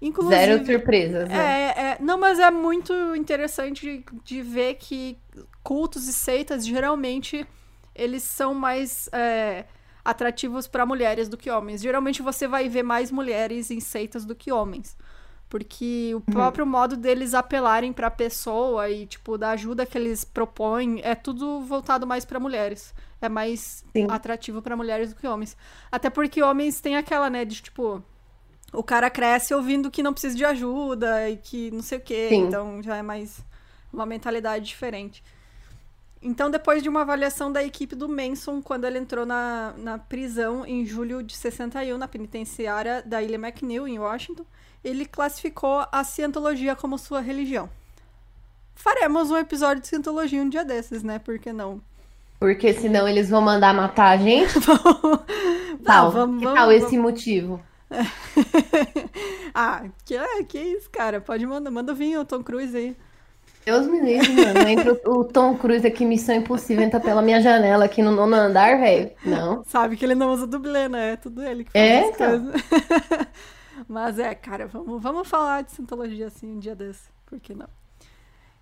Inclusive, 0.00 0.36
Zero 0.36 0.66
surpresas, 0.66 1.28
né? 1.28 1.34
É, 1.34 1.80
é, 1.80 1.96
não, 2.00 2.18
mas 2.18 2.38
é 2.38 2.50
muito 2.50 2.92
interessante 3.16 4.04
de 4.22 4.42
ver 4.42 4.74
que 4.74 5.18
cultos 5.62 6.06
e 6.06 6.12
seitas, 6.12 6.64
geralmente, 6.66 7.46
eles 7.94 8.22
são 8.22 8.54
mais... 8.54 9.08
É, 9.12 9.64
atrativos 10.06 10.68
para 10.68 10.86
mulheres 10.86 11.28
do 11.28 11.36
que 11.36 11.50
homens. 11.50 11.82
Geralmente 11.82 12.22
você 12.22 12.46
vai 12.46 12.68
ver 12.68 12.84
mais 12.84 13.10
mulheres 13.10 13.70
em 13.70 13.80
seitas 13.80 14.24
do 14.24 14.34
que 14.34 14.52
homens. 14.52 14.96
Porque 15.48 16.12
o 16.12 16.16
uhum. 16.16 16.22
próprio 16.22 16.64
uhum. 16.64 16.70
modo 16.70 16.96
deles 16.96 17.34
apelarem 17.34 17.92
para 17.92 18.06
a 18.06 18.10
pessoa 18.10 18.88
e, 18.88 19.06
tipo, 19.06 19.36
da 19.36 19.50
ajuda 19.50 19.86
que 19.86 19.98
eles 19.98 20.24
propõem 20.24 21.00
é 21.02 21.14
tudo 21.14 21.60
voltado 21.60 22.06
mais 22.06 22.24
para 22.24 22.40
mulheres. 22.40 22.94
É 23.20 23.28
mais 23.28 23.84
Sim. 23.92 24.06
atrativo 24.08 24.62
para 24.62 24.76
mulheres 24.76 25.12
do 25.12 25.16
que 25.16 25.26
homens. 25.26 25.56
Até 25.90 26.08
porque 26.08 26.42
homens 26.42 26.80
têm 26.80 26.96
aquela, 26.96 27.28
né, 27.28 27.44
de 27.44 27.60
tipo. 27.62 28.02
O 28.72 28.82
cara 28.82 29.08
cresce 29.08 29.54
ouvindo 29.54 29.90
que 29.90 30.02
não 30.02 30.12
precisa 30.12 30.36
de 30.36 30.44
ajuda 30.44 31.30
e 31.30 31.36
que 31.36 31.70
não 31.70 31.82
sei 31.82 31.98
o 31.98 32.00
quê. 32.00 32.26
Sim. 32.28 32.42
Então 32.42 32.82
já 32.82 32.96
é 32.96 33.02
mais 33.02 33.40
uma 33.92 34.04
mentalidade 34.04 34.64
diferente. 34.64 35.22
Então, 36.22 36.50
depois 36.50 36.82
de 36.82 36.88
uma 36.88 37.02
avaliação 37.02 37.52
da 37.52 37.62
equipe 37.62 37.94
do 37.94 38.08
Manson, 38.08 38.60
quando 38.62 38.84
ele 38.84 38.98
entrou 38.98 39.26
na, 39.26 39.74
na 39.76 39.98
prisão 39.98 40.64
em 40.66 40.84
julho 40.84 41.22
de 41.22 41.36
61, 41.36 41.98
na 41.98 42.08
penitenciária 42.08 43.02
da 43.04 43.22
Ilha 43.22 43.36
McNeil, 43.36 43.86
em 43.86 43.98
Washington, 43.98 44.44
ele 44.82 45.04
classificou 45.04 45.84
a 45.92 46.02
cientologia 46.04 46.74
como 46.74 46.98
sua 46.98 47.20
religião. 47.20 47.68
Faremos 48.74 49.30
um 49.30 49.36
episódio 49.36 49.82
de 49.82 49.88
cientologia 49.88 50.42
um 50.42 50.48
dia 50.48 50.64
desses, 50.64 51.02
né? 51.02 51.18
Por 51.18 51.38
que 51.38 51.52
não? 51.52 51.80
Porque 52.38 52.74
senão 52.74 53.08
eles 53.08 53.30
vão 53.30 53.40
mandar 53.40 53.74
matar 53.74 54.10
a 54.10 54.16
gente? 54.16 54.54
tal, 55.84 56.10
vamos, 56.10 56.38
que 56.38 56.44
vamos, 56.44 56.58
tal 56.58 56.68
vamos. 56.68 56.84
esse 56.84 56.98
motivo? 56.98 57.60
ah, 59.54 59.84
que, 60.04 60.44
que 60.44 60.58
isso, 60.58 60.90
cara. 60.90 61.20
Pode 61.20 61.46
mandar, 61.46 61.70
manda 61.70 61.94
vir 61.94 62.18
o 62.18 62.24
Tom 62.24 62.42
Cruise 62.42 62.76
aí. 62.76 62.96
Deus 63.66 63.84
me 63.88 64.00
livre, 64.00 64.32
mano. 64.32 64.68
Entra 64.68 64.92
o 65.10 65.24
Tom 65.24 65.56
Cruise 65.56 65.84
aqui, 65.84 66.04
Missão 66.04 66.36
Impossível, 66.36 66.84
entra 66.84 67.00
pela 67.00 67.20
minha 67.20 67.40
janela 67.40 67.86
aqui 67.86 68.00
no 68.00 68.12
nono 68.12 68.36
andar, 68.36 68.78
velho. 68.78 69.10
Não. 69.24 69.64
Sabe 69.64 69.96
que 69.96 70.04
ele 70.04 70.14
não 70.14 70.30
usa 70.30 70.46
dublê, 70.46 70.88
né? 70.88 71.14
É 71.14 71.16
tudo 71.16 71.42
ele 71.42 71.64
que 71.64 71.72
faz 71.72 71.84
é, 71.84 72.08
então. 72.08 72.52
Mas 73.88 74.20
é, 74.20 74.36
cara, 74.36 74.68
vamos, 74.68 75.02
vamos 75.02 75.26
falar 75.26 75.62
de 75.62 75.72
Scientologia 75.72 76.28
assim 76.28 76.46
um 76.46 76.60
dia 76.60 76.76
desse. 76.76 77.08
Por 77.26 77.40
que 77.40 77.56
não? 77.56 77.66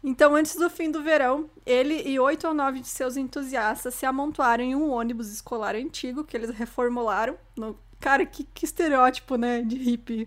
Então, 0.02 0.34
antes 0.34 0.56
do 0.56 0.70
fim 0.70 0.90
do 0.90 1.02
verão, 1.02 1.50
ele 1.66 2.02
e 2.08 2.18
oito 2.18 2.48
ou 2.48 2.54
nove 2.54 2.80
de 2.80 2.88
seus 2.88 3.18
entusiastas 3.18 3.94
se 3.94 4.06
amontoaram 4.06 4.64
em 4.64 4.74
um 4.74 4.90
ônibus 4.90 5.30
escolar 5.30 5.74
antigo 5.74 6.24
que 6.24 6.34
eles 6.34 6.48
reformularam. 6.48 7.36
No... 7.54 7.78
Cara, 8.00 8.24
que, 8.24 8.44
que 8.44 8.64
estereótipo, 8.64 9.36
né? 9.36 9.60
De 9.60 9.76
hippie 9.76 10.26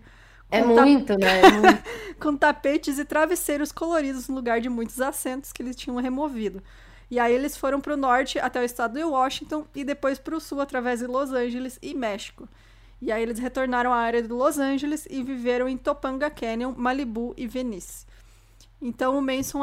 é 0.50 0.64
muito, 0.64 1.18
né? 1.18 1.40
É 1.40 1.50
muito. 1.50 1.82
com 2.18 2.36
tapetes 2.36 2.98
e 2.98 3.04
travesseiros 3.04 3.70
coloridos 3.70 4.28
no 4.28 4.34
lugar 4.34 4.60
de 4.60 4.68
muitos 4.68 5.00
assentos 5.00 5.52
que 5.52 5.62
eles 5.62 5.76
tinham 5.76 5.96
removido. 5.96 6.62
E 7.10 7.18
aí 7.18 7.34
eles 7.34 7.56
foram 7.56 7.80
para 7.80 7.94
o 7.94 7.96
norte 7.96 8.38
até 8.38 8.60
o 8.60 8.64
estado 8.64 8.94
de 8.94 9.04
Washington 9.04 9.64
e 9.74 9.82
depois 9.84 10.18
para 10.18 10.36
o 10.36 10.40
sul 10.40 10.60
através 10.60 11.00
de 11.00 11.06
Los 11.06 11.32
Angeles 11.32 11.78
e 11.80 11.94
México. 11.94 12.48
E 13.00 13.12
aí 13.12 13.22
eles 13.22 13.38
retornaram 13.38 13.92
à 13.92 13.96
área 13.96 14.22
de 14.22 14.28
Los 14.28 14.58
Angeles 14.58 15.06
e 15.08 15.22
viveram 15.22 15.68
em 15.68 15.76
Topanga 15.76 16.28
Canyon, 16.28 16.74
Malibu 16.76 17.32
e 17.36 17.46
Venice. 17.46 18.06
Então 18.80 19.18
o 19.18 19.22
Manson 19.22 19.60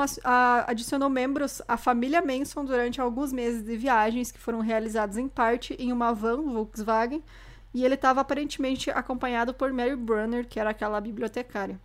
adicionou 0.68 1.10
membros 1.10 1.62
à 1.68 1.78
família 1.78 2.22
Manson 2.22 2.66
durante 2.66 3.00
alguns 3.00 3.32
meses 3.32 3.64
de 3.64 3.78
viagens 3.78 4.32
que 4.32 4.40
foram 4.40 4.60
realizados 4.60 5.18
em 5.18 5.28
parte 5.28 5.74
em 5.80 5.92
uma 5.92 6.14
van 6.14 6.42
Volkswagen 6.42 7.24
e 7.76 7.84
ele 7.84 7.96
estava 7.96 8.22
aparentemente 8.22 8.90
acompanhado 8.90 9.54
por 9.54 9.74
Mary 9.74 9.98
Brunner, 9.98 10.48
que 10.48 10.58
era 10.58 10.70
aquela 10.70 11.02
bibliotecária. 11.02 11.78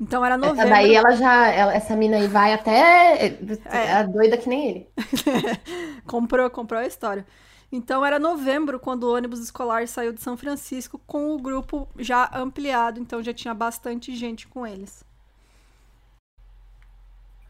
Então 0.00 0.24
era 0.24 0.38
novembro. 0.38 0.62
Essa 0.62 0.70
daí 0.70 0.94
ela 0.94 1.10
já. 1.12 1.48
Ela, 1.48 1.74
essa 1.74 1.94
mina 1.94 2.16
aí 2.16 2.26
vai 2.26 2.54
até. 2.54 3.26
É, 3.26 3.38
é 3.70 4.04
doida 4.04 4.38
que 4.38 4.48
nem 4.48 4.68
ele. 4.68 4.88
comprou, 6.08 6.48
comprou 6.48 6.80
a 6.80 6.86
história. 6.86 7.26
Então 7.70 8.04
era 8.04 8.18
novembro 8.18 8.80
quando 8.80 9.04
o 9.04 9.14
ônibus 9.14 9.40
escolar 9.40 9.86
saiu 9.86 10.14
de 10.14 10.22
São 10.22 10.34
Francisco 10.34 10.98
com 11.06 11.34
o 11.34 11.38
grupo 11.38 11.86
já 11.98 12.30
ampliado, 12.34 12.98
então 12.98 13.22
já 13.22 13.34
tinha 13.34 13.52
bastante 13.52 14.16
gente 14.16 14.48
com 14.48 14.66
eles. 14.66 15.04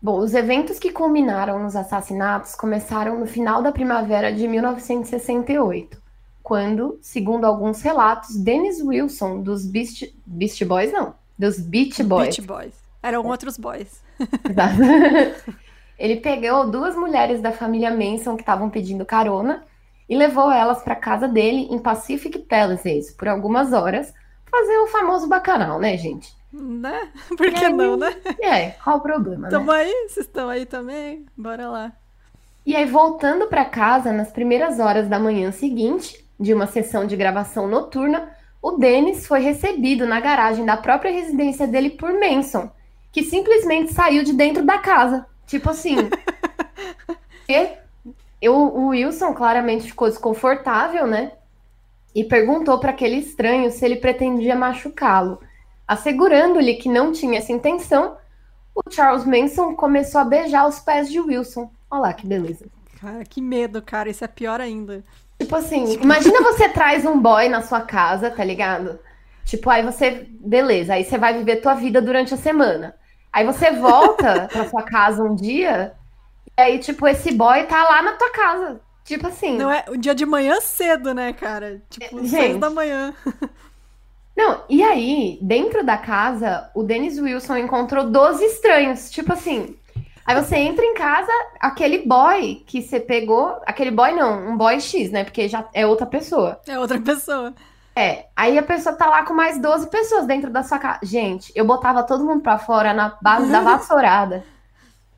Bom, 0.03 0.19
os 0.19 0.35
eventos 0.35 0.81
que 0.81 0.91
culminaram 0.91 1.63
nos 1.63 1.77
assassinatos 1.77 2.57
começaram 2.57 3.21
no 3.21 3.27
final 3.27 3.63
da 3.63 3.71
primavera 3.71 4.33
de 4.33 4.49
1968 4.49 6.02
quando, 6.43 6.99
segundo 7.01 7.45
alguns 7.45 7.81
relatos, 7.83 8.37
Dennis 8.37 8.81
Wilson, 8.81 9.41
dos 9.41 9.65
Beast, 9.65 10.13
Beast 10.27 10.65
Boys, 10.65 10.93
não, 10.93 11.15
dos 11.39 11.59
Beach 11.59 12.03
Boys. 12.03 12.37
Beach 12.37 12.43
Boys. 12.43 12.83
Eram 13.03 13.27
outros 13.27 13.59
boys. 13.59 14.01
Ele 15.99 16.17
pegou 16.17 16.71
duas 16.71 16.95
mulheres 16.97 17.41
da 17.41 17.53
família 17.53 17.91
Manson 17.91 18.37
que 18.37 18.43
estavam 18.43 18.71
pedindo 18.71 19.05
carona 19.05 19.65
e 20.09 20.17
levou 20.17 20.51
elas 20.51 20.83
para 20.83 20.95
casa 20.95 21.27
dele 21.27 21.69
em 21.71 21.79
Pacific 21.79 22.39
Palisades 22.41 23.11
por 23.13 23.29
algumas 23.29 23.73
horas, 23.73 24.13
fazer 24.51 24.79
o 24.79 24.87
famoso 24.87 25.29
bacanal, 25.29 25.81
né, 25.81 25.97
gente? 25.97 26.33
Né? 26.53 27.11
Por 27.37 27.51
que 27.51 27.65
aí, 27.65 27.73
não, 27.73 27.97
né? 27.97 28.15
É, 28.41 28.71
qual 28.71 28.99
o 28.99 29.01
problema, 29.01 29.49
Tamo 29.49 29.73
né? 29.73 29.79
aí, 29.79 30.09
vocês 30.09 30.27
estão 30.27 30.51
aí 30.51 30.67
também? 30.67 31.25
Bora 31.37 31.71
lá. 31.71 31.93
E 32.67 32.77
aí, 32.77 32.85
voltando 32.85 33.47
para 33.47 33.65
casa, 33.65 34.13
nas 34.13 34.31
primeiras 34.31 34.79
horas 34.79 35.09
da 35.09 35.19
manhã 35.19 35.51
seguinte, 35.51 36.22
de 36.43 36.53
uma 36.53 36.67
sessão 36.67 37.07
de 37.07 37.17
gravação 37.17 37.69
noturna, 37.69 38.37
o 38.61 38.73
Dennis 38.73 39.27
foi 39.27 39.41
recebido 39.41 40.07
na 40.07 40.21
garagem 40.21 40.65
da 40.65 40.77
própria 40.77 41.13
residência 41.13 41.69
dele 41.69 41.91
por 41.91 42.13
Manson, 42.13 42.69
que 43.13 43.23
simplesmente 43.23 43.93
saiu 43.93 44.25
de 44.25 44.33
dentro 44.33 44.65
da 44.65 44.79
casa. 44.79 45.25
Tipo 45.47 45.71
assim. 45.71 45.97
e 47.49 47.69
eu, 48.41 48.55
o 48.55 48.89
Wilson 48.89 49.33
claramente 49.35 49.87
ficou 49.87 50.09
desconfortável, 50.09 51.07
né? 51.07 51.33
E 52.13 52.25
perguntou 52.25 52.79
para 52.79 52.91
aquele 52.91 53.17
estranho 53.17 53.71
se 53.71 53.85
ele 53.85 53.97
pretendia 53.97 54.57
machucá-lo. 54.57 55.41
Assegurando-lhe 55.87 56.75
que 56.75 56.89
não 56.89 57.13
tinha 57.13 57.39
essa 57.39 57.53
intenção, 57.53 58.17
o 58.75 58.83
Charles 58.91 59.25
Manson 59.25 59.77
começou 59.77 60.21
a 60.21 60.25
beijar 60.25 60.67
os 60.67 60.81
pés 60.81 61.09
de 61.09 61.21
Wilson. 61.21 61.71
Olha 61.89 62.01
lá 62.01 62.13
que 62.13 62.27
beleza. 62.27 62.67
Cara, 63.01 63.25
que 63.25 63.41
medo, 63.41 63.81
cara. 63.81 64.09
Isso 64.09 64.25
é 64.25 64.29
pior 64.29 64.61
ainda. 64.61 65.05
Tipo 65.41 65.57
assim, 65.57 65.95
imagina 65.95 66.41
você 66.43 66.69
traz 66.69 67.05
um 67.05 67.21
boy 67.21 67.49
na 67.49 67.63
sua 67.63 67.81
casa, 67.81 68.31
tá 68.31 68.45
ligado? 68.45 68.99
Tipo, 69.45 69.69
aí 69.71 69.83
você, 69.83 70.27
beleza, 70.41 70.95
aí 70.95 71.05
você 71.05 71.19
vai 71.19 71.37
viver 71.37 71.57
tua 71.57 71.75
vida 71.75 72.01
durante 72.01 72.33
a 72.33 72.37
semana. 72.37 72.95
Aí 73.33 73.45
você 73.45 73.71
volta 73.73 74.49
pra 74.53 74.69
sua 74.69 74.83
casa 74.83 75.23
um 75.23 75.35
dia, 75.35 75.95
e 76.57 76.61
aí, 76.61 76.79
tipo, 76.79 77.07
esse 77.09 77.33
boy 77.33 77.65
tá 77.65 77.83
lá 77.85 78.03
na 78.03 78.13
tua 78.13 78.31
casa. 78.31 78.81
Tipo 79.05 79.27
assim. 79.27 79.57
Não 79.57 79.71
é 79.71 79.85
o 79.89 79.97
dia 79.97 80.15
de 80.15 80.25
manhã 80.25 80.61
cedo, 80.61 81.13
né, 81.13 81.33
cara? 81.33 81.83
Tipo, 81.91 82.19
Gente, 82.19 82.29
seis 82.29 82.57
da 82.59 82.71
manhã. 82.71 83.15
Não, 84.37 84.63
e 84.69 84.83
aí, 84.83 85.39
dentro 85.43 85.85
da 85.85 85.99
casa, 85.99 86.71
o 86.75 86.83
Dennis 86.83 87.19
Wilson 87.19 87.57
encontrou 87.57 88.11
12 88.11 88.45
estranhos. 88.45 89.11
Tipo 89.11 89.33
assim, 89.33 89.77
Aí 90.25 90.41
você 90.41 90.57
entra 90.57 90.85
em 90.85 90.95
casa, 90.95 91.33
aquele 91.59 92.07
boy 92.07 92.63
que 92.67 92.81
você 92.81 93.01
pegou, 93.01 93.61
aquele 93.67 93.91
boy 93.91 94.13
não, 94.13 94.51
um 94.51 94.57
boy 94.57 94.81
X, 94.81 95.11
né? 95.11 95.25
Porque 95.25 95.49
já 95.49 95.65
é 95.75 95.87
outra 95.87 96.07
pessoa. 96.07 96.61
É 96.67 96.79
outra 96.79 97.01
pessoa. 97.01 97.53
É, 97.95 98.27
aí 98.35 98.57
a 98.57 98.63
pessoa 98.63 98.95
tá 98.95 99.07
lá 99.07 99.25
com 99.25 99.35
mais 99.35 99.61
12 99.61 99.91
pessoas 99.91 100.27
dentro 100.27 100.51
da 100.51 100.63
sua 100.63 100.79
casa. 100.79 101.01
Gente, 101.03 101.53
eu 101.55 101.65
botava 101.65 102.03
todo 102.03 102.25
mundo 102.25 102.41
pra 102.41 102.59
fora 102.59 102.95
na 102.95 103.17
base 103.21 103.51
da 103.51 103.61
vassourada. 103.63 104.45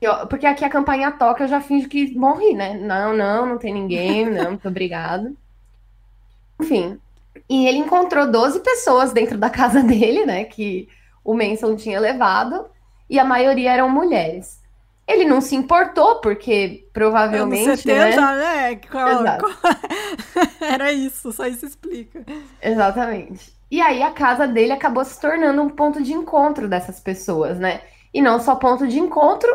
Eu, 0.01 0.27
porque 0.27 0.45
aqui 0.45 0.65
a 0.65 0.69
campanha 0.69 1.11
toca, 1.11 1.43
eu 1.43 1.47
já 1.47 1.61
finjo 1.61 1.87
que 1.87 2.17
morri, 2.17 2.53
né? 2.53 2.77
Não, 2.77 3.15
não, 3.15 3.45
não 3.45 3.57
tem 3.57 3.73
ninguém, 3.73 4.25
não, 4.29 4.51
muito 4.51 4.67
obrigado. 4.67 5.35
Enfim. 6.59 6.99
E 7.49 7.67
ele 7.67 7.77
encontrou 7.77 8.29
12 8.29 8.59
pessoas 8.61 9.13
dentro 9.13 9.37
da 9.37 9.49
casa 9.49 9.81
dele, 9.83 10.25
né? 10.25 10.43
Que 10.43 10.89
o 11.23 11.33
Manson 11.33 11.75
tinha 11.75 11.99
levado, 11.99 12.65
e 13.09 13.17
a 13.19 13.23
maioria 13.23 13.71
eram 13.71 13.89
mulheres. 13.89 14.61
Ele 15.07 15.25
não 15.25 15.39
se 15.39 15.55
importou, 15.55 16.19
porque 16.19 16.87
provavelmente. 16.91 17.67
Anos 17.67 17.81
70, 17.81 18.21
né? 18.21 18.35
né? 18.37 18.75
Qual, 18.89 19.23
qual... 19.39 19.51
Era 20.61 20.91
isso, 20.91 21.31
só 21.31 21.45
isso 21.45 21.65
explica. 21.65 22.25
Exatamente. 22.61 23.53
E 23.69 23.81
aí 23.81 24.01
a 24.01 24.11
casa 24.11 24.47
dele 24.47 24.71
acabou 24.71 25.03
se 25.05 25.19
tornando 25.19 25.61
um 25.61 25.69
ponto 25.69 26.01
de 26.01 26.13
encontro 26.13 26.67
dessas 26.67 26.99
pessoas, 26.99 27.59
né? 27.59 27.81
E 28.13 28.21
não 28.21 28.39
só 28.39 28.55
ponto 28.55 28.87
de 28.87 28.99
encontro, 28.99 29.49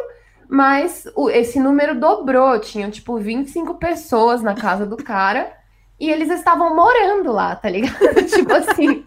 mas 0.49 1.05
o, 1.17 1.31
esse 1.31 1.59
número 1.59 1.99
dobrou. 1.99 2.59
Tinham, 2.61 2.91
tipo, 2.91 3.19
25 3.19 3.75
pessoas 3.75 4.43
na 4.43 4.55
casa 4.55 4.85
do 4.85 4.97
cara. 4.97 5.53
E 6.01 6.09
eles 6.09 6.31
estavam 6.31 6.75
morando 6.75 7.31
lá, 7.31 7.55
tá 7.55 7.69
ligado? 7.69 7.99
tipo 8.25 8.51
assim. 8.55 9.05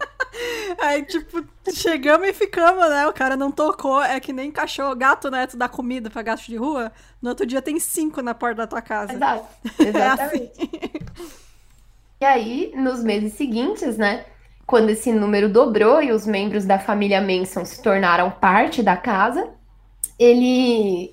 Aí, 0.80 1.04
tipo, 1.04 1.44
chegamos 1.72 2.28
e 2.28 2.32
ficamos, 2.32 2.88
né? 2.88 3.04
O 3.08 3.12
cara 3.12 3.36
não 3.36 3.50
tocou. 3.50 4.00
É 4.00 4.20
que 4.20 4.32
nem 4.32 4.52
cachorro, 4.52 4.94
gato, 4.94 5.28
né? 5.28 5.44
Tu 5.48 5.56
dá 5.56 5.68
comida 5.68 6.08
pra 6.08 6.22
gato 6.22 6.44
de 6.44 6.56
rua. 6.56 6.92
No 7.20 7.30
outro 7.30 7.44
dia 7.44 7.60
tem 7.60 7.80
cinco 7.80 8.22
na 8.22 8.32
porta 8.32 8.58
da 8.58 8.66
tua 8.68 8.80
casa. 8.80 9.12
Exato. 9.12 9.44
Exatamente. 9.80 10.52
É 12.20 12.24
assim. 12.24 12.24
E 12.24 12.24
aí, 12.24 12.72
nos 12.76 13.02
meses 13.02 13.34
seguintes, 13.34 13.98
né? 13.98 14.24
Quando 14.64 14.88
esse 14.90 15.12
número 15.12 15.48
dobrou 15.48 16.00
e 16.00 16.12
os 16.12 16.24
membros 16.26 16.64
da 16.64 16.78
família 16.78 17.20
Manson 17.20 17.64
se 17.64 17.82
tornaram 17.82 18.30
parte 18.30 18.82
da 18.82 18.96
casa, 18.96 19.48
ele. 20.16 21.12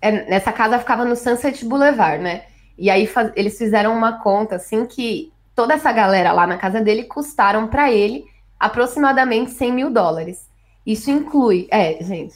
É, 0.00 0.30
nessa 0.30 0.52
casa 0.52 0.78
ficava 0.78 1.04
no 1.04 1.16
Sunset 1.16 1.64
Boulevard, 1.64 2.22
né? 2.22 2.44
E 2.82 2.90
aí 2.90 3.06
faz... 3.06 3.30
eles 3.36 3.56
fizeram 3.56 3.96
uma 3.96 4.18
conta 4.18 4.56
assim 4.56 4.84
que 4.84 5.32
toda 5.54 5.72
essa 5.72 5.92
galera 5.92 6.32
lá 6.32 6.48
na 6.48 6.58
casa 6.58 6.80
dele 6.80 7.04
custaram 7.04 7.68
para 7.68 7.92
ele 7.92 8.24
aproximadamente 8.58 9.52
100 9.52 9.72
mil 9.72 9.88
dólares. 9.88 10.50
Isso 10.84 11.08
inclui, 11.08 11.68
é, 11.70 12.02
gente. 12.02 12.34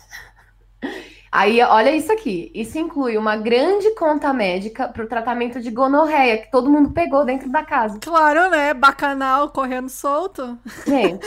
Aí, 1.33 1.61
olha 1.61 1.95
isso 1.95 2.11
aqui. 2.11 2.51
Isso 2.55 2.79
inclui 2.79 3.19
uma 3.19 3.37
grande 3.37 3.91
conta 3.97 4.33
médica 4.33 4.89
para 4.89 5.05
o 5.05 5.09
tratamento 5.09 5.61
de 5.61 5.71
gonorreia, 5.71 6.39
que 6.39 6.51
todo 6.51 6.71
mundo 6.71 6.93
pegou 6.93 7.27
dentro 7.27 7.51
da 7.51 7.63
casa. 7.63 7.99
Claro, 8.01 8.49
né? 8.49 8.73
Bacanal 8.73 9.51
correndo 9.51 9.91
solto. 9.91 10.57
Gente. 10.87 11.27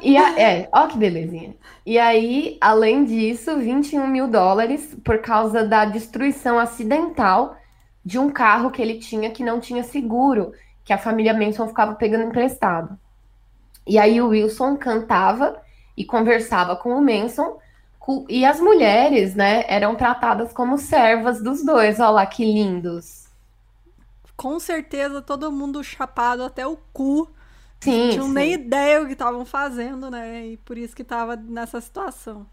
E 0.00 0.16
a, 0.16 0.38
é, 0.38 0.68
ó 0.70 0.86
que 0.86 0.98
belezinha. 0.98 1.56
E 1.84 1.98
aí, 1.98 2.58
além 2.60 3.04
disso, 3.04 3.56
21 3.56 4.06
mil 4.06 4.28
dólares 4.28 4.94
por 5.02 5.18
causa 5.18 5.64
da 5.66 5.84
destruição 5.86 6.56
acidental 6.56 7.56
de 8.06 8.20
um 8.20 8.30
carro 8.30 8.70
que 8.70 8.80
ele 8.80 9.00
tinha 9.00 9.32
que 9.32 9.42
não 9.42 9.58
tinha 9.58 9.82
seguro, 9.82 10.52
que 10.84 10.92
a 10.92 10.98
família 10.98 11.34
Manson 11.34 11.66
ficava 11.66 11.96
pegando 11.96 12.22
emprestado. 12.22 12.96
E 13.84 13.98
aí 13.98 14.22
o 14.22 14.28
Wilson 14.28 14.76
cantava 14.76 15.60
e 15.96 16.04
conversava 16.04 16.76
com 16.76 16.96
o 16.96 17.02
Manson, 17.02 17.58
e 18.28 18.44
as 18.44 18.60
mulheres, 18.60 19.34
né, 19.34 19.64
eram 19.66 19.96
tratadas 19.96 20.52
como 20.52 20.78
servas 20.78 21.42
dos 21.42 21.64
dois. 21.64 21.98
Olha 21.98 22.10
lá 22.10 22.26
que 22.26 22.44
lindos. 22.44 23.26
Com 24.36 24.60
certeza 24.60 25.20
todo 25.20 25.50
mundo 25.50 25.82
chapado 25.82 26.44
até 26.44 26.64
o 26.64 26.76
cu. 26.92 27.28
Sim. 27.80 28.04
Não 28.04 28.10
tinham 28.10 28.26
sim. 28.28 28.32
nem 28.34 28.52
ideia 28.52 29.02
o 29.02 29.06
que 29.06 29.14
estavam 29.14 29.44
fazendo, 29.44 30.08
né? 30.08 30.46
E 30.46 30.56
por 30.58 30.78
isso 30.78 30.94
que 30.94 31.02
estava 31.02 31.34
nessa 31.34 31.80
situação. 31.80 32.46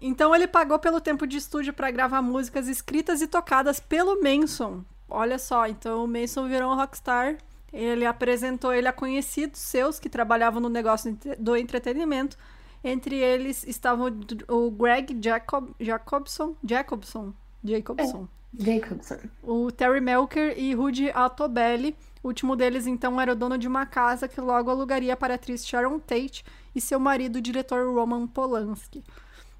Então 0.00 0.34
ele 0.34 0.46
pagou 0.46 0.78
pelo 0.78 1.00
tempo 1.00 1.26
de 1.26 1.36
estúdio 1.36 1.72
para 1.72 1.90
gravar 1.90 2.22
músicas 2.22 2.68
escritas 2.68 3.20
e 3.20 3.26
tocadas 3.26 3.80
pelo 3.80 4.22
Manson. 4.22 4.84
Olha 5.08 5.38
só, 5.38 5.66
então 5.66 6.04
o 6.04 6.08
Manson 6.08 6.46
virou 6.46 6.72
um 6.72 6.76
rockstar. 6.76 7.38
Ele 7.72 8.06
apresentou 8.06 8.72
ele 8.72 8.88
a 8.88 8.92
conhecidos 8.92 9.60
seus 9.60 9.98
que 9.98 10.08
trabalhavam 10.08 10.60
no 10.60 10.68
negócio 10.68 11.18
do 11.38 11.56
entretenimento. 11.56 12.36
Entre 12.82 13.16
eles 13.16 13.64
estavam 13.64 14.06
o 14.48 14.70
Greg 14.70 15.18
Jacob, 15.20 15.70
Jacobson, 15.80 16.54
Jacobson, 16.64 17.34
Jacobson. 17.62 18.28
É, 18.58 18.64
Jacobson. 18.64 19.18
O 19.42 19.70
Terry 19.70 20.00
Melker 20.00 20.58
e 20.58 20.74
Rudy 20.74 21.10
Altobelli. 21.10 21.96
O 22.22 22.28
último 22.28 22.56
deles, 22.56 22.86
então, 22.86 23.20
era 23.20 23.32
o 23.32 23.36
dono 23.36 23.58
de 23.58 23.68
uma 23.68 23.86
casa 23.86 24.28
que 24.28 24.40
logo 24.40 24.70
alugaria 24.70 25.16
para 25.16 25.34
a 25.34 25.36
atriz 25.36 25.66
Sharon 25.66 25.98
Tate 25.98 26.44
e 26.74 26.80
seu 26.80 26.98
marido, 26.98 27.36
o 27.36 27.42
diretor 27.42 27.92
Roman 27.92 28.26
Polanski. 28.26 29.04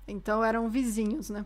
Então 0.09 0.45
eram 0.45 0.69
vizinhos, 0.69 1.31
né? 1.31 1.45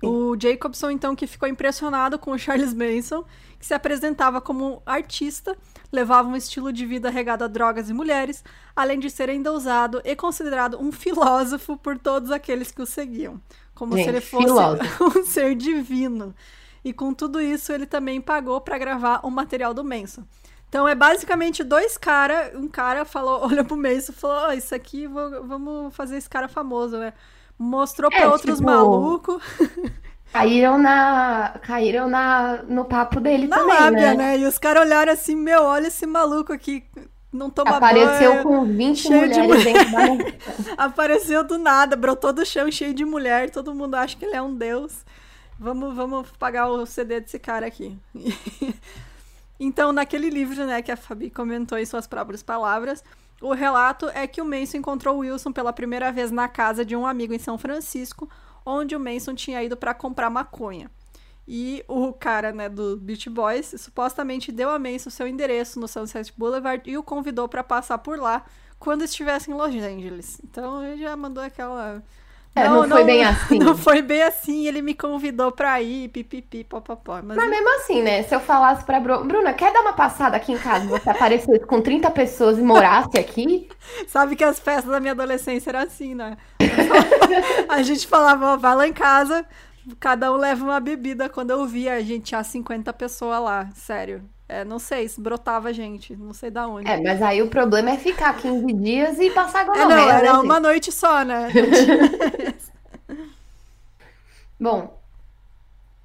Sim. 0.00 0.06
O 0.06 0.36
Jacobson, 0.40 0.90
então, 0.90 1.14
que 1.14 1.26
ficou 1.26 1.48
impressionado 1.48 2.18
com 2.18 2.30
o 2.30 2.38
Charles 2.38 2.72
Manson, 2.72 3.24
que 3.58 3.66
se 3.66 3.74
apresentava 3.74 4.40
como 4.40 4.82
artista, 4.86 5.56
levava 5.92 6.28
um 6.28 6.36
estilo 6.36 6.72
de 6.72 6.86
vida 6.86 7.10
regado 7.10 7.44
a 7.44 7.46
drogas 7.46 7.90
e 7.90 7.92
mulheres, 7.92 8.42
além 8.74 8.98
de 8.98 9.10
ser 9.10 9.28
ainda 9.28 9.52
usado 9.52 10.00
e 10.04 10.16
considerado 10.16 10.80
um 10.80 10.90
filósofo 10.90 11.76
por 11.76 11.98
todos 11.98 12.30
aqueles 12.30 12.70
que 12.70 12.80
o 12.80 12.86
seguiam. 12.86 13.40
Como 13.74 13.94
Gente, 13.96 14.04
se 14.04 14.10
ele 14.10 14.20
fosse 14.20 14.46
filósofo. 14.46 15.04
um 15.18 15.24
ser 15.24 15.54
divino. 15.54 16.34
E 16.82 16.94
com 16.94 17.12
tudo 17.12 17.40
isso, 17.40 17.70
ele 17.70 17.84
também 17.84 18.20
pagou 18.20 18.60
para 18.60 18.78
gravar 18.78 19.20
o 19.22 19.30
material 19.30 19.74
do 19.74 19.84
Manson. 19.84 20.24
Então 20.70 20.88
é 20.88 20.94
basicamente 20.94 21.62
dois 21.62 21.98
caras. 21.98 22.54
Um 22.54 22.68
cara 22.68 23.04
falou, 23.04 23.40
olha 23.44 23.64
pro 23.64 23.76
Manson 23.76 24.12
e 24.12 24.14
falou: 24.14 24.48
oh, 24.48 24.52
Isso 24.52 24.74
aqui, 24.74 25.06
vou, 25.06 25.46
vamos 25.46 25.94
fazer 25.94 26.16
esse 26.16 26.28
cara 26.28 26.48
famoso, 26.48 26.96
né? 26.96 27.12
Mostrou 27.62 28.10
é, 28.10 28.16
pra 28.16 28.32
outros 28.32 28.56
tipo, 28.56 28.70
malucos. 28.70 29.42
Caíram 30.32 30.78
na. 30.78 31.58
Caíram 31.60 32.08
na, 32.08 32.62
no 32.62 32.86
papo 32.86 33.20
dele 33.20 33.46
na 33.46 33.58
também. 33.58 33.78
Lábia, 33.78 34.14
né? 34.14 34.14
né? 34.14 34.38
E 34.38 34.46
os 34.46 34.56
caras 34.56 34.82
olharam 34.82 35.12
assim, 35.12 35.36
meu, 35.36 35.64
olha 35.64 35.88
esse 35.88 36.06
maluco 36.06 36.54
aqui. 36.54 36.82
Não 37.30 37.50
toma 37.50 37.76
Apareceu 37.76 38.32
banho, 38.32 38.42
com 38.42 38.64
20 38.64 39.08
mulheres 39.08 39.36
de 39.36 39.42
mulher. 39.42 39.64
dentro 39.64 39.92
da... 39.92 40.74
Apareceu 40.84 41.44
do 41.44 41.58
nada, 41.58 41.96
brotou 41.96 42.32
do 42.32 42.46
chão 42.46 42.70
cheio 42.72 42.94
de 42.94 43.04
mulher. 43.04 43.50
Todo 43.50 43.74
mundo 43.74 43.94
acha 43.94 44.16
que 44.16 44.24
ele 44.24 44.36
é 44.36 44.40
um 44.40 44.54
deus. 44.54 45.04
Vamos, 45.58 45.94
vamos 45.94 46.30
pagar 46.38 46.66
o 46.68 46.86
CD 46.86 47.20
desse 47.20 47.38
cara 47.38 47.66
aqui. 47.66 47.98
então, 49.60 49.92
naquele 49.92 50.30
livro, 50.30 50.64
né, 50.64 50.80
que 50.80 50.90
a 50.90 50.96
Fabi 50.96 51.28
comentou 51.28 51.76
em 51.76 51.84
suas 51.84 52.06
próprias 52.06 52.42
palavras, 52.42 53.04
o 53.40 53.52
relato 53.52 54.08
é 54.10 54.26
que 54.26 54.40
o 54.40 54.44
Manson 54.44 54.78
encontrou 54.78 55.18
Wilson 55.18 55.52
pela 55.52 55.72
primeira 55.72 56.12
vez 56.12 56.30
na 56.30 56.48
casa 56.48 56.84
de 56.84 56.94
um 56.94 57.06
amigo 57.06 57.32
em 57.32 57.38
São 57.38 57.56
Francisco, 57.56 58.28
onde 58.64 58.94
o 58.94 59.00
Manson 59.00 59.34
tinha 59.34 59.62
ido 59.62 59.76
para 59.76 59.94
comprar 59.94 60.28
maconha. 60.28 60.90
E 61.48 61.82
o 61.88 62.12
cara, 62.12 62.52
né, 62.52 62.68
do 62.68 62.96
Beach 62.96 63.28
Boys, 63.28 63.74
supostamente 63.78 64.52
deu 64.52 64.70
a 64.70 64.78
Manson 64.78 65.10
seu 65.10 65.26
endereço 65.26 65.80
no 65.80 65.88
Sunset 65.88 66.32
Boulevard 66.36 66.88
e 66.88 66.96
o 66.96 67.02
convidou 67.02 67.48
para 67.48 67.64
passar 67.64 67.98
por 67.98 68.18
lá 68.18 68.44
quando 68.78 69.02
estivesse 69.02 69.50
em 69.50 69.54
Los 69.54 69.74
Angeles. 69.74 70.40
Então 70.44 70.84
ele 70.84 71.02
já 71.02 71.16
mandou 71.16 71.42
aquela 71.42 72.02
é, 72.54 72.68
não, 72.68 72.86
não, 72.86 72.96
foi 72.96 73.04
bem 73.04 73.24
assim. 73.24 73.58
Não 73.58 73.76
foi 73.76 74.02
bem 74.02 74.22
assim, 74.22 74.66
ele 74.66 74.82
me 74.82 74.94
convidou 74.94 75.52
pra 75.52 75.80
ir, 75.80 76.08
pipipi, 76.08 76.64
popopó. 76.64 77.20
Mas, 77.22 77.36
mas 77.36 77.50
mesmo 77.50 77.76
assim, 77.76 78.02
né? 78.02 78.22
Se 78.24 78.34
eu 78.34 78.40
falasse 78.40 78.84
pra 78.84 78.98
Bruna, 78.98 79.24
Bruna, 79.24 79.52
quer 79.54 79.72
dar 79.72 79.80
uma 79.80 79.92
passada 79.92 80.36
aqui 80.36 80.52
em 80.52 80.58
casa? 80.58 80.86
Você 80.86 81.08
aparecesse 81.08 81.64
com 81.66 81.80
30 81.80 82.10
pessoas 82.10 82.58
e 82.58 82.62
morasse 82.62 83.18
aqui? 83.18 83.68
Sabe 84.08 84.34
que 84.34 84.44
as 84.44 84.58
festas 84.58 84.90
da 84.90 84.98
minha 85.00 85.12
adolescência 85.12 85.70
eram 85.70 85.80
assim, 85.80 86.14
né? 86.14 86.36
a 87.68 87.82
gente 87.82 88.06
falava, 88.06 88.54
ó, 88.54 88.56
vai 88.56 88.74
lá 88.74 88.86
em 88.86 88.92
casa, 88.92 89.46
cada 89.98 90.32
um 90.32 90.36
leva 90.36 90.64
uma 90.64 90.80
bebida. 90.80 91.28
Quando 91.28 91.50
eu 91.50 91.64
via, 91.66 91.94
a 91.94 92.00
gente 92.00 92.24
tinha 92.24 92.42
50 92.42 92.92
pessoas 92.92 93.40
lá, 93.40 93.68
sério. 93.74 94.22
É, 94.52 94.64
não 94.64 94.80
sei, 94.80 95.08
se 95.08 95.20
brotava 95.20 95.72
gente, 95.72 96.16
não 96.16 96.34
sei 96.34 96.50
da 96.50 96.66
onde. 96.66 96.90
É, 96.90 97.00
mas 97.00 97.22
aí 97.22 97.40
o 97.40 97.46
problema 97.46 97.90
é 97.90 97.96
ficar 97.96 98.36
15 98.36 98.72
dias 98.72 99.20
e 99.20 99.30
passar 99.30 99.64
gonorreia. 99.64 99.92
É, 99.92 99.96
não, 99.96 100.10
era 100.10 100.32
né, 100.32 100.38
uma 100.40 100.58
noite 100.58 100.90
só, 100.90 101.24
né? 101.24 101.48
Bom, 104.58 104.98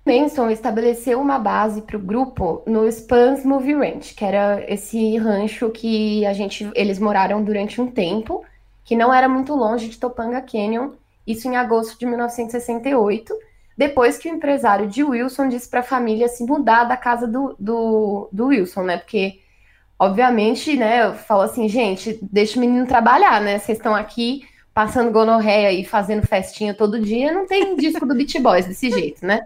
Manson 0.05 0.51
estabeleceu 0.51 1.19
uma 1.19 1.39
base 1.39 1.81
para 1.81 1.97
o 1.97 1.99
grupo 1.99 2.61
no 2.67 2.87
Spans 2.91 3.43
Movie 3.43 3.73
Ranch, 3.73 4.13
que 4.13 4.23
era 4.23 4.63
esse 4.71 5.17
rancho 5.17 5.71
que 5.71 6.23
a 6.27 6.31
gente, 6.31 6.69
eles 6.75 6.99
moraram 6.99 7.43
durante 7.43 7.81
um 7.81 7.89
tempo, 7.89 8.45
que 8.83 8.95
não 8.95 9.11
era 9.11 9.27
muito 9.27 9.55
longe 9.55 9.89
de 9.89 9.97
Topanga 9.97 10.39
Canyon, 10.39 10.91
isso 11.25 11.47
em 11.47 11.57
agosto 11.57 11.97
de 11.97 12.05
1968 12.05 13.33
depois 13.77 14.17
que 14.17 14.29
o 14.29 14.33
empresário 14.33 14.87
de 14.87 15.03
Wilson 15.03 15.49
disse 15.49 15.69
para 15.69 15.81
a 15.81 15.83
família 15.83 16.27
se 16.27 16.43
mudar 16.43 16.85
da 16.85 16.95
casa 16.95 17.27
do, 17.27 17.55
do, 17.59 18.29
do, 18.31 18.47
Wilson, 18.47 18.83
né? 18.83 18.97
Porque, 18.97 19.39
obviamente, 19.99 20.77
né, 20.77 21.11
falou 21.13 21.43
assim, 21.43 21.67
gente, 21.67 22.17
deixa 22.21 22.57
o 22.57 22.61
menino 22.61 22.87
trabalhar, 22.87 23.41
né? 23.41 23.59
Vocês 23.59 23.77
estão 23.77 23.93
aqui 23.93 24.47
passando 24.73 25.11
gonorreia 25.11 25.71
e 25.71 25.85
fazendo 25.85 26.25
festinha 26.25 26.73
todo 26.73 26.99
dia, 26.99 27.31
não 27.31 27.45
tem 27.47 27.75
disco 27.75 28.05
do 28.05 28.15
Beat 28.15 28.39
Boys 28.41 28.65
desse 28.65 28.89
jeito, 28.89 29.25
né? 29.25 29.45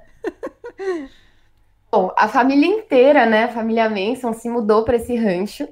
Bom, 1.92 2.14
a 2.16 2.28
família 2.28 2.68
inteira, 2.68 3.26
né, 3.26 3.46
a 3.46 3.50
família 3.50 3.90
Manson 3.90 4.34
se 4.34 4.48
mudou 4.48 4.84
para 4.84 4.98
esse 4.98 5.16
rancho. 5.16 5.68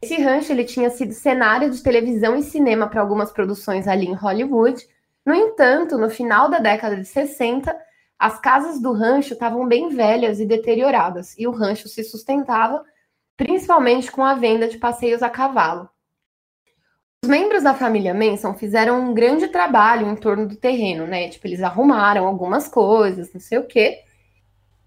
Esse 0.00 0.20
rancho 0.20 0.50
ele 0.50 0.64
tinha 0.64 0.90
sido 0.90 1.12
cenário 1.12 1.70
de 1.70 1.82
televisão 1.82 2.34
e 2.34 2.42
cinema 2.42 2.88
para 2.88 3.00
algumas 3.00 3.30
produções 3.30 3.86
ali 3.86 4.06
em 4.06 4.14
Hollywood. 4.14 4.84
No 5.24 5.34
entanto, 5.34 5.96
no 5.98 6.10
final 6.10 6.48
da 6.48 6.58
década 6.58 6.96
de 6.96 7.04
60, 7.04 7.76
as 8.22 8.38
casas 8.38 8.80
do 8.80 8.92
rancho 8.92 9.32
estavam 9.32 9.66
bem 9.66 9.88
velhas 9.88 10.38
e 10.38 10.46
deterioradas, 10.46 11.36
e 11.36 11.44
o 11.44 11.50
rancho 11.50 11.88
se 11.88 12.04
sustentava 12.04 12.84
principalmente 13.36 14.12
com 14.12 14.22
a 14.22 14.34
venda 14.34 14.68
de 14.68 14.78
passeios 14.78 15.24
a 15.24 15.28
cavalo. 15.28 15.90
Os 17.24 17.28
membros 17.28 17.64
da 17.64 17.74
família 17.74 18.14
Manson 18.14 18.54
fizeram 18.54 19.00
um 19.00 19.12
grande 19.12 19.48
trabalho 19.48 20.06
em 20.06 20.14
torno 20.14 20.46
do 20.46 20.54
terreno, 20.54 21.04
né? 21.04 21.30
Tipo, 21.30 21.48
eles 21.48 21.64
arrumaram 21.64 22.24
algumas 22.24 22.68
coisas, 22.68 23.32
não 23.32 23.40
sei 23.40 23.58
o 23.58 23.66
quê. 23.66 24.04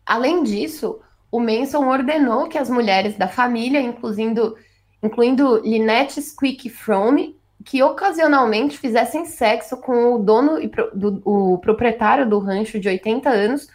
Além 0.06 0.42
disso, 0.42 1.02
o 1.30 1.38
Manson 1.38 1.90
ordenou 1.90 2.48
que 2.48 2.58
as 2.58 2.70
mulheres 2.70 3.18
da 3.18 3.28
família, 3.28 3.82
incluindo, 3.82 4.56
incluindo 5.04 5.58
Lynette 5.58 6.22
Squeak 6.22 6.70
Fromme, 6.70 7.38
que 7.66 7.82
ocasionalmente 7.82 8.78
fizessem 8.78 9.26
sexo 9.26 9.76
com 9.78 10.14
o 10.14 10.20
dono 10.20 10.62
e 10.62 10.68
pro, 10.68 10.92
do, 10.96 11.22
o 11.26 11.58
proprietário 11.58 12.30
do 12.30 12.38
rancho 12.38 12.80
de 12.80 12.88
80 12.88 13.28
anos, 13.28 13.68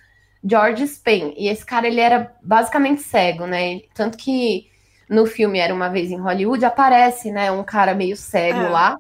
George 0.43 0.87
Spain. 0.87 1.35
E 1.37 1.49
esse 1.49 1.67
cara 1.67 1.89
ele 1.89 2.01
era 2.01 2.33
basicamente 2.41 3.03
cego, 3.03 3.47
né? 3.47 3.81
Tanto 3.93 4.17
que 4.17 4.71
no 5.11 5.27
filme 5.27 5.59
Era 5.59 5.75
uma 5.75 5.89
vez 5.89 6.13
em 6.13 6.21
Hollywood 6.21 6.65
aparece, 6.65 7.33
né, 7.33 7.51
um 7.51 7.65
cara 7.65 7.95
meio 7.95 8.17
cego 8.17 8.61
é, 8.61 8.69
lá. 8.69 8.97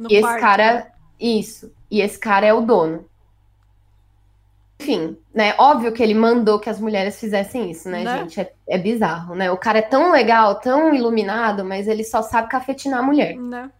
E 0.00 0.14
esse 0.14 0.22
parque, 0.22 0.40
cara, 0.40 0.74
né? 0.74 0.86
isso. 1.20 1.72
E 1.88 2.00
esse 2.00 2.18
cara 2.18 2.44
é 2.44 2.52
o 2.52 2.60
dono. 2.60 3.06
Enfim, 4.80 5.16
né? 5.32 5.54
Óbvio 5.58 5.92
que 5.92 6.02
ele 6.02 6.14
mandou 6.14 6.58
que 6.58 6.68
as 6.68 6.80
mulheres 6.80 7.18
fizessem 7.20 7.70
isso, 7.70 7.88
né, 7.88 8.02
né? 8.02 8.18
gente? 8.18 8.40
É, 8.40 8.52
é, 8.68 8.78
bizarro, 8.78 9.34
né? 9.34 9.50
O 9.50 9.56
cara 9.56 9.78
é 9.78 9.82
tão 9.82 10.10
legal, 10.10 10.56
tão 10.56 10.92
iluminado, 10.92 11.64
mas 11.64 11.86
ele 11.86 12.02
só 12.02 12.20
sabe 12.20 12.48
cafetinar 12.48 13.00
a 13.00 13.02
mulher. 13.02 13.36
Né? 13.36 13.70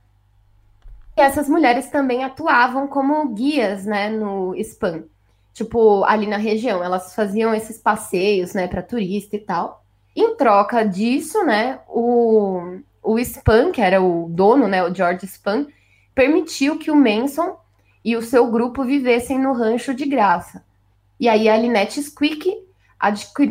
Essas 1.20 1.48
mulheres 1.48 1.90
também 1.90 2.24
atuavam 2.24 2.86
como 2.86 3.28
guias, 3.28 3.84
né, 3.84 4.08
no 4.08 4.54
spam. 4.56 5.04
Tipo, 5.52 6.04
ali 6.04 6.26
na 6.26 6.36
região, 6.36 6.84
elas 6.84 7.14
faziam 7.14 7.52
esses 7.52 7.78
passeios, 7.78 8.54
né, 8.54 8.68
para 8.68 8.82
turista 8.82 9.34
e 9.34 9.40
tal. 9.40 9.84
Em 10.14 10.36
troca 10.36 10.84
disso, 10.84 11.44
né, 11.44 11.80
o, 11.88 12.78
o 13.02 13.18
Spam, 13.18 13.72
que 13.72 13.80
era 13.80 14.00
o 14.00 14.28
dono, 14.28 14.68
né, 14.68 14.84
o 14.84 14.94
George 14.94 15.26
Spam, 15.26 15.66
permitiu 16.14 16.78
que 16.78 16.90
o 16.90 16.96
Manson 16.96 17.56
e 18.04 18.16
o 18.16 18.22
seu 18.22 18.50
grupo 18.50 18.84
vivessem 18.84 19.38
no 19.38 19.52
rancho 19.52 19.94
de 19.94 20.06
graça. 20.06 20.64
E 21.18 21.28
aí 21.28 21.48
a 21.48 21.56
Lynette 21.56 22.02
Squeak 22.02 22.52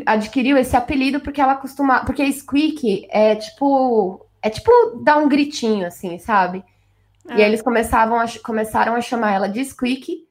adquiriu 0.06 0.58
esse 0.58 0.76
apelido 0.76 1.20
porque 1.20 1.42
ela 1.42 1.56
costuma, 1.56 2.04
porque 2.04 2.30
Squeak 2.32 3.08
é 3.10 3.36
tipo, 3.36 4.26
é 4.42 4.50
tipo 4.50 4.72
dar 5.04 5.18
um 5.18 5.30
gritinho 5.30 5.86
assim, 5.86 6.20
sabe? 6.20 6.64
E 7.36 7.42
eles 7.42 7.62
começavam 7.62 8.20
a, 8.20 8.26
começaram 8.44 8.96
a 8.96 9.02
chamar 9.02 9.34
ela 9.34 9.48
de 9.48 9.64
Squeak, 9.64 10.28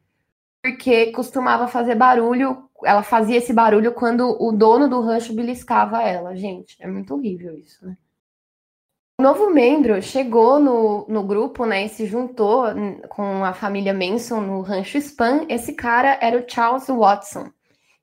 porque 0.63 1.13
costumava 1.13 1.69
fazer 1.69 1.95
barulho. 1.95 2.69
Ela 2.85 3.03
fazia 3.03 3.37
esse 3.37 3.53
barulho 3.53 3.93
quando 3.93 4.37
o 4.41 4.53
dono 4.53 4.89
do 4.89 5.01
rancho 5.01 5.35
beliscava 5.35 6.03
ela. 6.03 6.35
Gente, 6.35 6.77
é 6.81 6.87
muito 6.87 7.15
horrível 7.15 7.57
isso, 7.59 7.87
né? 7.87 7.97
O 9.19 9.23
novo 9.23 9.49
membro 9.51 10.01
chegou 10.03 10.59
no, 10.59 11.07
no 11.09 11.23
grupo, 11.23 11.65
né, 11.65 11.87
e 11.87 11.89
se 11.89 12.05
juntou 12.05 12.65
com 13.09 13.43
a 13.43 13.55
família 13.55 13.95
Manson 13.95 14.43
no 14.43 14.61
rancho 14.61 14.99
Spam. 14.99 15.47
Esse 15.49 15.73
cara 15.73 16.19
era 16.21 16.39
o 16.39 16.45
Charles 16.47 16.87
Watson. 16.87 17.51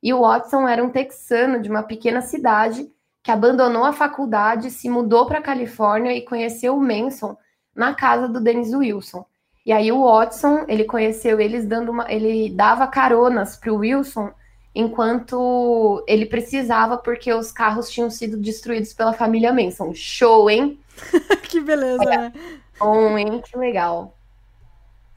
E 0.02 0.12
o 0.12 0.22
Watson 0.22 0.68
era 0.68 0.84
um 0.84 0.89
texano 0.89 1.62
de 1.62 1.70
uma 1.70 1.84
pequena 1.84 2.22
cidade 2.22 2.91
que 3.22 3.30
abandonou 3.30 3.86
a 3.86 3.94
faculdade, 3.94 4.72
se 4.72 4.89
mudou 4.89 5.28
para 5.28 5.38
a 5.38 5.44
Califórnia 5.44 6.14
e 6.14 6.26
conheceu 6.26 6.76
o 6.76 6.82
Manson 6.82 7.38
na 7.76 7.93
casa 7.93 8.28
do 8.28 8.39
Dennis 8.39 8.74
Wilson. 8.74 9.26
E 9.65 9.71
aí 9.71 9.91
o 9.91 10.03
Watson, 10.03 10.65
ele 10.67 10.84
conheceu 10.84 11.39
eles 11.39 11.65
dando 11.65 11.89
uma, 11.89 12.11
ele 12.11 12.49
dava 12.49 12.86
caronas 12.88 13.55
para 13.55 13.71
o 13.71 13.78
Wilson 13.78 14.32
enquanto 14.76 16.03
ele 16.07 16.26
precisava 16.26 16.97
porque 16.97 17.32
os 17.32 17.51
carros 17.51 17.89
tinham 17.89 18.09
sido 18.09 18.38
destruídos 18.38 18.93
pela 18.93 19.13
família 19.13 19.53
Manson. 19.53 19.93
Show, 19.93 20.49
hein? 20.49 20.80
que 21.49 21.59
beleza, 21.61 22.03
é. 22.03 22.17
né? 22.17 22.34
Bom, 22.80 23.17
hein? 23.17 23.41
Que 23.41 23.57
legal. 23.57 24.17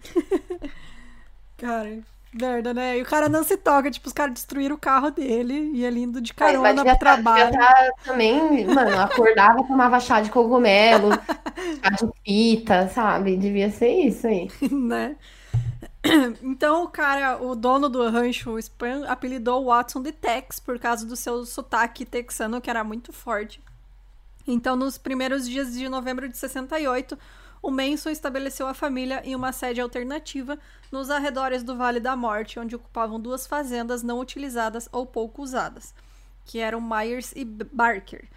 Cara, 1.57 1.99
merda, 2.37 2.73
né? 2.73 2.99
E 2.99 3.03
o 3.03 3.05
cara 3.05 3.29
não 3.29 3.43
se 3.43 3.57
toca, 3.57 3.91
tipo, 3.91 4.07
os 4.07 4.13
caras 4.13 4.35
destruíram 4.35 4.77
o 4.77 4.79
carro 4.79 5.11
dele 5.11 5.71
e 5.75 5.85
ele 5.85 6.01
indo 6.01 6.21
de 6.21 6.33
carona 6.33 6.75
pro 6.75 6.85
tá, 6.85 6.97
trabalho. 6.97 7.53
Tá, 7.53 7.93
também, 8.05 8.67
mano, 8.67 9.01
acordava, 9.01 9.65
tomava 9.65 10.01
chá 10.01 10.21
de 10.21 10.31
cogumelo, 10.31 11.11
chá 11.83 11.91
de 11.91 12.13
fita, 12.25 12.89
sabe? 12.89 13.37
Devia 13.37 13.71
ser 13.71 13.91
isso 13.91 14.27
aí. 14.27 14.49
né? 14.71 15.17
Então 16.43 16.85
o 16.85 16.89
cara, 16.89 17.43
o 17.43 17.57
dono 17.57 17.89
do 17.89 18.09
rancho, 18.09 18.59
Spam, 18.59 19.05
apelidou 19.09 19.63
o 19.63 19.67
Watson 19.67 20.03
de 20.03 20.13
Tex 20.13 20.61
por 20.61 20.79
causa 20.79 21.05
do 21.05 21.17
seu 21.17 21.45
sotaque 21.45 22.05
texano, 22.05 22.61
que 22.61 22.71
era 22.71 22.85
muito 22.85 23.13
forte. 23.13 23.61
Então, 24.47 24.77
nos 24.77 24.97
primeiros 24.97 25.49
dias 25.49 25.73
de 25.73 25.89
novembro 25.89 26.29
de 26.29 26.37
68, 26.37 27.19
o 27.67 27.71
Manson 27.73 28.11
estabeleceu 28.11 28.69
a 28.69 28.75
família 28.75 29.21
em 29.25 29.35
uma 29.35 29.51
sede 29.51 29.81
alternativa 29.81 30.57
nos 30.93 31.11
arredores 31.11 31.65
do 31.65 31.75
Vale 31.75 31.99
da 31.99 32.15
Morte, 32.15 32.61
onde 32.61 32.77
ocupavam 32.77 33.19
duas 33.19 33.45
fazendas 33.45 34.05
não 34.05 34.21
utilizadas 34.21 34.89
ou 34.93 35.05
pouco 35.05 35.43
usadas, 35.43 35.93
que 36.45 36.61
eram 36.61 36.81
Myers 36.81 37.33
e 37.35 37.45
Barker. 37.45 38.29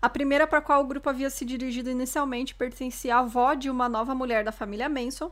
A 0.00 0.08
primeira 0.08 0.46
para 0.46 0.60
a 0.60 0.62
qual 0.62 0.82
o 0.82 0.86
grupo 0.86 1.10
havia 1.10 1.28
se 1.28 1.44
dirigido 1.44 1.90
inicialmente 1.90 2.54
pertencia 2.54 3.16
à 3.16 3.18
avó 3.18 3.52
de 3.52 3.68
uma 3.68 3.90
nova 3.90 4.14
mulher 4.14 4.42
da 4.42 4.52
família 4.52 4.88
Manson, 4.88 5.30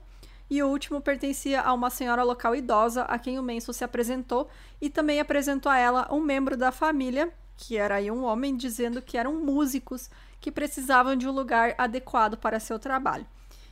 e 0.51 0.63
o 0.63 0.69
último 0.69 1.01
pertencia 1.01 1.63
a 1.63 1.73
uma 1.73 1.89
senhora 1.89 2.23
local 2.23 2.55
idosa 2.55 3.05
a 3.05 3.19
quem 3.19 3.39
o 3.39 3.43
Manson 3.43 3.73
se 3.73 3.83
apresentou 3.83 4.51
e 4.83 4.91
também 4.91 5.19
apresentou 5.19 5.73
a 5.73 5.79
ela 5.79 6.09
um 6.13 6.21
membro 6.21 6.59
da 6.59 6.71
família, 6.71 7.33
que 7.57 7.79
era 7.79 7.95
aí 7.95 8.11
um 8.11 8.23
homem, 8.23 8.55
dizendo 8.55 9.01
que 9.01 9.17
eram 9.17 9.41
músicos 9.41 10.11
que 10.43 10.53
precisavam 10.53 11.17
de 11.17 11.27
um 11.27 11.33
lugar 11.33 11.75
adequado 11.79 12.37
para 12.37 12.61
seu 12.61 12.79
trabalho. 12.79 13.27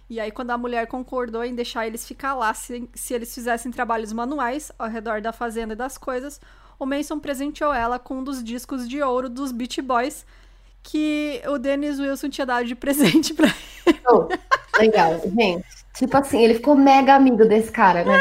E 0.08 0.20
aí, 0.20 0.30
quando 0.30 0.50
a 0.50 0.58
mulher 0.58 0.86
concordou 0.86 1.42
em 1.44 1.54
deixar 1.54 1.86
eles 1.86 2.06
ficar 2.06 2.34
lá 2.34 2.52
se, 2.52 2.88
se 2.94 3.14
eles 3.14 3.34
fizessem 3.34 3.72
trabalhos 3.72 4.12
manuais 4.12 4.70
ao 4.78 4.88
redor 4.88 5.20
da 5.20 5.32
fazenda 5.32 5.72
e 5.72 5.76
das 5.76 5.96
coisas, 5.96 6.40
o 6.78 6.84
Mason 6.84 7.18
presenteou 7.18 7.72
ela 7.72 7.98
com 7.98 8.18
um 8.18 8.24
dos 8.24 8.44
discos 8.44 8.88
de 8.88 9.02
ouro 9.02 9.28
dos 9.28 9.50
Beach 9.50 9.80
Boys 9.80 10.26
que 10.82 11.40
o 11.46 11.58
Dennis 11.58 11.98
Wilson 11.98 12.28
tinha 12.28 12.46
dado 12.46 12.66
de 12.66 12.74
presente 12.76 13.32
pra 13.32 13.48
ele. 13.86 14.00
Oh, 14.06 14.28
legal, 14.78 15.20
gente. 15.34 15.64
Tipo 15.94 16.16
assim, 16.18 16.42
ele 16.42 16.54
ficou 16.54 16.76
mega 16.76 17.14
amigo 17.14 17.44
desse 17.46 17.72
cara, 17.72 18.04
né? 18.04 18.20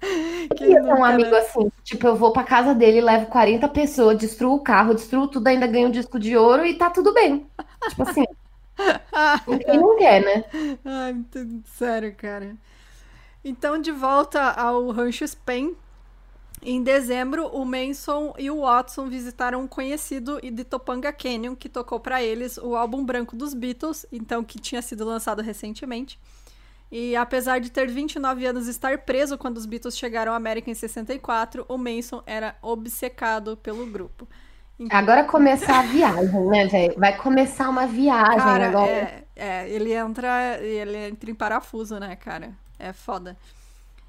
queria 0.56 0.82
ter 0.82 0.92
um 0.92 1.04
amigo 1.04 1.34
assim. 1.34 1.70
Tipo, 1.84 2.08
eu 2.08 2.16
vou 2.16 2.32
pra 2.32 2.42
casa 2.42 2.74
dele, 2.74 3.00
levo 3.00 3.26
40 3.26 3.68
pessoas, 3.68 4.18
destruo 4.18 4.56
o 4.56 4.60
carro, 4.60 4.94
destruo 4.94 5.28
tudo, 5.28 5.46
ainda 5.46 5.66
ganho 5.66 5.88
um 5.88 5.92
disco 5.92 6.18
de 6.18 6.36
ouro 6.36 6.66
e 6.66 6.74
tá 6.74 6.90
tudo 6.90 7.12
bem. 7.14 7.46
Tipo 7.88 8.02
assim. 8.02 8.24
Quem 9.64 9.78
não 9.78 9.96
quer, 9.96 10.22
né? 10.22 10.44
Ai, 10.84 11.16
sério, 11.64 12.14
cara. 12.14 12.56
Então, 13.44 13.80
de 13.80 13.90
volta 13.90 14.50
ao 14.50 14.90
Rancho 14.90 15.24
Spen, 15.24 15.76
em 16.62 16.82
dezembro, 16.82 17.46
o 17.46 17.64
Manson 17.64 18.34
e 18.38 18.50
o 18.50 18.60
Watson 18.60 19.08
visitaram 19.08 19.62
um 19.62 19.66
conhecido 19.66 20.38
de 20.42 20.62
Topanga 20.62 21.10
Canyon 21.10 21.56
que 21.56 21.70
tocou 21.70 21.98
para 21.98 22.22
eles 22.22 22.58
o 22.58 22.76
álbum 22.76 23.02
branco 23.02 23.34
dos 23.34 23.54
Beatles, 23.54 24.04
então 24.12 24.44
que 24.44 24.58
tinha 24.58 24.82
sido 24.82 25.06
lançado 25.06 25.40
recentemente. 25.40 26.18
E 26.92 27.16
apesar 27.16 27.60
de 27.60 27.70
ter 27.70 27.88
29 27.88 28.44
anos 28.44 28.66
e 28.66 28.70
estar 28.70 28.98
preso 28.98 29.38
quando 29.38 29.56
os 29.56 29.64
Beatles 29.64 29.96
chegaram 29.96 30.32
à 30.32 30.36
América 30.36 30.70
em 30.70 30.74
64, 30.74 31.64
o 31.66 31.78
Manson 31.78 32.22
era 32.26 32.54
obcecado 32.60 33.56
pelo 33.56 33.86
grupo. 33.86 34.28
Agora 34.88 35.24
começar 35.24 35.80
a 35.80 35.82
viagem, 35.82 36.46
né, 36.46 36.66
velho? 36.66 36.94
Vai 36.96 37.16
começar 37.16 37.68
uma 37.68 37.86
viagem 37.86 38.38
cara, 38.38 38.68
agora. 38.68 38.90
É, 38.90 39.24
é, 39.36 39.68
ele 39.68 39.92
entra, 39.92 40.58
ele 40.60 40.96
entra 41.08 41.30
em 41.30 41.34
parafuso, 41.34 41.98
né, 41.98 42.16
cara? 42.16 42.52
É 42.78 42.92
foda. 42.92 43.36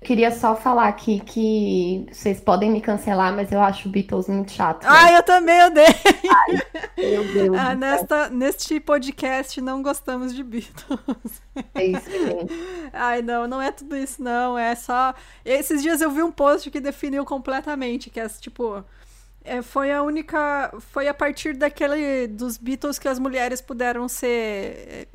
Queria 0.04 0.32
só 0.32 0.56
falar 0.56 0.88
aqui 0.88 1.20
que 1.20 2.08
vocês 2.12 2.42
podem 2.42 2.72
me 2.72 2.82
cancelar, 2.82 3.36
mas 3.36 3.52
eu 3.52 3.62
acho 3.62 3.88
Beatles 3.88 4.28
muito 4.28 4.52
chato. 4.52 4.84
Ai, 4.84 5.16
eu 5.16 5.22
também 5.22 5.64
odeio. 5.64 5.88
Ai, 5.88 6.62
meu 6.98 7.34
Deus. 7.34 7.58
Ah, 7.58 7.76
nesta, 7.76 8.28
neste 8.30 8.80
podcast 8.80 9.62
não 9.62 9.84
gostamos 9.84 10.34
de 10.34 10.42
Beatles. 10.42 11.42
É 11.76 11.86
isso, 11.86 12.10
gente. 12.10 12.52
Ai, 12.92 13.22
não, 13.22 13.48
não 13.48 13.62
é 13.62 13.72
tudo 13.72 13.96
isso, 13.96 14.24
não. 14.24 14.58
É 14.58 14.74
só. 14.74 15.14
Esses 15.46 15.84
dias 15.84 16.02
eu 16.02 16.10
vi 16.10 16.24
um 16.24 16.32
post 16.32 16.72
que 16.72 16.80
definiu 16.80 17.24
completamente, 17.24 18.10
que 18.10 18.20
é 18.20 18.28
tipo. 18.28 18.84
É, 19.44 19.62
foi 19.62 19.92
a 19.92 20.04
única. 20.04 20.74
Foi 20.80 21.08
a 21.08 21.14
partir 21.14 21.54
daquele. 21.56 22.28
dos 22.28 22.58
Beatles 22.58 23.00
que 23.00 23.08
as 23.08 23.20
mulheres 23.20 23.62
puderam 23.62 24.08
ser. 24.08 25.08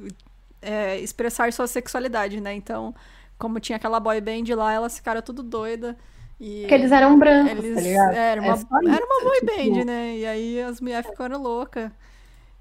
É, 0.60 0.98
expressar 0.98 1.52
sua 1.52 1.66
sexualidade, 1.66 2.40
né? 2.40 2.52
Então 2.54 2.94
como 3.38 3.60
tinha 3.60 3.76
aquela 3.76 4.00
boy 4.00 4.20
band 4.20 4.54
lá, 4.54 4.72
elas 4.72 4.96
ficaram 4.96 5.22
tudo 5.22 5.42
doida. 5.42 5.96
E 6.40 6.60
Porque 6.60 6.74
eles 6.74 6.92
eram 6.92 7.18
brancos, 7.18 7.64
eles, 7.64 7.74
tá 7.74 7.80
ligado? 7.80 8.12
Era 8.14 8.40
uma, 8.40 8.54
é 8.54 8.94
era 8.94 9.06
uma 9.06 9.24
boy 9.24 9.40
tipo... 9.40 9.46
band, 9.46 9.84
né? 9.84 10.16
E 10.16 10.26
aí 10.26 10.60
as 10.60 10.80
mulheres 10.80 11.08
ficaram 11.08 11.40
loucas. 11.40 11.90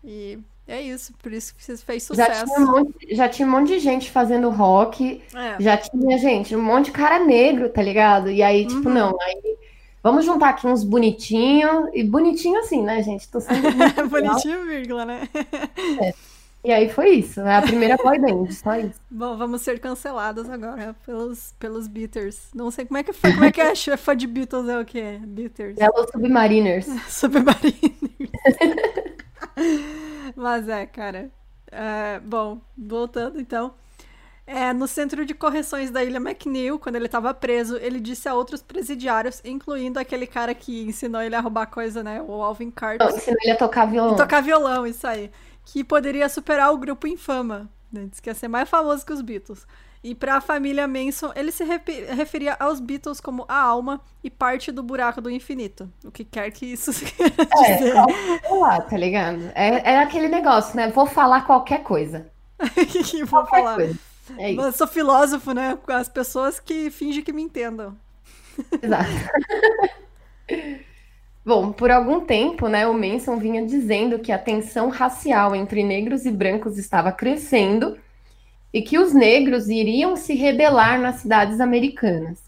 E 0.03 0.39
é 0.68 0.82
isso, 0.82 1.13
por 1.22 1.32
isso 1.32 1.53
que 1.55 1.78
fez 1.78 2.03
sucesso. 2.03 2.32
Já 2.32 2.45
tinha 2.45 2.59
um 2.59 2.72
monte, 2.72 3.16
já 3.16 3.30
tinha 3.30 3.47
um 3.47 3.51
monte 3.51 3.68
de 3.70 3.80
gente 3.80 4.11
fazendo 4.11 4.49
rock, 4.49 5.22
é. 5.34 5.61
já 5.61 5.78
tinha, 5.78 6.18
gente, 6.18 6.55
um 6.55 6.61
monte 6.61 6.86
de 6.86 6.91
cara 6.91 7.20
negro, 7.20 7.70
tá 7.70 7.82
ligado? 7.82 8.30
E 8.30 8.41
aí, 8.41 8.66
tipo, 8.66 8.88
uhum. 8.88 8.93
não, 8.93 9.18
aí 9.22 9.57
vamos 10.06 10.24
juntar 10.24 10.49
aqui 10.49 10.68
uns 10.68 10.84
bonitinhos, 10.84 11.89
e 11.91 12.03
bonitinho 12.03 12.60
assim, 12.60 12.84
né, 12.84 13.01
gente? 13.01 13.28
Tô 13.28 13.39
sendo 13.39 13.64
bonitinho, 14.08 14.64
vírgula, 14.68 15.03
né? 15.03 15.28
É. 15.99 16.14
E 16.64 16.72
aí 16.72 16.89
foi 16.89 17.10
isso, 17.10 17.41
é 17.41 17.56
a 17.56 17.62
primeira 17.64 17.97
boy 17.97 18.20
band, 18.20 18.51
só 18.51 18.76
isso. 18.76 19.01
Bom, 19.10 19.36
vamos 19.36 19.64
ser 19.64 19.80
canceladas 19.80 20.47
agora 20.47 20.95
pelos, 21.03 21.56
pelos 21.58 21.88
Beaters. 21.88 22.49
Não 22.53 22.70
sei 22.70 22.86
como 22.86 22.99
é 22.99 23.03
que 23.03 23.14
foi, 23.14 23.34
como 23.34 23.45
é 23.45 23.51
que 23.51 23.60
é 23.60 23.74
chefa 23.74 24.16
de 24.16 24.28
Beatles 24.28 24.70
é 24.70 24.80
o? 24.80 24.86
Beaters. 25.26 25.76
É 25.80 25.89
os 25.89 26.12
Submariners. 26.12 26.86
Submariners. 27.10 28.32
Mas 30.36 30.70
é, 30.70 30.86
cara. 30.86 31.32
É, 31.72 32.20
bom, 32.20 32.62
voltando 32.78 33.41
então. 33.41 33.74
É, 34.48 34.72
no 34.74 34.88
centro 34.88 35.26
de 35.26 35.34
correções 35.34 35.89
da 35.89 36.04
ilha 36.04 36.18
McNeil, 36.18 36.78
quando 36.78 36.98
ele 36.98 37.08
estava 37.08 37.34
preso, 37.34 37.78
ele 37.78 38.00
disse 38.00 38.30
a 38.30 38.36
outros 38.36 38.62
presidiários, 38.62 39.41
incluindo 39.43 40.00
aquele 40.00 40.28
cara 40.28 40.54
que 40.54 40.84
ensinou 40.84 41.22
ele 41.22 41.36
a 41.36 41.39
roubar 41.39 41.66
coisa, 41.66 42.04
né? 42.04 42.22
O 42.22 42.43
Alvin 42.43 42.70
Carter. 42.70 43.08
Ensinou 43.08 43.39
ele 43.41 43.52
a 43.52 43.58
tocar 43.58 43.86
violão. 43.86 44.16
Tocar 44.16 44.41
violão, 44.41 44.86
isso 44.86 45.08
aí 45.08 45.32
que 45.66 45.84
poderia 45.84 46.30
superar 46.30 46.72
o 46.72 46.78
grupo 46.78 47.08
Infama. 47.08 47.70
Né? 47.91 48.08
Diz 48.10 48.20
que 48.20 48.30
ia 48.30 48.36
ser 48.36 48.48
mais 48.48 48.70
famoso 48.70 49.06
que 49.06 49.12
os 49.12 49.22
Beatles. 49.22 49.66
E 50.04 50.14
para 50.14 50.36
a 50.36 50.41
família 50.41 50.88
Manson, 50.88 51.32
ele 51.36 51.52
se 51.52 51.64
referia 51.64 52.56
aos 52.60 52.80
Beatles 52.80 53.20
como 53.20 53.43
a 53.48 53.60
alma 53.60 54.00
e 54.24 54.30
parte 54.30 54.72
do 54.72 54.84
buraco 54.84 55.20
do 55.20 55.32
infinito. 55.32 55.91
O 56.04 56.12
que 56.12 56.24
quer 56.24 56.52
que 56.52 56.68
isso 56.68 56.91
queira 57.04 57.34
é, 57.66 57.78
dizer. 57.78 57.96
É, 57.96 58.54
lá, 58.54 58.80
tá 58.82 58.96
ligado? 58.96 59.52
É, 59.56 59.93
é 59.93 60.00
aquele 60.00 60.28
negócio, 60.28 60.76
né? 60.76 60.91
Vou 60.91 61.08
falar 61.08 61.41
qualquer 61.41 61.82
coisa. 61.82 62.28
Vou 62.62 63.28
qualquer 63.28 63.58
falar. 63.58 63.76
Coisa. 63.76 64.00
É 64.38 64.51
isso. 64.51 64.61
Eu 64.61 64.71
sou 64.71 64.88
filósofo, 64.88 65.53
né? 65.53 65.78
Com 65.82 65.91
as 65.91 66.09
pessoas 66.09 66.59
que 66.59 66.89
fingem 66.89 67.23
que 67.23 67.34
me 67.34 67.41
entendam. 67.41 67.95
Exato. 68.82 69.09
Bom, 71.45 71.71
por 71.71 71.91
algum 71.91 72.21
tempo, 72.21 72.67
né, 72.67 72.88
o 72.88 72.93
Manson 72.93 73.38
vinha 73.38 73.63
dizendo 73.63 74.17
que 74.17 74.32
a 74.32 74.38
tensão 74.38 74.89
racial 74.89 75.55
entre 75.55 75.84
negros 75.84 76.26
e 76.26 76.32
brancos 76.32 76.76
estava 76.80 77.11
crescendo 77.11 77.95
e 78.73 78.82
que 78.82 78.97
os 78.97 79.13
negros 79.13 79.69
iriam 79.69 80.15
se 80.15 80.34
rebelar 80.34 80.99
nas 80.99 81.17
cidades 81.17 81.59
americanas. 81.59 82.39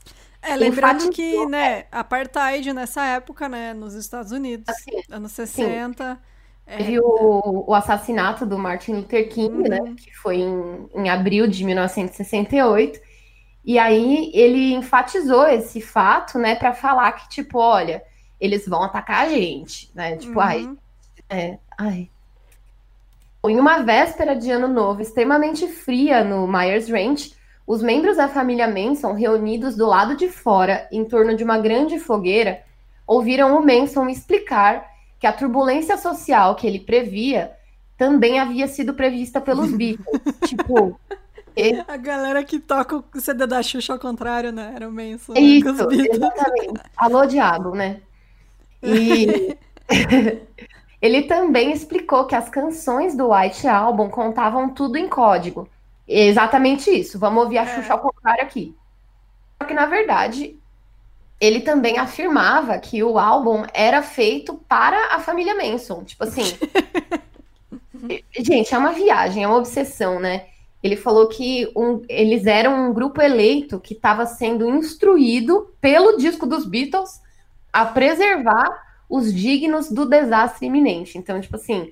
É, 0.42 0.56
lembrando 0.56 1.12
que, 1.12 1.46
né, 1.46 1.86
apartheid 1.92 2.74
nessa 2.74 3.06
época, 3.06 3.48
né, 3.48 3.72
nos 3.72 3.94
Estados 3.94 4.32
Unidos, 4.32 4.66
assim, 4.68 4.92
anos 5.12 5.32
60. 5.32 6.04
É... 6.04 6.37
Teve 6.68 7.00
o, 7.00 7.64
o, 7.66 7.74
assassinato 7.74 8.46
do 8.46 8.58
Martin 8.58 8.96
Luther 8.96 9.30
King, 9.30 9.70
né, 9.70 9.80
uhum. 9.80 9.96
que 9.96 10.14
foi 10.18 10.38
em, 10.38 10.90
em 10.94 11.10
abril 11.10 11.48
de 11.48 11.64
1968. 11.64 13.00
E 13.64 13.80
aí 13.80 14.30
ele 14.34 14.74
enfatizou 14.74 15.48
esse 15.48 15.80
fato, 15.80 16.38
né, 16.38 16.56
para 16.56 16.74
falar 16.74 17.14
que, 17.14 17.30
tipo, 17.30 17.58
olha, 17.58 18.04
eles 18.40 18.68
vão 18.68 18.84
atacar 18.84 19.26
a 19.26 19.30
gente, 19.30 19.90
né? 19.96 20.18
Tipo, 20.18 20.40
uhum. 20.40 20.42
ai, 20.42 20.78
é, 21.30 21.58
ai. 21.78 22.10
Em 23.46 23.60
uma 23.60 23.80
véspera 23.80 24.36
de 24.36 24.52
ano 24.52 24.68
novo 24.68 25.02
extremamente 25.02 25.68
fria 25.68 26.22
no 26.24 26.46
Myers 26.48 26.90
Ranch, 26.90 27.34
os 27.66 27.82
membros 27.82 28.18
da 28.18 28.28
família 28.28 28.68
Manson, 28.68 29.14
reunidos 29.14 29.76
do 29.76 29.86
lado 29.86 30.16
de 30.16 30.28
fora, 30.28 30.88
em 30.92 31.06
torno 31.06 31.36
de 31.36 31.44
uma 31.44 31.58
grande 31.58 31.98
fogueira, 31.98 32.62
ouviram 33.06 33.58
o 33.58 33.66
Manson 33.66 34.08
explicar 34.08 34.97
que 35.20 35.28
a 35.28 35.34
turbulência 35.34 35.98
social 35.98 36.56
que 36.56 36.68
ele 36.68 36.80
previa 36.80 37.52
também 37.98 38.40
havia 38.40 38.68
sido 38.68 38.94
prevista 38.94 39.42
pelos 39.42 39.72
Beatles. 39.76 40.06
tipo, 40.46 41.00
a 41.88 41.98
galera 41.98 42.44
que 42.44 42.60
toca 42.60 42.98
o 42.98 43.20
CD 43.20 43.48
da 43.48 43.64
Xuxa 43.64 43.94
ao 43.94 44.00
contrário, 44.00 44.52
né? 44.52 44.74
Era 44.76 44.88
o 44.88 44.92
Manson. 44.92 45.34
Né? 45.34 45.40
Isso, 45.40 45.70
exatamente. 45.92 46.82
Alô, 46.96 47.26
diabo, 47.26 47.72
né? 47.72 48.02
E 48.84 49.58
ele 51.02 51.24
também 51.24 51.72
explicou 51.72 52.26
que 52.26 52.36
as 52.36 52.48
canções 52.48 53.16
do 53.16 53.32
White 53.32 53.68
Album 53.68 54.10
contavam 54.10 54.70
tudo 54.70 54.98
em 54.98 55.10
código. 55.10 55.68
Exatamente 56.08 56.92
isso. 56.92 57.18
Vamos 57.18 57.44
ouvir 57.44 57.58
a 57.58 57.64
é. 57.64 57.76
Xuxa 57.76 57.94
ao 57.94 58.00
contrário 58.00 58.44
aqui. 58.44 58.76
Só 59.60 59.68
que, 59.68 59.74
na 59.74 59.88
verdade, 59.88 60.60
ele 61.40 61.62
também 61.62 61.98
afirmava 61.98 62.78
que 62.80 63.04
o 63.04 63.20
álbum 63.20 63.64
era 63.74 64.02
feito 64.02 64.56
para 64.68 65.16
a 65.16 65.20
família 65.20 65.56
Manson. 65.56 66.04
Tipo 66.04 66.24
assim. 66.24 66.44
gente, 68.38 68.74
é 68.74 68.78
uma 68.78 68.92
viagem, 68.92 69.44
é 69.44 69.48
uma 69.48 69.58
obsessão, 69.58 70.20
né? 70.20 70.46
Ele 70.82 70.96
falou 70.96 71.28
que 71.28 71.72
um, 71.76 72.04
eles 72.08 72.46
eram 72.46 72.90
um 72.90 72.94
grupo 72.94 73.22
eleito 73.22 73.80
que 73.80 73.94
estava 73.94 74.26
sendo 74.26 74.70
instruído 74.70 75.74
pelo 75.82 76.18
disco 76.18 76.46
dos 76.46 76.66
Beatles 76.66 77.22
a 77.74 77.86
preservar 77.86 78.86
os 79.10 79.34
dignos 79.34 79.90
do 79.90 80.06
desastre 80.06 80.68
iminente. 80.68 81.18
Então, 81.18 81.40
tipo 81.40 81.56
assim, 81.56 81.92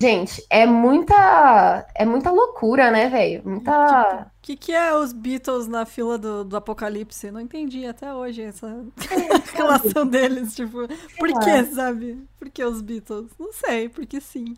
gente, 0.00 0.44
é 0.48 0.66
muita 0.66 1.86
é 1.94 2.04
muita 2.04 2.30
loucura, 2.30 2.90
né, 2.90 3.08
velho? 3.08 3.42
Muita 3.44 4.22
O 4.22 4.40
que, 4.40 4.56
que 4.56 4.72
é 4.72 4.94
os 4.94 5.12
Beatles 5.12 5.68
na 5.68 5.84
fila 5.84 6.16
do, 6.16 6.44
do 6.44 6.56
apocalipse? 6.56 7.30
Não 7.30 7.40
entendi 7.40 7.86
até 7.86 8.12
hoje 8.12 8.42
essa 8.42 8.84
relação 9.52 10.06
deles, 10.06 10.54
tipo, 10.54 10.88
por 11.18 11.40
que, 11.40 11.64
sabe? 11.66 12.18
Por 12.38 12.48
que 12.48 12.64
os 12.64 12.80
Beatles? 12.80 13.30
Não 13.38 13.52
sei, 13.52 13.88
porque 13.88 14.20
sim. 14.20 14.56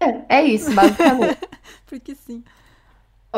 É, 0.00 0.38
é 0.40 0.44
isso, 0.44 0.72
basicamente. 0.74 1.38
porque 1.86 2.14
sim. 2.14 2.42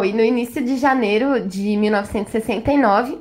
E 0.04 0.12
no 0.12 0.22
início 0.22 0.64
de 0.64 0.76
janeiro 0.76 1.46
de 1.46 1.76
1969, 1.76 3.18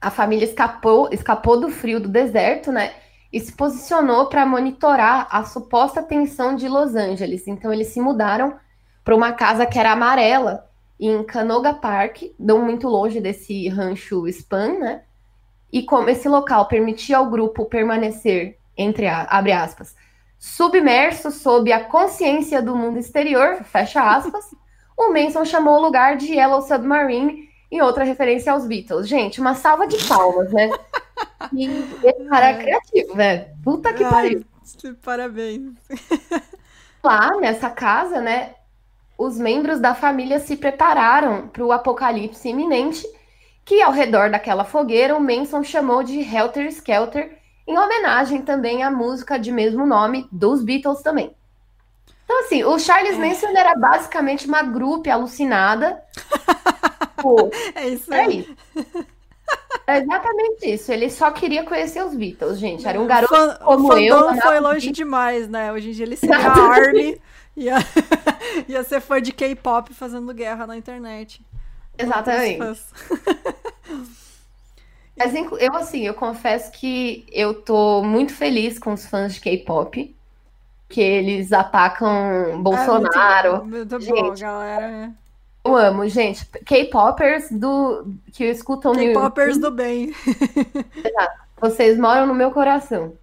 a 0.00 0.10
família 0.10 0.44
escapou, 0.44 1.08
escapou 1.12 1.60
do 1.60 1.70
frio 1.70 2.00
do 2.00 2.08
deserto, 2.08 2.70
né? 2.72 2.94
E 3.32 3.40
se 3.40 3.52
posicionou 3.52 4.26
para 4.26 4.46
monitorar 4.46 5.28
a 5.30 5.44
suposta 5.44 6.02
tensão 6.02 6.56
de 6.56 6.68
Los 6.68 6.94
Angeles. 6.94 7.46
Então 7.46 7.72
eles 7.72 7.88
se 7.88 8.00
mudaram 8.00 8.56
para 9.04 9.14
uma 9.14 9.32
casa 9.32 9.66
que 9.66 9.78
era 9.78 9.92
amarela 9.92 10.68
em 10.98 11.22
Canoga 11.22 11.74
Park, 11.74 12.22
não 12.38 12.64
muito 12.64 12.88
longe 12.88 13.20
desse 13.20 13.68
rancho 13.68 14.26
Spam, 14.28 14.78
né? 14.78 15.02
E 15.72 15.82
como 15.82 16.08
esse 16.08 16.28
local 16.28 16.66
permitia 16.66 17.18
ao 17.18 17.30
grupo 17.30 17.66
permanecer 17.66 18.58
entre 18.76 19.06
a, 19.06 19.22
abre 19.24 19.52
aspas, 19.52 19.94
submerso 20.38 21.30
sob 21.30 21.72
a 21.72 21.84
consciência 21.84 22.62
do 22.62 22.74
mundo 22.74 22.98
exterior, 22.98 23.62
fecha 23.64 24.00
aspas, 24.02 24.44
o 24.96 25.12
Manson 25.12 25.44
chamou 25.44 25.78
o 25.78 25.82
lugar 25.82 26.16
de 26.16 26.32
Yellow 26.32 26.62
Submarine 26.62 27.48
em 27.70 27.80
outra 27.82 28.04
referência 28.04 28.52
aos 28.52 28.66
Beatles. 28.66 29.06
Gente, 29.06 29.40
uma 29.40 29.54
salva 29.54 29.86
de 29.86 29.96
palmas, 30.06 30.52
né? 30.52 30.70
E 31.52 31.66
esse 32.04 32.24
cara 32.28 32.46
é, 32.46 32.50
é 32.50 32.58
criativo, 32.58 33.14
velho. 33.14 33.46
Puta 33.62 33.92
que 33.92 34.04
pariu. 34.04 34.44
Parabéns. 35.02 35.72
Lá 37.02 37.36
nessa 37.40 37.70
casa, 37.70 38.20
né? 38.20 38.54
Os 39.16 39.38
membros 39.38 39.80
da 39.80 39.94
família 39.94 40.38
se 40.38 40.56
prepararam 40.56 41.48
para 41.48 41.64
o 41.64 41.72
apocalipse 41.72 42.48
iminente, 42.48 43.06
que 43.64 43.82
ao 43.82 43.92
redor 43.92 44.30
daquela 44.30 44.64
fogueira 44.64 45.16
o 45.16 45.20
Manson 45.20 45.62
chamou 45.62 46.02
de 46.02 46.20
Helter 46.20 46.66
Skelter, 46.66 47.38
em 47.66 47.76
homenagem 47.76 48.42
também 48.42 48.82
à 48.82 48.90
música 48.90 49.38
de 49.38 49.52
mesmo 49.52 49.86
nome 49.86 50.28
dos 50.32 50.62
Beatles 50.62 51.02
também. 51.02 51.36
Então, 52.24 52.40
assim, 52.40 52.62
o 52.62 52.78
Charles 52.78 53.14
é. 53.14 53.18
Manson 53.18 53.48
era 53.48 53.74
basicamente 53.74 54.46
uma 54.46 54.62
grupo 54.62 55.10
alucinada. 55.10 56.02
Pô, 57.20 57.50
é 57.74 57.88
isso 57.88 58.12
é 58.12 58.20
aí. 58.20 58.56
É 59.86 59.98
exatamente 59.98 60.66
isso. 60.66 60.92
Ele 60.92 61.10
só 61.10 61.30
queria 61.30 61.64
conhecer 61.64 62.04
os 62.04 62.14
Beatles, 62.14 62.58
gente. 62.58 62.86
Era 62.86 63.00
um 63.00 63.06
garoto 63.06 63.34
Fã, 63.34 63.54
como 63.56 63.88
o 63.92 63.98
eu. 63.98 64.18
O 64.18 64.40
foi 64.40 64.60
longe 64.60 64.90
demais, 64.90 65.48
né? 65.48 65.72
Hoje 65.72 65.90
em 65.90 65.92
dia 65.92 66.04
ele 66.04 66.16
seria 66.16 66.36
a 66.36 66.52
Army. 66.52 67.20
Ia, 67.56 67.76
ia 68.68 68.84
ser 68.84 69.00
fã 69.00 69.20
de 69.20 69.32
K-pop 69.32 69.92
fazendo 69.92 70.32
guerra 70.32 70.66
na 70.66 70.76
internet. 70.76 71.40
Exatamente. 71.98 72.58
Mas 75.16 75.34
eu, 75.34 75.74
assim, 75.74 76.06
eu 76.06 76.14
confesso 76.14 76.70
que 76.70 77.26
eu 77.32 77.54
tô 77.54 78.04
muito 78.04 78.32
feliz 78.32 78.78
com 78.78 78.92
os 78.92 79.04
fãs 79.06 79.34
de 79.34 79.40
K-pop 79.40 80.14
que 80.88 81.00
eles 81.00 81.52
atacam 81.52 82.62
Bolsonaro. 82.62 83.56
É 83.56 83.60
muito, 83.60 83.90
muito 83.90 84.00
gente, 84.00 84.22
bom, 84.22 84.34
galera. 84.34 85.12
Eu 85.68 85.76
amo, 85.76 86.08
gente. 86.08 86.46
K-popers 86.64 87.50
do 87.50 88.14
que 88.32 88.44
escutam 88.44 88.94
K-popers 88.94 89.58
do 89.58 89.70
bem. 89.70 90.14
Vocês 91.60 91.98
moram 91.98 92.26
no 92.26 92.34
meu 92.34 92.50
coração. 92.50 93.14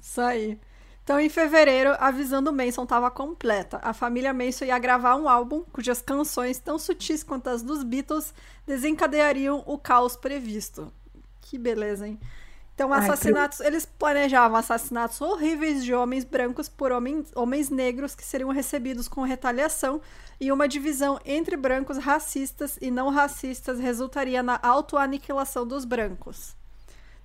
Isso 0.00 0.20
aí. 0.20 0.58
Então, 1.04 1.18
em 1.18 1.28
fevereiro, 1.28 1.96
a 1.98 2.10
visão 2.10 2.42
do 2.42 2.52
Manson 2.52 2.84
estava 2.84 3.10
completa. 3.10 3.80
A 3.82 3.92
família 3.92 4.32
Manson 4.32 4.66
ia 4.66 4.78
gravar 4.78 5.16
um 5.16 5.28
álbum 5.28 5.62
cujas 5.72 6.00
canções, 6.00 6.58
tão 6.58 6.78
sutis 6.78 7.24
quanto 7.24 7.48
as 7.48 7.62
dos 7.62 7.82
Beatles, 7.82 8.32
desencadeariam 8.66 9.64
o 9.66 9.76
caos 9.76 10.14
previsto. 10.14 10.92
Que 11.40 11.58
beleza, 11.58 12.06
hein? 12.06 12.18
Então, 12.74 12.92
assassinatos, 12.92 13.60
Ai, 13.60 13.66
que... 13.66 13.72
eles 13.72 13.86
planejavam 13.86 14.56
assassinatos 14.56 15.20
horríveis 15.20 15.84
de 15.84 15.94
homens 15.94 16.24
brancos 16.24 16.68
por 16.68 16.90
homens, 16.90 17.30
homens 17.34 17.68
negros 17.68 18.14
que 18.14 18.24
seriam 18.24 18.50
recebidos 18.50 19.08
com 19.08 19.22
retaliação 19.22 20.00
e 20.40 20.50
uma 20.50 20.66
divisão 20.66 21.20
entre 21.24 21.56
brancos 21.56 21.98
racistas 21.98 22.78
e 22.80 22.90
não 22.90 23.10
racistas 23.10 23.78
resultaria 23.78 24.42
na 24.42 24.58
autoaniquilação 24.62 25.66
dos 25.66 25.84
brancos. 25.84 26.56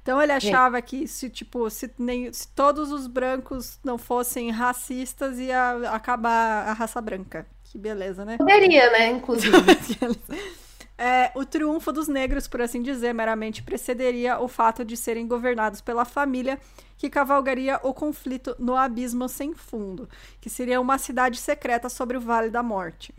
Então 0.03 0.21
ele 0.21 0.31
achava 0.31 0.81
que 0.81 1.07
se 1.07 1.29
tipo 1.29 1.69
se, 1.69 1.91
nem, 1.97 2.31
se 2.31 2.47
todos 2.49 2.91
os 2.91 3.07
brancos 3.07 3.77
não 3.83 3.97
fossem 3.97 4.51
racistas 4.51 5.37
ia 5.37 5.91
acabar 5.91 6.67
a 6.67 6.73
raça 6.73 7.01
branca. 7.01 7.45
Que 7.65 7.77
beleza, 7.77 8.23
né? 8.23 8.37
Poderia, 8.37 8.89
né? 8.91 9.09
Inclusive. 9.09 9.51
É, 10.97 11.31
o 11.35 11.45
triunfo 11.45 11.91
dos 11.91 12.07
negros, 12.07 12.47
por 12.47 12.59
assim 12.59 12.81
dizer, 12.81 13.13
meramente 13.13 13.61
precederia 13.61 14.39
o 14.39 14.47
fato 14.47 14.83
de 14.83 14.97
serem 14.97 15.27
governados 15.27 15.79
pela 15.79 16.03
família 16.03 16.59
que 16.97 17.09
cavalgaria 17.09 17.79
o 17.83 17.93
conflito 17.93 18.55
no 18.57 18.75
abismo 18.75 19.29
sem 19.29 19.53
fundo, 19.53 20.09
que 20.41 20.49
seria 20.49 20.81
uma 20.81 20.97
cidade 20.97 21.37
secreta 21.37 21.87
sobre 21.87 22.17
o 22.17 22.21
Vale 22.21 22.49
da 22.49 22.63
Morte. 22.63 23.13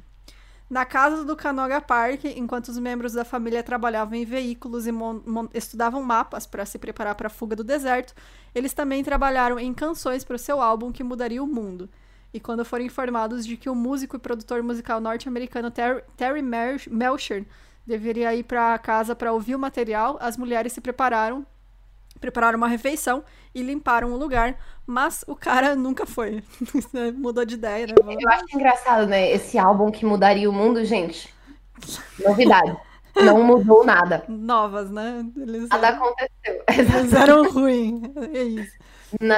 Na 0.68 0.84
casa 0.84 1.24
do 1.24 1.34
Canoga 1.34 1.80
Park, 1.80 2.24
enquanto 2.24 2.68
os 2.68 2.78
membros 2.78 3.14
da 3.14 3.24
família 3.24 3.62
trabalhavam 3.62 4.18
em 4.18 4.24
veículos 4.24 4.86
e 4.86 4.90
estudavam 5.54 6.02
mapas 6.02 6.46
para 6.46 6.66
se 6.66 6.78
preparar 6.78 7.14
para 7.14 7.28
a 7.28 7.30
fuga 7.30 7.56
do 7.56 7.64
deserto, 7.64 8.12
eles 8.54 8.74
também 8.74 9.02
trabalharam 9.02 9.58
em 9.58 9.72
canções 9.72 10.24
para 10.24 10.36
o 10.36 10.38
seu 10.38 10.60
álbum 10.60 10.92
que 10.92 11.02
mudaria 11.02 11.42
o 11.42 11.46
mundo. 11.46 11.88
E 12.32 12.38
quando 12.38 12.64
foram 12.64 12.84
informados 12.84 13.46
de 13.46 13.56
que 13.56 13.70
o 13.70 13.74
músico 13.74 14.16
e 14.16 14.18
produtor 14.18 14.62
musical 14.62 15.00
norte-americano 15.00 15.70
Terry, 15.70 16.02
Terry 16.16 16.42
Melcher 16.42 17.46
deveria 17.86 18.34
ir 18.34 18.44
para 18.44 18.78
casa 18.78 19.16
para 19.16 19.32
ouvir 19.32 19.54
o 19.54 19.58
material, 19.58 20.18
as 20.20 20.36
mulheres 20.36 20.74
se 20.74 20.80
prepararam, 20.80 21.46
prepararam 22.20 22.58
uma 22.58 22.68
refeição 22.68 23.24
e 23.54 23.62
limparam 23.62 24.12
o 24.12 24.16
lugar, 24.18 24.58
mas 24.86 25.24
o 25.26 25.34
cara 25.34 25.74
nunca 25.76 26.04
foi. 26.04 26.44
Mudou 27.16 27.46
de 27.46 27.54
ideia, 27.54 27.86
né? 27.86 27.94
Eu 28.20 28.28
acho 28.28 28.44
engraçado, 28.54 29.06
né? 29.06 29.30
Esse 29.30 29.58
álbum 29.58 29.90
que 29.90 30.04
mudaria 30.04 30.48
o 30.48 30.52
mundo, 30.52 30.84
gente. 30.84 31.32
Novidade. 32.22 32.76
Não 33.16 33.42
mudou 33.42 33.84
nada. 33.84 34.24
Novas, 34.28 34.90
né? 34.90 35.26
Eles 35.36 35.68
nada 35.70 35.88
eram... 35.88 36.04
aconteceu. 36.04 36.64
Eles 36.68 37.12
eram 37.12 37.50
ruins. 37.50 38.02
É 38.32 38.42
isso. 38.42 38.78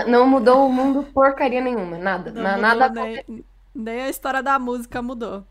Não 0.07 0.27
mudou 0.27 0.67
o 0.67 0.73
mundo 0.73 1.03
porcaria 1.13 1.61
nenhuma. 1.61 1.99
Nada. 1.99 2.31
Não 2.31 2.59
nada 2.59 2.89
nem, 2.89 3.45
nem 3.75 4.03
a 4.03 4.09
história 4.09 4.43
da 4.43 4.59
música 4.59 5.01
mudou. 5.01 5.45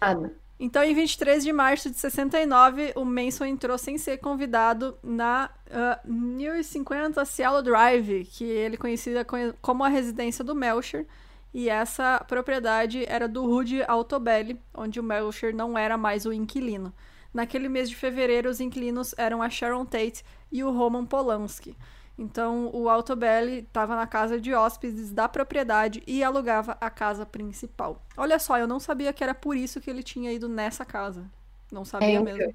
Nada. 0.00 0.32
Então, 0.60 0.82
em 0.82 0.92
23 0.92 1.44
de 1.44 1.52
março 1.52 1.88
de 1.88 1.96
69, 1.96 2.92
o 2.96 3.04
Manson 3.04 3.44
entrou 3.44 3.78
sem 3.78 3.96
ser 3.96 4.18
convidado 4.18 4.98
na 5.04 5.50
uh, 5.68 6.12
New 6.12 6.62
50 6.62 7.24
Cielo 7.24 7.62
Drive, 7.62 8.24
que 8.24 8.44
ele 8.44 8.76
conhecia 8.76 9.24
como 9.62 9.84
a 9.84 9.88
residência 9.88 10.44
do 10.44 10.56
Melcher, 10.56 11.06
e 11.54 11.68
essa 11.68 12.24
propriedade 12.26 13.04
era 13.08 13.28
do 13.28 13.46
Rudy 13.46 13.84
Altobelli, 13.86 14.60
onde 14.74 14.98
o 14.98 15.02
Melcher 15.02 15.54
não 15.54 15.78
era 15.78 15.96
mais 15.96 16.26
o 16.26 16.32
inquilino. 16.32 16.92
Naquele 17.32 17.68
mês 17.68 17.88
de 17.88 17.94
fevereiro, 17.94 18.50
os 18.50 18.60
inquilinos 18.60 19.14
eram 19.16 19.40
a 19.40 19.48
Sharon 19.48 19.84
Tate 19.84 20.24
e 20.50 20.64
o 20.64 20.72
Roman 20.72 21.06
Polanski. 21.06 21.76
Então, 22.18 22.68
o 22.72 22.88
Altobelli 22.88 23.60
estava 23.60 23.94
na 23.94 24.06
casa 24.06 24.40
de 24.40 24.52
hóspedes 24.52 25.12
da 25.12 25.28
propriedade 25.28 26.02
e 26.04 26.24
alugava 26.24 26.76
a 26.80 26.90
casa 26.90 27.24
principal. 27.24 28.02
Olha 28.16 28.40
só, 28.40 28.58
eu 28.58 28.66
não 28.66 28.80
sabia 28.80 29.12
que 29.12 29.22
era 29.22 29.34
por 29.34 29.56
isso 29.56 29.80
que 29.80 29.88
ele 29.88 30.02
tinha 30.02 30.32
ido 30.32 30.48
nessa 30.48 30.84
casa. 30.84 31.24
Não 31.70 31.84
sabia 31.84 32.18
é, 32.18 32.20
mesmo. 32.20 32.54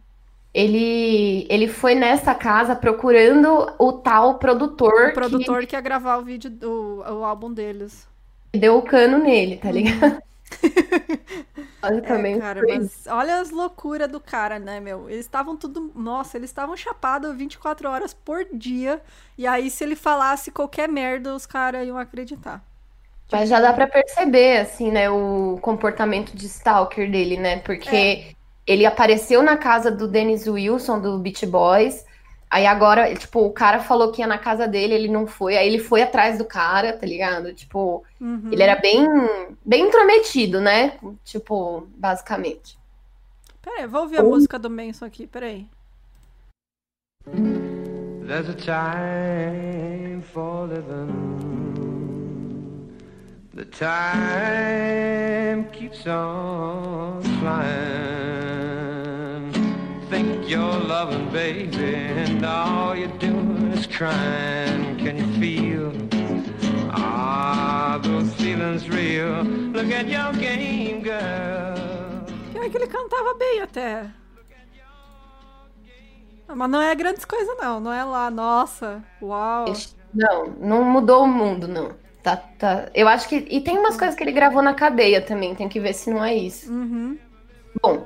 Ele, 0.53 1.47
ele 1.49 1.68
foi 1.70 1.95
nessa 1.95 2.36
casa 2.36 2.76
procurando 2.76 3.74
o 3.80 3.93
tal 3.93 4.38
produtor. 4.38 5.09
O 5.09 5.14
produtor 5.14 5.61
que, 5.61 5.68
que 5.68 5.76
ia 5.76 5.82
gravar 5.82 6.18
o 6.18 6.24
vídeo 6.24 6.49
do 6.49 6.99
o 6.99 7.24
álbum 7.24 7.51
deles. 7.53 8.07
Deu 8.51 8.78
o 8.78 8.82
cano 8.82 9.18
nele, 9.18 9.57
tá 9.57 9.72
ligado? 9.72 10.22
Basicamente. 11.84 12.38
É, 12.38 12.42
cara, 12.42 12.62
mas 12.66 13.06
olha 13.08 13.42
as 13.42 13.50
loucuras 13.50 14.10
do 14.10 14.20
cara, 14.20 14.58
né, 14.58 14.80
meu? 14.80 15.10
Eles 15.10 15.26
estavam 15.26 15.58
tudo. 15.58 15.92
Nossa, 15.94 16.38
eles 16.38 16.50
estavam 16.50 16.78
chapados 16.78 17.36
24 17.36 17.90
horas 17.90 18.14
por 18.14 18.46
dia. 18.54 19.02
E 19.38 19.46
aí, 19.46 19.70
se 19.70 19.84
ele 19.84 19.96
falasse 19.96 20.50
qualquer 20.50 20.88
merda, 20.88 21.36
os 21.36 21.46
caras 21.46 21.86
iam 21.86 21.98
acreditar. 21.98 22.64
Mas 23.30 23.50
já 23.50 23.60
dá 23.60 23.74
para 23.74 23.88
perceber, 23.88 24.60
assim, 24.60 24.92
né, 24.92 25.10
o 25.10 25.58
comportamento 25.62 26.34
de 26.34 26.46
Stalker 26.46 27.12
dele, 27.12 27.36
né? 27.36 27.58
Porque 27.60 27.96
é. 27.96 28.32
ele 28.66 28.86
apareceu 28.86 29.44
na 29.44 29.58
casa 29.58 29.92
do 29.92 30.08
Dennis 30.08 30.48
Wilson, 30.48 31.02
do 31.02 31.18
Beach 31.18 31.46
Boys. 31.46 32.06
Aí 32.54 32.68
agora, 32.68 33.12
tipo, 33.16 33.39
o 33.39 33.51
cara 33.51 33.80
falou 33.80 34.12
que 34.12 34.22
ia 34.22 34.28
na 34.28 34.38
casa 34.38 34.68
dele, 34.68 34.93
ele 34.93 35.08
não 35.08 35.26
foi. 35.26 35.58
Aí 35.58 35.68
ele 35.68 35.80
foi 35.80 36.04
atrás 36.04 36.38
do 36.38 36.45
cara, 36.45 36.93
tá 36.93 37.04
ligado? 37.04 37.51
Tipo, 37.51 38.04
uhum. 38.22 38.49
ele 38.51 38.62
era 38.62 38.76
bem, 38.80 39.08
bem 39.66 39.88
intrometido, 39.88 40.62
né? 40.62 40.99
Tipo, 41.24 41.88
basicamente. 41.97 42.78
Peraí, 43.60 43.88
vou 43.88 44.01
ouvir 44.01 44.20
a 44.20 44.24
música 44.24 44.60
do 44.60 44.70
Manson 44.70 45.04
aqui, 45.04 45.26
peraí. 45.26 45.68
There's 47.26 48.47
a 48.47 48.54
time 48.54 50.22
for 50.22 50.68
living. 50.68 51.10
The 53.56 53.66
time 53.66 55.64
keeps 55.72 56.06
on 56.06 57.24
flying. 57.39 58.62
You're 60.54 60.80
loving, 60.88 61.26
baby, 61.32 61.95
and 61.95 62.45
all 62.45 62.95
you're 62.95 63.18
doing 63.18 63.72
is 63.74 63.88
crying. 63.88 64.95
Can 64.97 65.18
you 65.18 65.28
feel? 65.39 65.91
Ah, 66.91 67.99
those 68.04 68.32
feelings 68.36 68.88
real. 68.88 69.43
Look 69.74 69.91
at 69.91 70.08
your 70.08 70.32
game, 70.34 71.01
girl. 71.01 71.74
É 72.56 72.70
que 72.70 72.78
ele 72.78 72.88
cantava 72.88 73.34
bem 73.34 73.62
até. 73.62 74.12
Mas 76.47 76.70
não 76.70 76.82
é 76.82 76.93
grandes 76.93 77.26
coisas, 77.26 77.58
não. 77.58 77.80
Não 77.80 77.91
é 77.91 78.04
lá, 78.04 78.30
nossa, 78.30 79.04
uau. 79.22 79.66
Não, 80.14 80.47
não 80.60 80.84
mudou 80.84 81.24
o 81.24 81.28
mundo, 81.28 81.68
não. 81.68 81.95
Tá, 82.22 82.38
tá. 82.38 82.89
Eu 82.93 83.08
acho 83.08 83.28
que. 83.28 83.47
E 83.49 83.60
tem 83.60 83.78
umas 83.78 83.97
coisas 83.97 84.16
que 84.16 84.24
ele 84.24 84.32
gravou 84.32 84.62
na 84.62 84.76
cadeia 84.76 85.20
também, 85.20 85.56
tem 85.56 85.68
que 85.68 85.80
ver 85.80 85.93
se 85.93 86.12
não 86.12 86.24
é 86.24 86.36
isso. 86.36 86.72
Uhum. 86.72 87.18
Bom, 87.82 88.06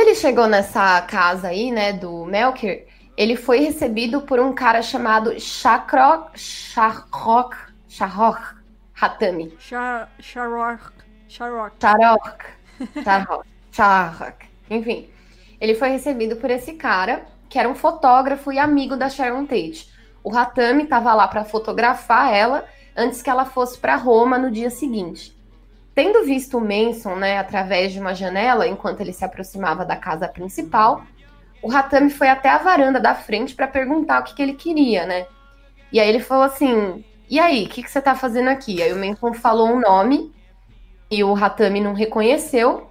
quando 0.00 0.08
ele 0.08 0.16
chegou 0.16 0.46
nessa 0.46 1.02
casa 1.02 1.48
aí, 1.48 1.70
né, 1.70 1.92
do 1.92 2.24
Melker, 2.24 2.86
ele 3.18 3.36
foi 3.36 3.60
recebido 3.60 4.22
por 4.22 4.40
um 4.40 4.50
cara 4.54 4.80
chamado 4.80 5.38
Shakrok, 5.38 6.40
Sharok, 6.40 7.54
Sharok 7.86 8.40
Hatami. 8.98 9.54
Sharok, 9.58 10.10
Sharok. 10.18 10.92
Sharok. 11.28 11.76
Sharok. 11.78 13.44
Sharok. 13.70 14.46
Enfim. 14.70 15.10
ele 15.60 15.74
foi 15.74 15.90
recebido 15.90 16.36
por 16.36 16.50
esse 16.50 16.72
cara, 16.72 17.26
que 17.50 17.58
era 17.58 17.68
um 17.68 17.74
fotógrafo 17.74 18.50
e 18.50 18.58
amigo 18.58 18.96
da 18.96 19.10
Sharon 19.10 19.44
Tate. 19.44 19.86
O 20.24 20.34
Hatami 20.34 20.84
estava 20.84 21.12
lá 21.12 21.28
para 21.28 21.44
fotografar 21.44 22.32
ela 22.32 22.64
antes 22.96 23.20
que 23.20 23.28
ela 23.28 23.44
fosse 23.44 23.78
para 23.78 23.96
Roma 23.96 24.38
no 24.38 24.50
dia 24.50 24.70
seguinte. 24.70 25.38
Tendo 26.00 26.24
visto 26.24 26.56
o 26.56 26.62
Manson, 26.62 27.14
né, 27.14 27.36
através 27.36 27.92
de 27.92 28.00
uma 28.00 28.14
janela, 28.14 28.66
enquanto 28.66 29.02
ele 29.02 29.12
se 29.12 29.22
aproximava 29.22 29.84
da 29.84 29.94
casa 29.94 30.26
principal, 30.26 31.04
o 31.62 31.70
Hatami 31.70 32.08
foi 32.08 32.30
até 32.30 32.48
a 32.48 32.56
varanda 32.56 32.98
da 32.98 33.14
frente 33.14 33.54
para 33.54 33.68
perguntar 33.68 34.18
o 34.18 34.24
que, 34.24 34.34
que, 34.34 34.40
ele 34.40 34.54
queria, 34.54 35.04
né? 35.04 35.26
E 35.92 36.00
aí 36.00 36.08
ele 36.08 36.20
falou 36.20 36.44
assim: 36.44 37.04
E 37.28 37.38
aí, 37.38 37.66
o 37.66 37.68
que, 37.68 37.82
que 37.82 37.90
você 37.90 38.00
tá 38.00 38.14
fazendo 38.14 38.48
aqui? 38.48 38.82
Aí 38.82 38.94
o 38.94 38.96
Manson 38.96 39.34
falou 39.34 39.68
um 39.68 39.78
nome 39.78 40.32
e 41.10 41.22
o 41.22 41.36
Hatami 41.36 41.82
não 41.82 41.92
reconheceu. 41.92 42.88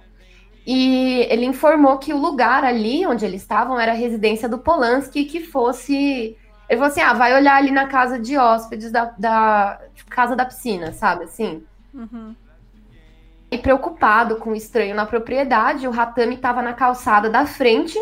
E 0.64 1.26
ele 1.28 1.46
informou 1.46 1.98
que 1.98 2.12
o 2.14 2.16
lugar 2.16 2.62
ali 2.62 3.04
onde 3.04 3.24
eles 3.24 3.42
estavam 3.42 3.80
era 3.80 3.90
a 3.90 3.96
residência 3.96 4.48
do 4.48 4.58
Polanski, 4.58 5.24
que 5.24 5.40
fosse. 5.40 6.36
Ele 6.68 6.78
falou 6.78 6.84
assim: 6.84 7.00
ah, 7.00 7.12
vai 7.12 7.34
olhar 7.34 7.56
ali 7.56 7.72
na 7.72 7.88
casa 7.88 8.20
de 8.20 8.38
hóspedes 8.38 8.92
da, 8.92 9.06
da 9.18 9.80
casa 10.08 10.36
da 10.36 10.44
piscina, 10.44 10.92
sabe? 10.92 11.24
Assim. 11.24 11.64
Uhum. 11.92 12.36
E 13.50 13.58
preocupado 13.58 14.36
com 14.36 14.50
o 14.50 14.56
estranho 14.56 14.94
na 14.94 15.06
propriedade, 15.06 15.88
o 15.88 16.00
Hatami 16.00 16.36
estava 16.36 16.62
na 16.62 16.72
calçada 16.72 17.28
da 17.28 17.46
frente. 17.46 17.98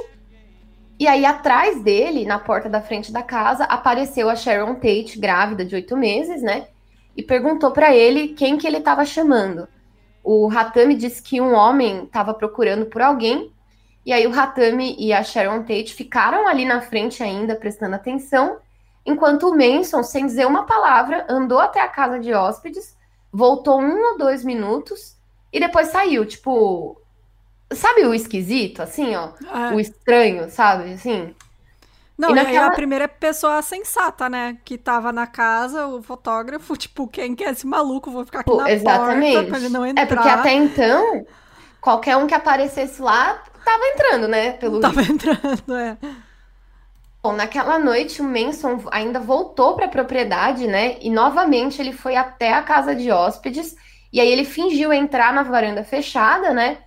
E 0.98 1.06
aí, 1.06 1.24
atrás 1.24 1.82
dele, 1.82 2.26
na 2.26 2.38
porta 2.38 2.68
da 2.68 2.82
frente 2.82 3.12
da 3.12 3.22
casa, 3.22 3.64
apareceu 3.64 4.28
a 4.28 4.36
Sharon 4.36 4.74
Tate, 4.74 5.18
grávida 5.18 5.64
de 5.64 5.74
oito 5.74 5.96
meses, 5.96 6.42
né? 6.42 6.68
E 7.16 7.22
perguntou 7.22 7.70
para 7.70 7.94
ele 7.94 8.28
quem 8.28 8.58
que 8.58 8.66
ele 8.66 8.78
estava 8.78 9.04
chamando 9.04 9.68
o 10.30 10.50
Hatami 10.50 10.94
disse 10.94 11.22
que 11.22 11.40
um 11.40 11.54
homem 11.54 12.04
estava 12.04 12.34
procurando 12.34 12.84
por 12.84 13.00
alguém, 13.00 13.50
e 14.04 14.12
aí 14.12 14.26
o 14.26 14.38
Hatami 14.38 14.94
e 14.98 15.10
a 15.10 15.22
Sharon 15.22 15.62
Tate 15.62 15.94
ficaram 15.94 16.46
ali 16.46 16.66
na 16.66 16.82
frente 16.82 17.22
ainda, 17.22 17.56
prestando 17.56 17.94
atenção, 17.94 18.58
enquanto 19.06 19.48
o 19.48 19.56
Manson, 19.56 20.02
sem 20.02 20.26
dizer 20.26 20.46
uma 20.46 20.64
palavra, 20.64 21.24
andou 21.30 21.58
até 21.58 21.80
a 21.80 21.88
casa 21.88 22.18
de 22.18 22.34
hóspedes, 22.34 22.94
voltou 23.32 23.80
um 23.80 24.12
ou 24.12 24.18
dois 24.18 24.44
minutos 24.44 25.16
e 25.52 25.60
depois 25.60 25.88
saiu, 25.88 26.24
tipo. 26.26 27.00
Sabe 27.72 28.06
o 28.06 28.14
esquisito, 28.14 28.80
assim, 28.80 29.14
ó? 29.14 29.30
É. 29.54 29.74
O 29.74 29.80
estranho, 29.80 30.50
sabe? 30.50 30.92
Assim. 30.92 31.34
Não, 32.16 32.30
e, 32.30 32.34
naquela... 32.34 32.66
a 32.66 32.70
primeira 32.72 33.06
pessoa 33.06 33.62
sensata, 33.62 34.28
né? 34.28 34.56
Que 34.64 34.76
tava 34.76 35.12
na 35.12 35.26
casa, 35.26 35.86
o 35.86 36.02
fotógrafo, 36.02 36.74
tipo, 36.76 37.06
quem 37.06 37.34
que 37.34 37.44
é 37.44 37.50
esse 37.50 37.66
maluco? 37.66 38.10
Vou 38.10 38.24
ficar 38.24 38.40
aqui 38.40 38.50
Pô, 38.50 38.56
na 38.56 38.70
exatamente. 38.70 39.34
porta 39.34 39.48
pra 39.50 39.58
ele 39.58 39.68
não 39.68 39.86
entrar. 39.86 40.02
É 40.02 40.06
porque 40.06 40.28
até 40.28 40.52
então, 40.52 41.26
qualquer 41.80 42.16
um 42.16 42.26
que 42.26 42.34
aparecesse 42.34 43.00
lá 43.00 43.42
tava 43.64 43.84
entrando, 43.84 44.26
né? 44.26 44.52
Pelo 44.52 44.80
tava 44.80 45.02
entrando, 45.02 45.76
é. 45.76 45.96
Bom, 47.22 47.32
naquela 47.32 47.78
noite 47.78 48.22
o 48.22 48.24
Manson 48.24 48.82
ainda 48.90 49.20
voltou 49.20 49.74
para 49.74 49.86
a 49.86 49.90
propriedade, 49.90 50.66
né? 50.66 50.96
E 51.00 51.10
novamente 51.10 51.80
ele 51.80 51.92
foi 51.92 52.16
até 52.16 52.52
a 52.52 52.62
casa 52.62 52.94
de 52.94 53.10
hóspedes 53.10 53.76
e 54.12 54.20
aí 54.20 54.28
ele 54.30 54.44
fingiu 54.44 54.92
entrar 54.92 55.32
na 55.32 55.42
varanda 55.42 55.84
fechada, 55.84 56.52
né? 56.52 56.78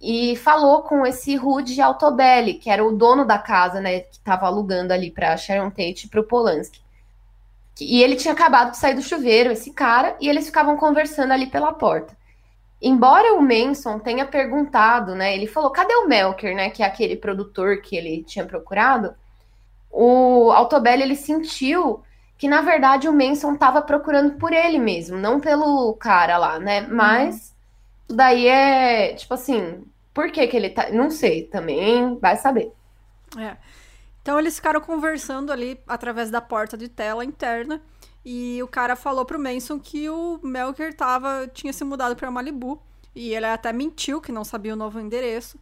e 0.00 0.36
falou 0.36 0.82
com 0.82 1.06
esse 1.06 1.36
Rudy 1.36 1.80
Altobelli, 1.80 2.54
que 2.54 2.68
era 2.68 2.84
o 2.84 2.92
dono 2.92 3.24
da 3.24 3.38
casa, 3.38 3.80
né, 3.80 4.00
que 4.00 4.16
estava 4.16 4.46
alugando 4.46 4.92
ali 4.92 5.10
para 5.10 5.36
Sharon 5.36 5.70
Tate 5.70 6.06
e 6.06 6.08
para 6.08 6.20
o 6.20 6.24
Polanski. 6.24 6.80
E 7.80 8.02
ele 8.02 8.16
tinha 8.16 8.32
acabado 8.32 8.70
de 8.70 8.78
sair 8.78 8.94
do 8.94 9.02
chuveiro, 9.02 9.50
esse 9.50 9.72
cara, 9.72 10.16
e 10.20 10.28
eles 10.28 10.46
ficavam 10.46 10.76
conversando 10.76 11.32
ali 11.32 11.46
pela 11.46 11.72
porta. 11.72 12.16
Embora 12.80 13.34
o 13.34 13.42
Manson 13.42 13.98
tenha 13.98 14.26
perguntado, 14.26 15.14
né, 15.14 15.34
ele 15.34 15.46
falou, 15.46 15.70
cadê 15.70 15.94
o 15.94 16.06
Melker, 16.06 16.54
né, 16.54 16.70
que 16.70 16.82
é 16.82 16.86
aquele 16.86 17.16
produtor 17.16 17.80
que 17.80 17.96
ele 17.96 18.22
tinha 18.22 18.44
procurado, 18.44 19.14
o 19.90 20.52
Altobelli, 20.52 21.02
ele 21.02 21.16
sentiu 21.16 22.02
que, 22.38 22.48
na 22.48 22.62
verdade, 22.62 23.08
o 23.08 23.12
Manson 23.12 23.54
estava 23.54 23.82
procurando 23.82 24.36
por 24.36 24.52
ele 24.52 24.78
mesmo, 24.78 25.16
não 25.16 25.40
pelo 25.40 25.94
cara 25.94 26.38
lá, 26.38 26.58
né, 26.58 26.82
mas... 26.82 27.50
Uhum 27.50 27.56
daí 28.08 28.46
é, 28.46 29.14
tipo 29.14 29.34
assim, 29.34 29.84
por 30.14 30.30
que 30.30 30.46
que 30.46 30.56
ele 30.56 30.70
tá. 30.70 30.90
Não 30.90 31.10
sei, 31.10 31.44
também 31.44 32.18
vai 32.18 32.36
saber. 32.36 32.72
É. 33.36 33.56
Então 34.22 34.38
eles 34.38 34.56
ficaram 34.56 34.80
conversando 34.80 35.52
ali 35.52 35.80
através 35.86 36.30
da 36.30 36.40
porta 36.40 36.76
de 36.76 36.88
tela 36.88 37.24
interna. 37.24 37.80
E 38.24 38.60
o 38.60 38.66
cara 38.66 38.96
falou 38.96 39.24
pro 39.24 39.38
Manson 39.38 39.78
que 39.78 40.10
o 40.10 40.40
Melker 40.42 40.92
tava, 40.94 41.48
tinha 41.52 41.72
se 41.72 41.84
mudado 41.84 42.16
para 42.16 42.30
Malibu. 42.30 42.82
E 43.14 43.32
ele 43.32 43.46
até 43.46 43.72
mentiu 43.72 44.20
que 44.20 44.32
não 44.32 44.44
sabia 44.44 44.72
o 44.72 44.76
novo 44.76 44.98
endereço. 44.98 45.58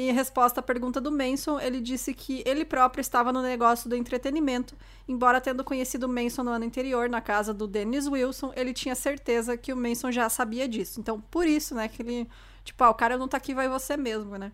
Em 0.00 0.12
resposta 0.12 0.60
à 0.60 0.62
pergunta 0.62 1.00
do 1.00 1.10
Manson, 1.10 1.58
ele 1.58 1.80
disse 1.80 2.14
que 2.14 2.40
ele 2.46 2.64
próprio 2.64 3.00
estava 3.00 3.32
no 3.32 3.42
negócio 3.42 3.90
do 3.90 3.96
entretenimento, 3.96 4.76
embora 5.08 5.40
tendo 5.40 5.64
conhecido 5.64 6.04
o 6.04 6.08
Manson 6.08 6.44
no 6.44 6.52
ano 6.52 6.64
anterior, 6.64 7.08
na 7.08 7.20
casa 7.20 7.52
do 7.52 7.66
Dennis 7.66 8.06
Wilson, 8.06 8.52
ele 8.54 8.72
tinha 8.72 8.94
certeza 8.94 9.56
que 9.56 9.72
o 9.72 9.76
Manson 9.76 10.12
já 10.12 10.28
sabia 10.28 10.68
disso. 10.68 11.00
Então, 11.00 11.20
por 11.20 11.48
isso, 11.48 11.74
né, 11.74 11.88
que 11.88 12.00
ele. 12.00 12.28
Tipo, 12.62 12.84
ah, 12.84 12.90
o 12.90 12.94
cara 12.94 13.18
não 13.18 13.26
tá 13.26 13.38
aqui, 13.38 13.52
vai 13.52 13.68
você 13.68 13.96
mesmo, 13.96 14.38
né? 14.38 14.52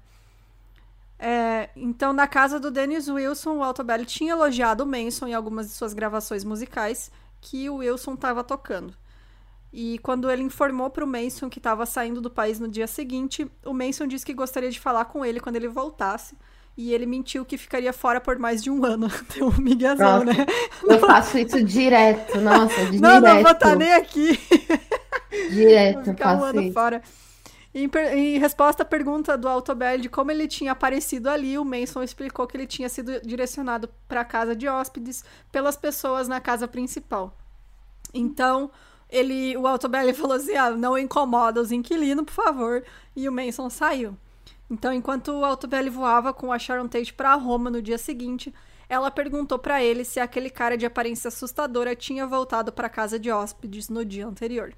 É, 1.19 1.69
então, 1.77 2.15
na 2.15 2.27
casa 2.27 2.59
do 2.59 2.71
Dennis 2.71 3.07
Wilson, 3.07 3.59
o 3.59 3.63
Altobelli 3.63 4.07
tinha 4.07 4.33
elogiado 4.33 4.85
o 4.85 4.87
Manson 4.87 5.27
em 5.27 5.35
algumas 5.35 5.67
de 5.67 5.75
suas 5.75 5.93
gravações 5.93 6.43
musicais 6.43 7.13
que 7.43 7.69
o 7.69 7.77
Wilson 7.77 8.15
estava 8.15 8.43
tocando. 8.43 8.95
E 9.77 9.99
quando 9.99 10.31
ele 10.31 10.45
informou 10.45 10.89
para 10.89 11.05
o 11.05 11.07
Manson 11.07 11.51
que 11.51 11.59
estava 11.59 11.85
saindo 11.85 12.21
do 12.21 12.31
país 12.31 12.61
no 12.61 12.69
dia 12.69 12.87
seguinte, 12.87 13.45
o 13.67 13.75
Manson 13.75 14.07
disse 14.07 14.25
que 14.25 14.33
gostaria 14.33 14.71
de 14.71 14.79
falar 14.79 15.07
com 15.07 15.25
ele 15.25 15.41
quando 15.41 15.57
ele 15.57 15.67
voltasse. 15.67 16.39
E 16.77 16.95
ele 16.95 17.07
mentiu 17.07 17.45
que 17.45 17.59
ficaria 17.59 17.93
fora 17.93 18.21
por 18.21 18.39
mais 18.39 18.63
de 18.63 18.71
um 18.71 18.85
ano. 18.85 19.09
Deu 19.35 19.49
um 19.49 19.61
miguezão, 19.61 20.23
né? 20.23 20.47
Eu 20.85 21.01
faço 21.01 21.39
isso 21.39 21.61
direto, 21.65 22.41
nossa, 22.41 22.87
direto. 22.87 23.01
Não, 23.01 23.21
não 23.21 23.43
vou 23.43 23.51
estar 23.51 23.71
tá 23.71 23.75
nem 23.75 23.93
aqui. 23.93 24.39
Direto, 25.51 26.05
vou 26.05 26.15
ficar 26.15 26.39
um 26.39 26.45
ano 26.45 26.63
isso. 26.63 26.73
fora. 26.73 27.03
Em, 27.75 27.91
em, 28.13 28.39
resposta 28.39 28.85
à 28.85 28.87
pergunta 28.87 29.37
do 29.37 29.49
Altobel 29.49 29.99
de 29.99 30.09
como 30.09 30.31
ele 30.31 30.47
tinha 30.47 30.71
aparecido 30.71 31.29
ali, 31.29 31.59
o 31.59 31.65
Manson 31.65 32.05
explicou 32.05 32.47
que 32.47 32.57
ele 32.57 32.69
tinha 32.69 32.89
sido 32.89 33.21
direcionado 33.23 33.91
para 34.07 34.21
a 34.21 34.25
casa 34.25 34.55
de 34.55 34.69
hóspedes 34.69 35.25
pelas 35.51 35.77
pessoas 35.77 36.29
na 36.29 36.41
casa 36.41 36.69
principal. 36.69 37.37
Então, 38.13 38.71
ele, 39.15 39.57
o 39.57 39.67
Altobelli 39.67 40.13
falou 40.13 40.37
assim: 40.37 40.57
ah, 40.57 40.71
não 40.71 40.99
incomoda 40.99 41.61
os 41.61 41.71
inquilinos, 41.71 42.25
por 42.25 42.33
favor. 42.33 42.85
E 43.15 43.29
o 43.29 43.33
Manson 43.33 43.71
saiu. 43.71 44.17
Então, 44.69 44.93
enquanto 44.93 45.29
o 45.29 45.45
Altobelli 45.45 45.89
voava 45.89 46.33
com 46.33 46.53
a 46.53 46.59
Sharon 46.59 46.89
Tate 46.89 47.15
para 47.15 47.35
Roma 47.35 47.71
no 47.71 47.81
dia 47.81 47.99
seguinte, 47.99 48.53
ela 48.89 49.11
perguntou 49.11 49.59
para 49.59 49.83
ele 49.83 50.05
se 50.05 50.19
aquele 50.19 50.51
cara 50.51 50.77
de 50.77 50.85
aparência 50.85 51.29
assustadora 51.29 51.95
tinha 51.95 52.27
voltado 52.27 52.73
para 52.73 52.89
casa 52.89 53.19
de 53.19 53.31
hóspedes 53.31 53.89
no 53.89 54.05
dia 54.05 54.27
anterior. 54.27 54.75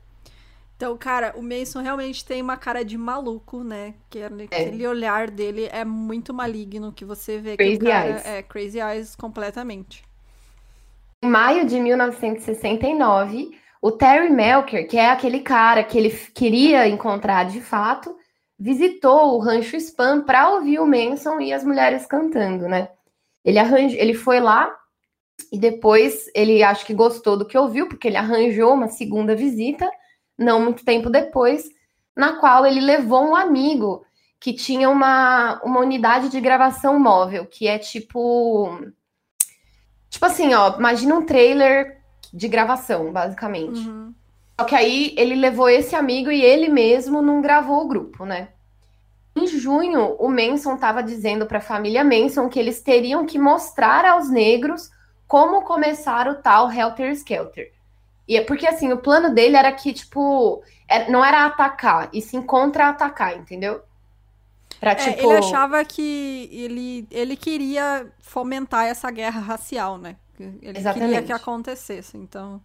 Então, 0.77 0.95
cara, 0.99 1.33
o 1.37 1.43
Mason 1.43 1.81
realmente 1.81 2.23
tem 2.23 2.43
uma 2.43 2.59
cara 2.59 2.85
de 2.85 2.99
maluco, 2.99 3.65
né? 3.65 3.95
Que 4.11 4.19
é. 4.19 4.27
aquele 4.27 4.87
olhar 4.87 5.31
dele 5.31 5.71
é 5.73 5.85
muito 5.85 6.35
maligno 6.35 6.93
que 6.93 7.05
você 7.05 7.39
vê 7.39 7.57
crazy 7.57 7.79
que 7.79 7.87
cara 7.87 8.09
eyes. 8.09 8.27
é 8.27 8.43
crazy 8.43 8.79
eyes 8.79 9.17
completamente. 9.17 10.05
Em 11.25 11.31
maio 11.31 11.67
de 11.67 11.81
1969, 11.81 13.59
o 13.87 13.93
Terry 13.93 14.31
Melker, 14.31 14.89
que 14.89 14.97
é 14.97 15.11
aquele 15.11 15.39
cara 15.39 15.85
que 15.85 15.97
ele 15.97 16.11
queria 16.11 16.89
encontrar 16.89 17.45
de 17.45 17.61
fato, 17.61 18.17
visitou 18.59 19.35
o 19.35 19.39
Rancho 19.39 19.77
Spam 19.77 20.23
para 20.23 20.51
ouvir 20.51 20.81
o 20.81 20.87
Manson 20.87 21.39
e 21.39 21.53
as 21.53 21.63
mulheres 21.63 22.05
cantando, 22.05 22.67
né? 22.67 22.89
Ele 23.45 23.61
arranjou, 23.61 23.97
ele 23.97 24.13
foi 24.13 24.41
lá 24.41 24.77
e 25.53 25.59
depois 25.59 26.29
ele 26.35 26.65
acho 26.65 26.85
que 26.85 26.93
gostou 26.93 27.37
do 27.37 27.47
que 27.47 27.57
ouviu, 27.57 27.89
porque 27.89 28.09
ele 28.09 28.17
arranjou 28.17 28.75
uma 28.75 28.89
segunda 28.89 29.37
visita, 29.37 29.89
não 30.37 30.59
muito 30.59 30.85
tempo 30.85 31.09
depois, 31.09 31.69
na 32.17 32.41
qual 32.41 32.67
ele 32.67 32.81
levou 32.81 33.23
um 33.23 33.37
amigo 33.37 34.05
que 34.41 34.53
tinha 34.53 34.91
uma, 34.91 35.63
uma 35.63 35.79
unidade 35.79 36.29
de 36.29 36.41
gravação 36.41 36.99
móvel, 36.99 37.47
que 37.47 37.69
é 37.69 37.79
tipo. 37.79 38.81
Tipo 40.11 40.27
assim, 40.27 40.55
ó, 40.55 40.77
imagina 40.77 41.15
um 41.15 41.25
trailer 41.25 41.96
de 42.37 42.49
gravação, 42.49 43.11
basicamente. 43.11 43.81
Uhum. 43.89 44.13
Só 44.61 44.67
que 44.67 44.75
aí 44.75 45.15
ele 45.17 45.35
levou 45.35 45.71
esse 45.71 45.97
amigo 45.97 46.31
e 46.31 46.43
ele 46.43 46.69
mesmo 46.69 47.23
não 47.23 47.41
gravou 47.41 47.83
o 47.83 47.89
grupo, 47.89 48.27
né? 48.27 48.49
Em 49.35 49.47
junho, 49.47 50.17
o 50.19 50.29
Manson 50.29 50.75
estava 50.75 51.03
dizendo 51.03 51.47
para 51.47 51.59
a 51.59 51.63
família 51.63 52.05
Manson 52.05 52.49
que 52.49 52.59
eles 52.59 52.83
teriam 52.83 53.25
que 53.25 53.39
mostrar 53.39 54.05
aos 54.05 54.31
negros 54.31 54.91
como 55.27 55.63
começar 55.63 56.29
o 56.29 56.35
tal 56.35 56.71
Helter 56.71 57.11
Skelter. 57.13 57.73
E 58.29 58.37
é 58.37 58.43
porque 58.43 58.67
assim, 58.67 58.93
o 58.93 58.99
plano 58.99 59.33
dele 59.33 59.57
era 59.57 59.73
que, 59.73 59.93
tipo, 59.95 60.63
não 61.09 61.25
era 61.25 61.47
atacar, 61.47 62.11
e 62.13 62.21
sim 62.21 62.43
contra-atacar, 62.43 63.37
entendeu? 63.37 63.81
Pra, 64.79 64.93
é, 64.93 64.95
tipo... 64.95 65.31
Ele 65.31 65.39
achava 65.39 65.85
que 65.85 66.51
ele, 66.53 67.07
ele 67.11 67.37
queria 67.37 68.07
fomentar 68.21 68.87
essa 68.87 69.11
guerra 69.11 69.41
racial, 69.41 69.97
né? 69.97 70.17
Ele 70.43 70.79
Exatamente. 70.79 71.11
queria 71.11 71.23
que 71.23 71.33
acontecesse, 71.33 72.17
então. 72.17 72.61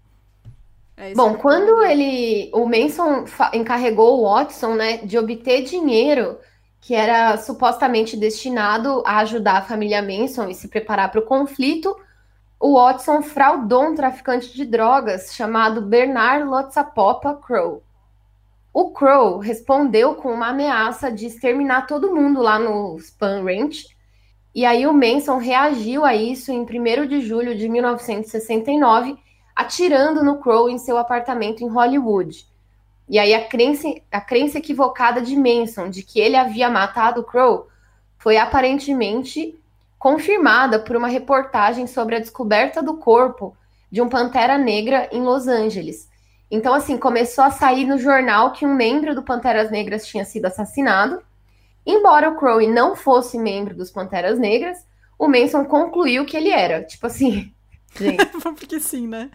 É 0.97 1.13
Bom, 1.13 1.35
quando 1.35 1.83
ele. 1.83 2.51
O 2.53 2.65
Manson 2.65 3.25
encarregou 3.53 4.19
o 4.19 4.23
Watson, 4.23 4.75
né, 4.75 4.97
de 4.97 5.17
obter 5.17 5.63
dinheiro 5.63 6.37
que 6.81 6.95
era 6.95 7.37
supostamente 7.37 8.17
destinado 8.17 9.03
a 9.05 9.19
ajudar 9.19 9.57
a 9.57 9.61
família 9.61 10.01
Manson 10.01 10.49
e 10.49 10.55
se 10.55 10.67
preparar 10.67 11.11
para 11.11 11.19
o 11.19 11.25
conflito, 11.25 11.95
o 12.59 12.73
Watson 12.73 13.21
fraudou 13.21 13.89
um 13.89 13.95
traficante 13.95 14.51
de 14.51 14.65
drogas 14.65 15.33
chamado 15.35 15.81
Bernard 15.81 16.43
Lotsapopa 16.43 17.35
Crow. 17.35 17.83
O 18.73 18.91
Crow 18.91 19.37
respondeu 19.37 20.15
com 20.15 20.31
uma 20.31 20.47
ameaça 20.47 21.11
de 21.11 21.27
exterminar 21.27 21.85
todo 21.85 22.15
mundo 22.15 22.41
lá 22.41 22.57
no 22.57 22.97
Spam 22.97 23.43
Ranch, 23.43 23.95
e 24.53 24.65
aí 24.65 24.85
o 24.85 24.93
Manson 24.93 25.37
reagiu 25.37 26.03
a 26.03 26.15
isso 26.15 26.51
em 26.51 26.61
1 26.61 27.07
de 27.07 27.21
julho 27.21 27.55
de 27.55 27.69
1969, 27.69 29.17
atirando 29.55 30.23
no 30.23 30.39
Crow 30.39 30.69
em 30.69 30.77
seu 30.77 30.97
apartamento 30.97 31.63
em 31.63 31.69
Hollywood. 31.69 32.45
E 33.07 33.17
aí 33.17 33.33
a 33.33 33.47
crença, 33.47 33.87
a 34.11 34.21
crença 34.21 34.57
equivocada 34.57 35.21
de 35.21 35.35
Manson 35.35 35.89
de 35.89 36.03
que 36.03 36.19
ele 36.19 36.35
havia 36.35 36.69
matado 36.69 37.21
o 37.21 37.23
Crow 37.23 37.67
foi 38.17 38.37
aparentemente 38.37 39.57
confirmada 39.97 40.79
por 40.79 40.95
uma 40.95 41.07
reportagem 41.07 41.87
sobre 41.87 42.15
a 42.15 42.19
descoberta 42.19 42.81
do 42.81 42.97
corpo 42.97 43.55
de 43.91 44.01
um 44.01 44.09
pantera 44.09 44.57
negra 44.57 45.07
em 45.11 45.21
Los 45.21 45.47
Angeles. 45.47 46.09
Então, 46.49 46.73
assim, 46.73 46.97
começou 46.97 47.43
a 47.43 47.51
sair 47.51 47.85
no 47.85 47.97
jornal 47.97 48.51
que 48.51 48.65
um 48.65 48.73
membro 48.73 49.15
do 49.15 49.23
Panteras 49.23 49.71
Negras 49.71 50.05
tinha 50.05 50.25
sido 50.25 50.45
assassinado. 50.45 51.21
Embora 51.85 52.29
o 52.29 52.35
Crowe 52.35 52.67
não 52.67 52.95
fosse 52.95 53.37
membro 53.37 53.75
dos 53.75 53.91
Panteras 53.91 54.37
Negras, 54.37 54.85
o 55.17 55.27
Manson 55.27 55.65
concluiu 55.65 56.25
que 56.25 56.37
ele 56.37 56.49
era. 56.49 56.83
Tipo 56.83 57.07
assim. 57.07 57.53
Gente. 57.95 58.25
Porque 58.55 58.79
sim, 58.79 59.07
né? 59.07 59.29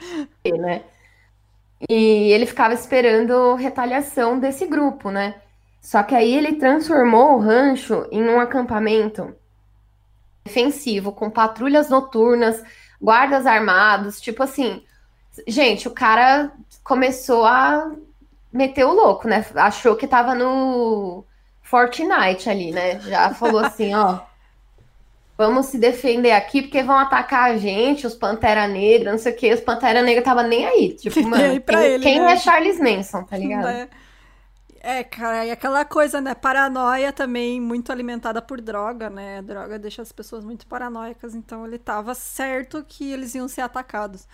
né? 0.44 0.82
E 1.88 2.32
ele 2.32 2.46
ficava 2.46 2.72
esperando 2.72 3.54
retaliação 3.54 4.38
desse 4.38 4.66
grupo, 4.66 5.10
né? 5.10 5.34
Só 5.80 6.02
que 6.02 6.14
aí 6.14 6.34
ele 6.34 6.54
transformou 6.54 7.34
o 7.34 7.38
rancho 7.38 8.06
em 8.10 8.22
um 8.28 8.40
acampamento 8.40 9.34
defensivo, 10.44 11.12
com 11.12 11.30
patrulhas 11.30 11.90
noturnas, 11.90 12.62
guardas 13.00 13.46
armados, 13.46 14.20
tipo 14.20 14.42
assim. 14.42 14.82
Gente, 15.46 15.86
o 15.86 15.90
cara 15.90 16.50
começou 16.82 17.44
a 17.44 17.92
meter 18.52 18.84
o 18.84 18.92
louco, 18.92 19.28
né? 19.28 19.44
Achou 19.54 19.96
que 19.96 20.08
tava 20.08 20.34
no 20.34 21.24
Fortnite 21.66 22.48
ali, 22.48 22.70
né? 22.70 23.00
Já 23.00 23.34
falou 23.34 23.60
assim, 23.60 23.92
ó. 23.92 24.20
Vamos 25.36 25.66
se 25.66 25.78
defender 25.78 26.30
aqui, 26.30 26.62
porque 26.62 26.82
vão 26.82 26.96
atacar 26.96 27.50
a 27.50 27.56
gente, 27.58 28.06
os 28.06 28.14
Pantera 28.14 28.66
Negra, 28.66 29.10
não 29.10 29.18
sei 29.18 29.32
o 29.32 29.36
que. 29.36 29.52
Os 29.52 29.60
Pantera 29.60 30.00
Negra 30.00 30.22
tava 30.22 30.42
nem 30.44 30.64
aí. 30.64 30.94
Tipo, 30.94 31.22
mano, 31.28 31.44
aí 31.44 31.60
quem, 31.60 31.78
ele, 31.82 32.02
quem 32.02 32.20
né? 32.20 32.32
é 32.32 32.36
Charles 32.38 32.80
Manson, 32.80 33.24
tá 33.24 33.36
ligado? 33.36 33.66
É. 33.66 33.88
É, 34.80 35.02
cara, 35.02 35.44
e 35.44 35.50
aquela 35.50 35.84
coisa, 35.84 36.20
né? 36.20 36.32
Paranoia 36.32 37.12
também 37.12 37.60
muito 37.60 37.90
alimentada 37.90 38.40
por 38.40 38.60
droga, 38.60 39.10
né? 39.10 39.38
A 39.38 39.42
droga 39.42 39.80
deixa 39.80 40.00
as 40.00 40.12
pessoas 40.12 40.44
muito 40.44 40.64
paranoicas, 40.68 41.34
então 41.34 41.66
ele 41.66 41.76
tava 41.76 42.14
certo 42.14 42.84
que 42.86 43.10
eles 43.12 43.34
iam 43.34 43.48
ser 43.48 43.62
atacados. 43.62 44.28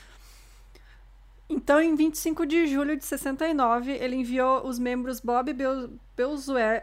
Então, 1.52 1.82
em 1.82 1.94
25 1.94 2.46
de 2.46 2.66
julho 2.66 2.96
de 2.96 3.04
69, 3.04 3.92
ele 3.92 4.16
enviou 4.16 4.66
os 4.66 4.78
membros 4.78 5.20
Bob 5.20 5.54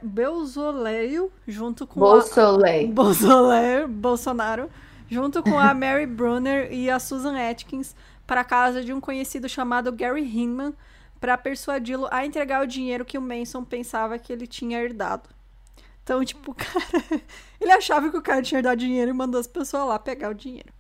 Belzoleio 0.04 1.32
junto 1.48 1.88
com 1.88 2.00
a... 2.00 2.04
Bolsoleil. 2.88 3.88
Bolsonaro, 3.90 4.70
junto 5.10 5.42
com 5.42 5.58
a 5.58 5.74
Mary 5.74 6.06
Brunner 6.06 6.72
e 6.72 6.88
a 6.88 7.00
Susan 7.00 7.36
Atkins 7.36 7.96
para 8.28 8.42
a 8.42 8.44
casa 8.44 8.84
de 8.84 8.94
um 8.94 9.02
conhecido 9.02 9.50
chamado 9.50 9.92
Gary 9.92 10.22
Hinman, 10.22 10.76
para 11.20 11.36
persuadi-lo 11.36 12.08
a 12.12 12.24
entregar 12.24 12.64
o 12.64 12.68
dinheiro 12.68 13.04
que 13.04 13.18
o 13.18 13.22
Manson 13.22 13.64
pensava 13.64 14.20
que 14.20 14.32
ele 14.32 14.46
tinha 14.46 14.80
herdado. 14.80 15.28
Então, 16.04 16.24
tipo, 16.24 16.52
o 16.52 16.54
cara. 16.54 17.24
Ele 17.60 17.72
achava 17.72 18.12
que 18.12 18.18
o 18.18 18.22
cara 18.22 18.44
tinha 18.44 18.60
herdado 18.60 18.78
dinheiro 18.78 19.10
e 19.10 19.14
mandou 19.16 19.42
as 19.42 19.48
pessoas 19.48 19.88
lá 19.88 19.98
pegar 19.98 20.30
o 20.30 20.36
dinheiro. 20.36 20.72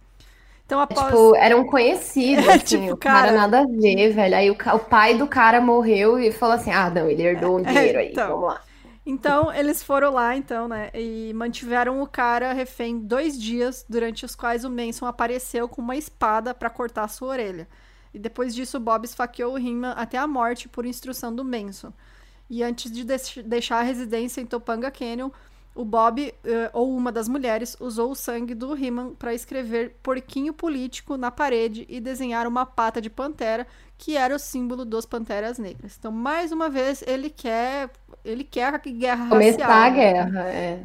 Então, 0.69 0.79
após... 0.81 1.07
Tipo, 1.07 1.35
era 1.35 1.57
um 1.57 1.65
conhecido, 1.65 2.41
é, 2.47 2.53
assim, 2.53 2.81
tipo, 2.81 2.93
o 2.93 2.97
cara... 2.97 3.29
cara... 3.29 3.31
nada 3.31 3.61
a 3.61 3.65
ver, 3.65 4.13
velho. 4.13 4.35
Aí 4.35 4.51
o, 4.51 4.53
o, 4.53 4.79
pai 4.79 5.17
do 5.17 5.25
cara 5.25 5.59
morreu 5.59 6.19
e 6.19 6.31
falou 6.31 6.53
assim, 6.53 6.69
ah, 6.69 6.91
não, 6.91 7.09
ele 7.09 7.23
herdou 7.23 7.57
um 7.57 7.61
é, 7.61 7.63
dinheiro 7.63 7.97
aí, 7.97 8.11
então... 8.11 8.29
vamos 8.29 8.49
lá. 8.49 8.61
Então, 9.03 9.51
eles 9.51 9.81
foram 9.81 10.13
lá, 10.13 10.35
então, 10.35 10.67
né, 10.67 10.91
e 10.93 11.31
mantiveram 11.33 11.99
o 11.99 12.05
cara 12.05 12.53
refém 12.53 12.99
dois 12.99 13.41
dias, 13.41 13.83
durante 13.89 14.23
os 14.23 14.35
quais 14.35 14.63
o 14.63 14.69
Manson 14.69 15.07
apareceu 15.07 15.67
com 15.67 15.81
uma 15.81 15.95
espada 15.95 16.53
para 16.53 16.69
cortar 16.69 17.07
sua 17.07 17.29
orelha. 17.29 17.67
E 18.13 18.19
depois 18.19 18.53
disso, 18.53 18.79
Bob 18.79 19.05
esfaqueou 19.05 19.55
o 19.55 19.57
Hinman 19.57 19.93
até 19.95 20.19
a 20.19 20.27
morte 20.27 20.69
por 20.69 20.85
instrução 20.85 21.33
do 21.33 21.43
Manson. 21.43 21.91
E 22.47 22.61
antes 22.61 22.91
de 22.91 23.03
deixar 23.43 23.79
a 23.79 23.83
residência 23.83 24.41
em 24.41 24.45
Topanga 24.45 24.91
Canyon, 24.91 25.31
o 25.79 25.85
Bob, 25.85 26.27
uh, 26.27 26.69
ou 26.73 26.93
uma 26.93 27.09
das 27.09 27.29
mulheres, 27.29 27.77
usou 27.79 28.11
o 28.11 28.15
sangue 28.15 28.53
do 28.53 28.77
Hinman 28.77 29.15
para 29.15 29.33
escrever 29.33 29.95
porquinho 30.03 30.51
político 30.51 31.15
na 31.15 31.31
parede 31.31 31.85
e 31.87 32.01
desenhar 32.01 32.45
uma 32.45 32.65
pata 32.65 32.99
de 32.99 33.09
pantera, 33.09 33.65
que 33.97 34.17
era 34.17 34.35
o 34.35 34.39
símbolo 34.39 34.83
dos 34.83 35.05
panteras 35.05 35.57
negras. 35.57 35.95
Então, 35.97 36.11
mais 36.11 36.51
uma 36.51 36.69
vez, 36.69 37.01
ele 37.07 37.29
quer, 37.29 37.89
ele 38.25 38.43
quer 38.43 38.75
a 38.75 38.77
guerra 38.77 39.29
Começar 39.29 39.67
racial. 39.67 39.71
A 39.71 39.89
guerra, 39.89 40.49
é. 40.49 40.83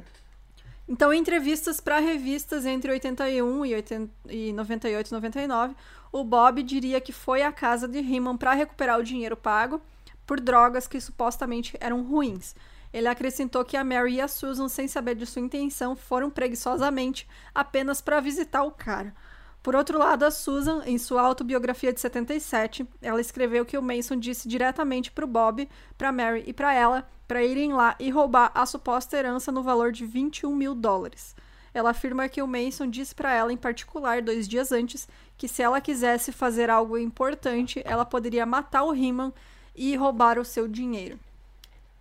Então, 0.89 1.13
em 1.13 1.19
entrevistas 1.19 1.81
para 1.81 1.99
revistas 1.99 2.65
entre 2.65 2.93
81 2.93 3.67
e, 3.67 3.75
80, 3.75 4.11
e 4.29 4.53
98 4.53 5.09
e 5.09 5.13
99, 5.13 5.75
o 6.13 6.23
Bob 6.23 6.63
diria 6.63 7.01
que 7.01 7.13
foi 7.13 7.43
à 7.43 7.51
casa 7.51 7.89
de 7.89 8.01
Riemann 8.01 8.37
para 8.37 8.53
recuperar 8.53 9.01
o 9.01 9.03
dinheiro 9.03 9.37
pago 9.37 9.83
por 10.25 10.39
drogas 10.39 10.87
que 10.87 11.01
supostamente 11.01 11.77
eram 11.81 12.05
ruins. 12.05 12.55
Ele 12.95 13.09
acrescentou 13.09 13.65
que 13.65 13.77
a 13.77 13.83
Mary 13.83 14.15
e 14.15 14.21
a 14.21 14.29
Susan, 14.29 14.69
sem 14.69 14.87
saber 14.87 15.17
de 15.17 15.27
sua 15.27 15.43
intenção, 15.43 15.97
foram 15.97 16.31
preguiçosamente 16.31 17.29
apenas 17.53 18.01
para 18.01 18.21
visitar 18.21 18.63
o 18.63 18.71
cara. 18.71 19.13
Por 19.61 19.75
outro 19.75 19.99
lado, 19.99 20.25
a 20.25 20.31
Susan, 20.31 20.81
em 20.87 20.97
sua 20.97 21.23
autobiografia 21.23 21.93
de 21.93 22.01
77, 22.01 22.87
ela 23.03 23.21
escreveu 23.21 23.65
que 23.65 23.77
o 23.77 23.83
Mason 23.83 24.17
disse 24.17 24.47
diretamente 24.47 25.11
para 25.11 25.25
o 25.25 25.29
Bob, 25.29 25.69
para 25.99 26.13
Mary 26.13 26.45
e 26.47 26.53
para 26.53 26.73
ela 26.73 27.05
para 27.27 27.43
irem 27.43 27.73
lá 27.73 27.97
e 27.99 28.11
roubar 28.11 28.53
a 28.55 28.65
suposta 28.65 29.17
herança 29.17 29.51
no 29.51 29.63
valor 29.63 29.91
de 29.91 30.07
21 30.07 30.55
mil 30.55 30.73
dólares. 30.73 31.35
Ela 31.73 31.91
afirma 31.91 32.29
que 32.29 32.43
o 32.43 32.47
Mason 32.47 32.87
disse 32.87 33.13
para 33.13 33.33
ela, 33.35 33.53
em 33.53 33.57
particular, 33.57 34.23
dois 34.23 34.47
dias 34.47 34.71
antes, 34.71 35.09
que 35.37 35.49
se 35.49 35.63
ela 35.63 35.81
quisesse 35.81 36.31
fazer 36.31 36.71
algo 36.71 36.97
importante, 36.97 37.83
ela 37.85 38.05
poderia 38.05 38.47
matar 38.47 38.85
o 38.85 38.93
Riemann 38.93 39.33
e 39.75 39.97
roubar 39.97 40.39
o 40.39 40.45
seu 40.45 40.69
dinheiro. 40.69 41.19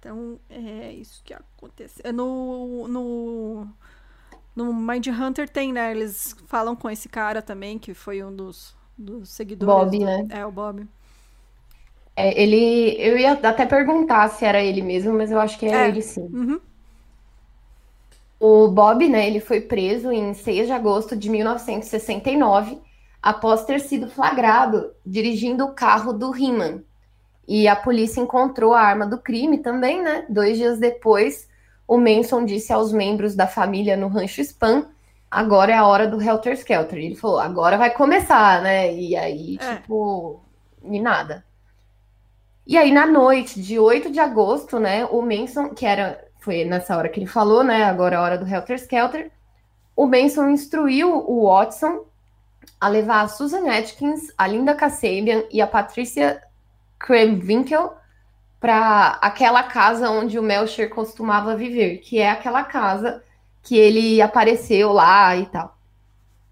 Então, 0.03 0.37
é 0.49 0.91
isso 0.91 1.21
que 1.23 1.33
aconteceu. 1.33 2.01
É 2.03 2.11
no, 2.11 2.89
no, 2.89 3.67
no 4.53 4.73
Mind 4.73 5.07
Hunter 5.07 5.47
tem, 5.47 5.71
né? 5.71 5.91
Eles 5.91 6.35
falam 6.45 6.75
com 6.75 6.89
esse 6.89 7.07
cara 7.07 7.41
também, 7.41 7.79
que 7.79 7.93
foi 7.93 8.21
um 8.21 8.35
dos, 8.35 8.75
dos 8.97 9.29
seguidores. 9.29 9.73
Bob, 9.73 9.97
do, 9.97 10.05
né? 10.05 10.27
É, 10.29 10.45
o 10.45 10.51
Bob. 10.51 10.85
É, 12.17 12.41
ele. 12.41 12.97
Eu 12.99 13.17
ia 13.17 13.31
até 13.31 13.65
perguntar 13.65 14.27
se 14.27 14.43
era 14.43 14.61
ele 14.61 14.81
mesmo, 14.81 15.13
mas 15.13 15.31
eu 15.31 15.39
acho 15.39 15.57
que 15.57 15.67
é, 15.67 15.85
é. 15.85 15.87
ele 15.87 16.01
sim. 16.01 16.29
Uhum. 16.33 16.59
O 18.37 18.67
Bob, 18.67 19.07
né, 19.07 19.25
ele 19.25 19.39
foi 19.39 19.61
preso 19.61 20.11
em 20.11 20.33
6 20.33 20.67
de 20.67 20.73
agosto 20.73 21.15
de 21.15 21.29
1969, 21.29 22.77
após 23.21 23.63
ter 23.63 23.79
sido 23.79 24.09
flagrado 24.09 24.91
dirigindo 25.05 25.63
o 25.63 25.71
carro 25.71 26.11
do 26.11 26.29
Riemann. 26.29 26.83
E 27.47 27.67
a 27.67 27.75
polícia 27.75 28.21
encontrou 28.21 28.73
a 28.73 28.81
arma 28.81 29.05
do 29.05 29.17
crime 29.17 29.57
também, 29.57 30.01
né? 30.01 30.25
Dois 30.29 30.57
dias 30.57 30.79
depois, 30.79 31.49
o 31.87 31.97
Manson 31.97 32.45
disse 32.45 32.71
aos 32.71 32.93
membros 32.93 33.35
da 33.35 33.47
família 33.47 33.97
no 33.97 34.07
Rancho 34.07 34.41
Spam, 34.41 34.87
agora 35.29 35.73
é 35.73 35.75
a 35.75 35.85
hora 35.85 36.07
do 36.07 36.21
Helter 36.21 36.53
Skelter. 36.53 36.99
Ele 36.99 37.15
falou, 37.15 37.39
agora 37.39 37.77
vai 37.77 37.91
começar, 37.91 38.61
né? 38.61 38.93
E 38.93 39.15
aí, 39.15 39.57
é. 39.59 39.75
tipo, 39.75 40.41
e 40.83 40.99
nada. 40.99 41.43
E 42.65 42.77
aí, 42.77 42.91
na 42.93 43.05
noite 43.05 43.61
de 43.61 43.77
8 43.77 44.09
de 44.09 44.19
agosto, 44.19 44.79
né, 44.79 45.03
o 45.05 45.21
Manson, 45.21 45.69
que 45.69 45.85
era 45.85 46.23
foi 46.43 46.65
nessa 46.65 46.97
hora 46.97 47.07
que 47.07 47.19
ele 47.19 47.25
falou, 47.25 47.63
né? 47.63 47.85
Agora 47.85 48.15
é 48.15 48.17
a 48.17 48.21
hora 48.21 48.37
do 48.37 48.45
Helter 48.45 48.75
Skelter. 48.75 49.31
O 49.95 50.07
Benson 50.07 50.49
instruiu 50.49 51.09
o 51.09 51.47
Watson 51.47 52.05
a 52.79 52.89
levar 52.89 53.21
a 53.21 53.27
Susan 53.29 53.71
Atkins, 53.71 54.33
a 54.37 54.45
Linda 54.45 54.75
Kasabian 54.75 55.43
e 55.49 55.61
a 55.61 55.67
Patricia 55.67 56.41
Kremwinkel 57.03 57.93
para 58.59 59.19
aquela 59.21 59.63
casa 59.63 60.09
onde 60.09 60.39
o 60.39 60.43
Melcher 60.43 60.89
costumava 60.89 61.55
viver, 61.55 61.97
que 61.97 62.17
é 62.19 62.31
aquela 62.31 62.63
casa 62.63 63.23
que 63.61 63.77
ele 63.77 64.21
apareceu 64.21 64.91
lá 64.91 65.35
e 65.35 65.45
tal. 65.47 65.77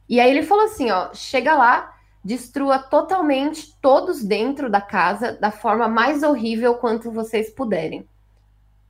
E 0.08 0.20
aí 0.20 0.30
ele 0.30 0.44
falou 0.44 0.66
assim, 0.66 0.92
ó, 0.92 1.14
chega 1.14 1.56
lá, 1.56 1.96
destrua 2.24 2.78
totalmente 2.78 3.76
todos 3.82 4.24
dentro 4.24 4.70
da 4.70 4.82
casa 4.82 5.34
da 5.34 5.52
forma 5.52 5.88
mais 5.88 6.22
horrível 6.22 6.76
quanto 6.76 7.12
vocês 7.12 7.50
puderem 7.50 8.06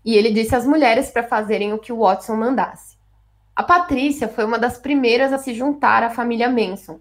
e 0.04 0.16
ele 0.16 0.32
disse 0.32 0.56
às 0.56 0.66
mulheres 0.66 1.12
para 1.12 1.24
fazerem 1.24 1.74
o 1.74 1.80
que 1.80 1.94
o 1.94 2.00
Watson 2.00 2.36
mandasse. 2.36 2.98
A 3.56 3.64
Patrícia 3.64 4.28
foi 4.28 4.44
uma 4.44 4.58
das 4.58 4.78
primeiras 4.78 5.32
a 5.32 5.38
se 5.38 5.54
juntar 5.54 6.04
à 6.04 6.10
família 6.10 6.50
Manson. 6.50 7.00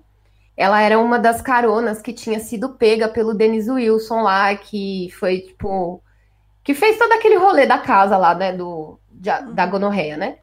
Ela 0.60 0.82
era 0.82 0.98
uma 0.98 1.18
das 1.18 1.40
caronas 1.40 2.02
que 2.02 2.12
tinha 2.12 2.38
sido 2.38 2.74
pega 2.74 3.08
pelo 3.08 3.32
Dennis 3.32 3.66
Wilson 3.66 4.20
lá, 4.20 4.54
que 4.54 5.08
foi 5.18 5.40
tipo. 5.40 6.02
que 6.62 6.74
fez 6.74 6.98
todo 6.98 7.10
aquele 7.12 7.36
rolê 7.36 7.64
da 7.64 7.78
casa 7.78 8.18
lá, 8.18 8.34
né? 8.34 8.52
Do, 8.52 9.00
de, 9.10 9.30
uhum. 9.30 9.54
da 9.54 9.64
gonorreia, 9.64 10.18
né? 10.18 10.36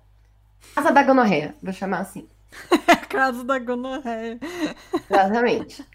Casa 0.73 0.91
da 0.91 1.03
gonorreia, 1.03 1.53
vou 1.61 1.71
chamar 1.71 1.99
assim. 1.99 2.27
casa 3.07 3.43
da 3.43 3.59
gonorreia. 3.59 4.39
Exatamente. 5.07 5.85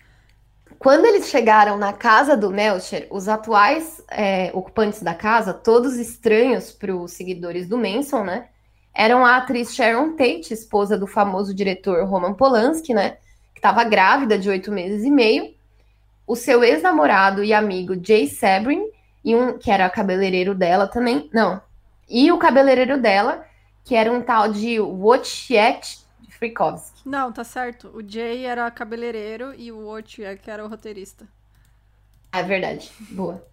Quando 0.78 1.04
eles 1.04 1.26
chegaram 1.28 1.76
na 1.76 1.92
casa 1.92 2.36
do 2.36 2.48
Melcher, 2.48 3.08
os 3.10 3.26
atuais 3.26 4.00
é, 4.08 4.52
ocupantes 4.54 5.02
da 5.02 5.16
casa, 5.16 5.52
todos 5.52 5.96
estranhos 5.96 6.70
para 6.70 6.94
os 6.94 7.10
seguidores 7.10 7.66
do 7.66 7.76
Manson, 7.76 8.22
né? 8.22 8.50
Eram 8.94 9.26
a 9.26 9.38
atriz 9.38 9.74
Sharon 9.74 10.14
Tate, 10.14 10.54
esposa 10.54 10.96
do 10.96 11.08
famoso 11.08 11.52
diretor 11.52 12.06
Roman 12.06 12.34
Polanski, 12.34 12.94
né? 12.94 13.16
Estava 13.62 13.84
grávida 13.84 14.36
de 14.36 14.48
oito 14.48 14.72
meses 14.72 15.04
e 15.04 15.10
meio. 15.10 15.54
O 16.26 16.34
seu 16.34 16.64
ex-namorado 16.64 17.44
e 17.44 17.54
amigo 17.54 17.94
Jay 18.04 18.26
Sabrin, 18.26 18.82
e 19.24 19.36
um 19.36 19.56
que 19.56 19.70
era 19.70 19.88
cabeleireiro 19.88 20.52
dela 20.52 20.88
também. 20.88 21.30
Não. 21.32 21.62
E 22.10 22.32
o 22.32 22.38
cabeleireiro 22.38 23.00
dela, 23.00 23.46
que 23.84 23.94
era 23.94 24.10
um 24.10 24.20
tal 24.20 24.48
de 24.48 24.80
Wojciech 24.80 26.00
Frikovski. 26.28 27.08
Não, 27.08 27.30
tá 27.30 27.44
certo. 27.44 27.88
O 27.94 28.02
Jay 28.04 28.46
era 28.46 28.68
cabeleireiro 28.68 29.54
e 29.56 29.70
o 29.70 29.86
Wojciech 29.86 30.50
era 30.50 30.64
o 30.64 30.68
roteirista. 30.68 31.28
É 32.32 32.42
verdade. 32.42 32.90
Boa. 33.12 33.46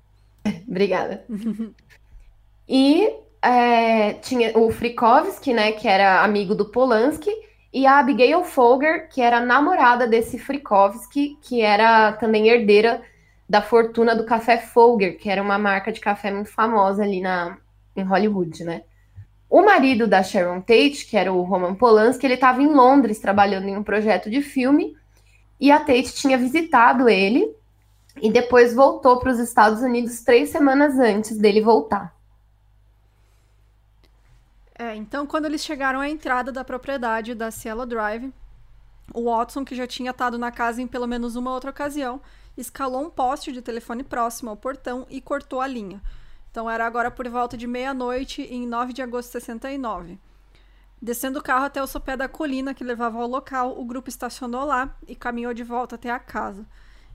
Obrigada. 0.68 1.24
e 2.68 3.14
é, 3.44 4.14
tinha 4.14 4.58
o 4.58 4.72
Frikovski, 4.72 5.54
né, 5.54 5.72
que 5.74 5.88
era 5.88 6.24
amigo 6.24 6.56
do 6.56 6.66
Polanski, 6.66 7.30
e 7.72 7.86
a 7.86 8.00
Abigail 8.00 8.44
Folger, 8.44 9.08
que 9.10 9.22
era 9.22 9.40
namorada 9.40 10.08
desse 10.08 10.40
Frikovski, 10.40 11.38
que 11.42 11.62
era 11.62 12.14
também 12.14 12.48
herdeira 12.48 13.02
da 13.48 13.62
fortuna 13.62 14.16
do 14.16 14.26
café 14.26 14.58
Folger, 14.58 15.18
que 15.18 15.30
era 15.30 15.42
uma 15.42 15.58
marca 15.58 15.92
de 15.92 16.00
café 16.00 16.32
muito 16.32 16.52
famosa 16.52 17.04
ali 17.04 17.22
na, 17.22 17.58
em 17.96 18.04
Hollywood, 18.04 18.64
né? 18.64 18.84
O 19.50 19.64
marido 19.64 20.08
da 20.08 20.22
Sharon 20.22 20.62
Tate, 20.62 21.08
que 21.10 21.18
era 21.18 21.34
o 21.34 21.42
Roman 21.42 21.74
Polanski, 21.74 22.26
ele 22.26 22.36
estava 22.36 22.62
em 22.62 22.68
Londres 22.68 23.20
trabalhando 23.20 23.68
em 23.68 23.76
um 23.76 23.84
projeto 23.84 24.30
de 24.30 24.42
filme 24.42 24.96
e 25.60 25.72
a 25.72 25.80
Tate 25.80 26.14
tinha 26.14 26.38
visitado 26.38 27.10
ele 27.10 27.52
e 28.22 28.32
depois 28.32 28.76
voltou 28.76 29.20
para 29.20 29.32
os 29.32 29.40
Estados 29.40 29.82
Unidos 29.82 30.22
três 30.22 30.50
semanas 30.50 31.00
antes 31.00 31.38
dele 31.38 31.62
voltar. 31.62 32.14
É, 34.80 34.96
então 34.96 35.28
quando 35.28 35.44
eles 35.44 35.62
chegaram 35.62 36.00
à 36.00 36.08
entrada 36.10 36.54
da 36.54 36.64
propriedade 36.64 37.36
da 37.36 37.52
Cielo 37.52 37.86
Drive, 37.86 38.34
o 39.14 39.26
Watson, 39.26 39.66
que 39.66 39.76
já 39.76 39.86
tinha 39.86 40.12
estado 40.12 40.38
na 40.38 40.54
casa 40.54 40.82
em 40.82 40.88
pelo 40.88 41.06
menos 41.06 41.36
uma 41.36 41.52
outra 41.52 41.70
ocasião, 41.70 42.22
escalou 42.56 43.04
um 43.04 43.10
poste 43.10 43.52
de 43.52 43.62
telefone 43.62 44.06
próximo 44.06 44.50
ao 44.50 44.56
portão 44.56 45.06
e 45.10 45.20
cortou 45.20 45.60
a 45.60 45.68
linha. 45.68 46.02
Então 46.50 46.70
era 46.70 46.86
agora 46.86 47.12
por 47.12 47.28
volta 47.28 47.58
de 47.58 47.68
meia-noite, 47.68 48.42
em 48.44 48.66
9 48.66 48.94
de 48.94 49.02
agosto 49.02 49.28
de 49.28 49.44
69. 49.44 50.18
Descendo 51.02 51.40
o 51.40 51.44
carro 51.44 51.66
até 51.66 51.84
o 51.84 51.88
sopé 51.88 52.16
da 52.16 52.30
colina 52.30 52.74
que 52.74 52.84
levava 52.84 53.20
ao 53.20 53.28
local, 53.28 53.78
o 53.78 53.84
grupo 53.84 54.08
estacionou 54.08 54.64
lá 54.64 54.96
e 55.06 55.14
caminhou 55.14 55.54
de 55.54 55.64
volta 55.64 55.96
até 55.96 56.10
a 56.10 56.20
casa. 56.20 56.66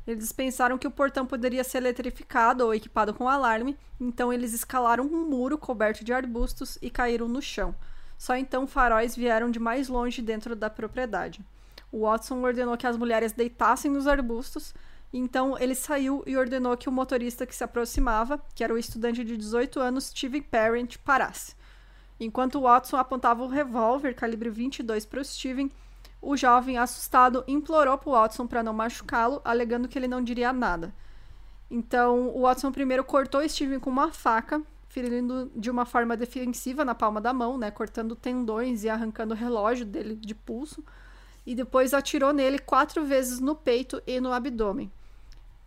Eles 0.06 0.32
pensaram 0.32 0.76
que 0.76 0.86
o 0.86 0.90
portão 0.90 1.24
poderia 1.24 1.64
ser 1.64 1.78
eletrificado 1.78 2.64
ou 2.64 2.74
equipado 2.74 3.14
com 3.14 3.28
alarme, 3.28 3.76
então 3.98 4.32
eles 4.32 4.52
escalaram 4.52 5.04
um 5.04 5.28
muro 5.28 5.56
coberto 5.56 6.04
de 6.04 6.12
arbustos 6.12 6.78
e 6.82 6.90
caíram 6.90 7.26
no 7.26 7.40
chão. 7.40 7.74
Só 8.18 8.36
então 8.36 8.66
faróis 8.66 9.16
vieram 9.16 9.50
de 9.50 9.58
mais 9.58 9.88
longe 9.88 10.20
dentro 10.20 10.54
da 10.54 10.68
propriedade. 10.68 11.40
O 11.90 12.02
Watson 12.02 12.42
ordenou 12.42 12.76
que 12.76 12.86
as 12.86 12.96
mulheres 12.96 13.32
deitassem 13.32 13.90
nos 13.90 14.06
arbustos, 14.06 14.74
então 15.12 15.56
ele 15.58 15.74
saiu 15.74 16.22
e 16.26 16.36
ordenou 16.36 16.76
que 16.76 16.88
o 16.88 16.92
motorista 16.92 17.46
que 17.46 17.54
se 17.54 17.64
aproximava, 17.64 18.40
que 18.54 18.64
era 18.64 18.74
o 18.74 18.78
estudante 18.78 19.24
de 19.24 19.36
18 19.36 19.80
anos, 19.80 20.06
Steve 20.06 20.40
Parent, 20.40 20.98
parasse. 20.98 21.54
Enquanto 22.18 22.60
Watson 22.60 22.96
apontava 22.96 23.42
o 23.42 23.48
revólver 23.48 24.14
calibre 24.14 24.50
22 24.50 25.06
para 25.06 25.20
o 25.20 25.24
Steven, 25.24 25.70
o 26.24 26.36
jovem, 26.36 26.78
assustado, 26.78 27.44
implorou 27.46 27.98
para 27.98 28.10
Watson 28.10 28.46
para 28.46 28.62
não 28.62 28.72
machucá-lo, 28.72 29.40
alegando 29.44 29.88
que 29.88 29.98
ele 29.98 30.08
não 30.08 30.22
diria 30.22 30.52
nada. 30.52 30.94
Então, 31.70 32.28
o 32.28 32.42
Watson 32.42 32.70
primeiro 32.70 33.04
cortou 33.04 33.46
Steven 33.48 33.80
com 33.80 33.90
uma 33.90 34.12
faca, 34.12 34.62
ferindo 34.88 35.50
de 35.56 35.70
uma 35.70 35.84
forma 35.84 36.16
defensiva 36.16 36.84
na 36.84 36.94
palma 36.94 37.20
da 37.20 37.32
mão, 37.32 37.58
né, 37.58 37.70
cortando 37.70 38.14
tendões 38.14 38.84
e 38.84 38.88
arrancando 38.88 39.34
o 39.34 39.36
relógio 39.36 39.84
dele 39.84 40.14
de 40.14 40.34
pulso, 40.34 40.84
e 41.44 41.54
depois 41.54 41.92
atirou 41.92 42.32
nele 42.32 42.58
quatro 42.58 43.04
vezes 43.04 43.40
no 43.40 43.54
peito 43.54 44.00
e 44.06 44.20
no 44.20 44.32
abdômen. 44.32 44.90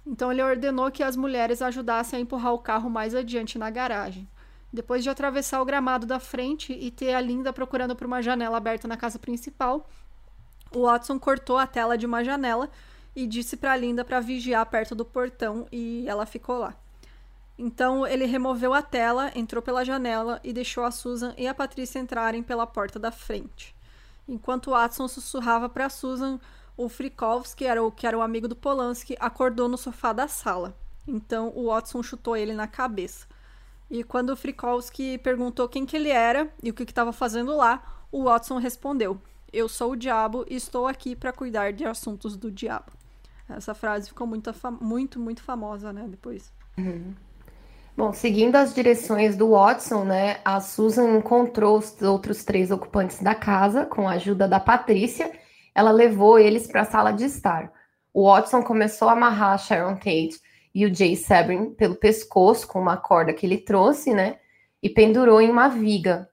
Então 0.06 0.32
ele 0.32 0.42
ordenou 0.42 0.90
que 0.90 1.04
as 1.04 1.18
mulheres 1.18 1.62
ajudassem 1.62 2.18
a 2.18 2.22
empurrar 2.22 2.54
o 2.54 2.60
carro 2.60 2.90
mais 2.90 3.14
adiante 3.14 3.60
na 3.60 3.70
garagem. 3.70 4.28
Depois 4.72 5.04
de 5.04 5.10
atravessar 5.10 5.62
o 5.62 5.66
gramado 5.66 6.06
da 6.06 6.20
frente 6.20 6.72
e 6.72 6.90
ter 6.90 7.14
a 7.14 7.20
Linda 7.20 7.52
procurando 7.52 7.96
por 7.96 8.08
uma 8.08 8.22
janela 8.22 8.58
aberta 8.58 8.88
na 8.88 8.96
casa 8.96 9.20
principal, 9.20 9.90
o 10.72 10.84
Watson 10.84 11.20
cortou 11.20 11.58
a 11.58 11.68
tela 11.68 11.98
de 11.98 12.06
uma 12.06 12.24
janela 12.24 12.70
e 13.16 13.26
disse 13.26 13.58
para 13.58 13.76
Linda 13.76 14.06
para 14.06 14.20
vigiar 14.20 14.66
perto 14.68 14.94
do 14.94 15.04
portão 15.04 15.68
e 15.72 16.06
ela 16.08 16.26
ficou 16.26 16.60
lá. 16.60 16.76
Então 17.58 18.06
ele 18.06 18.26
removeu 18.26 18.74
a 18.74 18.82
tela, 18.82 19.32
entrou 19.34 19.62
pela 19.62 19.84
janela 19.84 20.40
e 20.44 20.54
deixou 20.54 20.84
a 20.84 20.92
Susan 20.92 21.34
e 21.38 21.48
a 21.48 21.54
Patrícia 21.54 22.00
entrarem 22.00 22.44
pela 22.44 22.68
porta 22.68 23.00
da 23.00 23.12
frente. 23.12 23.76
Enquanto 24.28 24.72
Watson 24.72 25.08
sussurrava 25.08 25.68
para 25.68 25.90
Susan 25.90 26.40
o 26.76 26.88
Frikovski, 26.88 27.66
era 27.66 27.84
o, 27.84 27.92
que 27.92 28.06
era 28.06 28.18
o 28.18 28.22
amigo 28.22 28.48
do 28.48 28.56
Polanski, 28.56 29.18
acordou 29.20 29.68
no 29.68 29.78
sofá 29.78 30.14
da 30.14 30.28
sala. 30.28 30.78
Então 31.08 31.52
o 31.56 31.68
Watson 31.68 32.04
chutou 32.04 32.38
ele 32.38 32.54
na 32.54 32.68
cabeça. 32.68 33.26
E 33.90 34.04
quando 34.04 34.30
o 34.30 34.36
Frikovski 34.36 35.18
perguntou 35.18 35.68
quem 35.68 35.86
que 35.86 35.96
ele 35.96 36.10
era 36.10 36.52
e 36.62 36.70
o 36.70 36.74
que 36.74 36.84
estava 36.84 37.12
fazendo 37.12 37.56
lá, 37.56 38.06
o 38.12 38.26
Watson 38.26 38.60
respondeu: 38.60 39.20
Eu 39.52 39.70
sou 39.70 39.92
o 39.92 39.96
diabo 39.96 40.46
e 40.50 40.56
estou 40.56 40.88
aqui 40.88 41.16
para 41.16 41.32
cuidar 41.32 41.72
de 41.74 41.86
assuntos 41.86 42.36
do 42.36 42.52
diabo. 42.52 42.92
Essa 43.50 43.74
frase 43.74 44.10
ficou 44.10 44.28
muito, 44.28 44.52
muito, 44.82 45.20
muito 45.20 45.42
famosa, 45.42 45.94
né? 45.94 46.06
Depois. 46.08 46.52
Uhum. 46.78 47.14
Bom, 47.96 48.14
seguindo 48.14 48.56
as 48.56 48.76
direções 48.76 49.36
do 49.36 49.52
Watson, 49.52 50.04
né, 50.04 50.40
a 50.46 50.60
Susan 50.60 51.18
encontrou 51.18 51.80
os 51.80 52.00
outros 52.02 52.44
três 52.44 52.70
ocupantes 52.70 53.24
da 53.24 53.34
casa 53.34 53.86
com 53.86 54.08
a 54.08 54.12
ajuda 54.12 54.48
da 54.48 54.60
Patrícia 54.60 55.32
ela 55.78 55.92
levou 55.92 56.40
eles 56.40 56.66
para 56.66 56.82
a 56.82 56.86
sala 56.86 57.12
de 57.12 57.26
estar. 57.26 57.72
O 58.12 58.26
Watson 58.26 58.64
começou 58.64 59.08
a 59.10 59.12
amarrar 59.12 59.54
a 59.54 59.58
Sharon 59.60 59.94
Tate 59.94 60.42
e 60.74 60.88
o 60.88 60.94
Jay 60.94 61.16
Sabrin 61.16 61.70
pelo 61.70 61.94
pescoço 61.94 62.68
com 62.68 62.82
uma 62.82 62.98
corda 62.98 63.32
que 63.32 63.46
ele 63.46 63.60
trouxe, 63.60 64.12
né? 64.12 64.40
E 64.82 64.90
pendurou 64.90 65.40
em 65.40 65.52
uma 65.52 65.68
viga. 65.68 66.28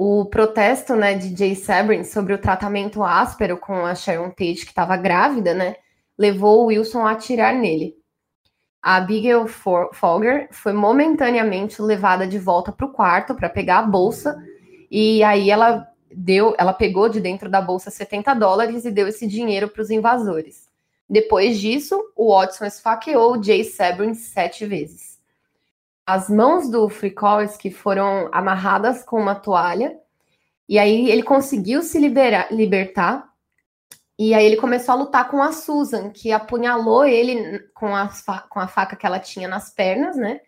O 0.00 0.26
protesto, 0.26 0.94
né, 0.94 1.14
de 1.14 1.36
Jay 1.36 1.56
Sabrin 1.56 2.04
sobre 2.04 2.32
o 2.32 2.38
tratamento 2.38 3.02
áspero 3.02 3.56
com 3.56 3.84
a 3.84 3.96
Sharon 3.96 4.30
Tate, 4.30 4.64
que 4.64 4.70
estava 4.70 4.96
grávida, 4.96 5.52
né, 5.54 5.74
levou 6.16 6.62
o 6.62 6.66
Wilson 6.66 7.04
a 7.04 7.10
atirar 7.10 7.52
nele. 7.52 7.96
A 8.80 8.94
Abigail 8.94 9.48
Folger 9.48 10.46
foi 10.52 10.72
momentaneamente 10.72 11.82
levada 11.82 12.28
de 12.28 12.38
volta 12.38 12.70
para 12.70 12.86
o 12.86 12.92
quarto 12.92 13.34
para 13.34 13.48
pegar 13.48 13.80
a 13.80 13.82
bolsa 13.82 14.40
e 14.88 15.20
aí 15.24 15.50
ela 15.50 15.88
deu, 16.14 16.54
ela 16.56 16.72
pegou 16.72 17.08
de 17.08 17.20
dentro 17.20 17.50
da 17.50 17.60
bolsa 17.60 17.90
70 17.90 18.34
dólares 18.34 18.84
e 18.84 18.92
deu 18.92 19.08
esse 19.08 19.26
dinheiro 19.26 19.68
para 19.68 19.82
os 19.82 19.90
invasores. 19.90 20.68
Depois 21.10 21.58
disso, 21.58 22.00
o 22.14 22.32
Watson 22.32 22.66
esfaqueou 22.66 23.42
Jay 23.42 23.64
Sebring 23.64 24.14
sete 24.14 24.64
vezes. 24.64 25.17
As 26.08 26.30
mãos 26.30 26.70
do 26.70 26.88
Frikowski 26.88 27.70
foram 27.70 28.30
amarradas 28.32 29.04
com 29.04 29.20
uma 29.20 29.34
toalha, 29.34 29.94
e 30.66 30.78
aí 30.78 31.10
ele 31.10 31.22
conseguiu 31.22 31.82
se 31.82 31.98
liberar, 31.98 32.50
libertar, 32.50 33.28
e 34.18 34.32
aí 34.32 34.46
ele 34.46 34.56
começou 34.56 34.94
a 34.94 34.96
lutar 34.96 35.28
com 35.28 35.42
a 35.42 35.52
Susan, 35.52 36.08
que 36.08 36.32
apunhalou 36.32 37.04
ele 37.04 37.58
com 37.74 37.94
a, 37.94 38.08
com 38.48 38.58
a 38.58 38.66
faca 38.66 38.96
que 38.96 39.04
ela 39.04 39.18
tinha 39.18 39.46
nas 39.46 39.68
pernas, 39.68 40.16
né? 40.16 40.40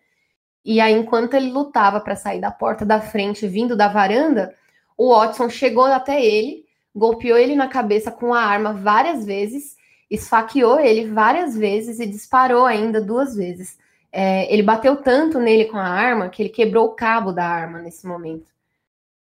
E 0.65 0.81
aí, 0.81 0.93
enquanto 0.93 1.35
ele 1.35 1.51
lutava 1.51 2.01
para 2.01 2.15
sair 2.15 2.41
da 2.41 2.49
porta 2.49 2.83
da 2.83 2.99
frente, 2.99 3.47
vindo 3.47 3.75
da 3.75 3.87
varanda, 3.87 4.55
o 4.97 5.15
Watson 5.15 5.47
chegou 5.47 5.85
até 5.85 6.25
ele, 6.25 6.65
golpeou 6.95 7.37
ele 7.37 7.55
na 7.55 7.67
cabeça 7.67 8.09
com 8.09 8.33
a 8.33 8.41
arma 8.41 8.73
várias 8.73 9.23
vezes, 9.23 9.75
esfaqueou 10.09 10.79
ele 10.79 11.07
várias 11.11 11.55
vezes 11.55 11.99
e 11.99 12.07
disparou 12.07 12.65
ainda 12.65 12.99
duas 12.99 13.35
vezes. 13.35 13.77
É, 14.11 14.51
ele 14.53 14.61
bateu 14.61 14.97
tanto 14.97 15.39
nele 15.39 15.65
com 15.65 15.77
a 15.77 15.87
arma 15.87 16.29
que 16.29 16.41
ele 16.41 16.49
quebrou 16.49 16.87
o 16.87 16.95
cabo 16.95 17.31
da 17.31 17.45
arma 17.45 17.79
nesse 17.79 18.05
momento. 18.05 18.51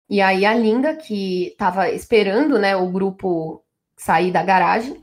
E 0.08 0.20
aí 0.20 0.44
a 0.44 0.54
Linda, 0.54 0.94
que 0.94 1.48
estava 1.48 1.88
esperando 1.90 2.58
né, 2.58 2.76
o 2.76 2.88
grupo 2.88 3.62
sair 3.96 4.30
da 4.30 4.42
garagem, 4.42 5.02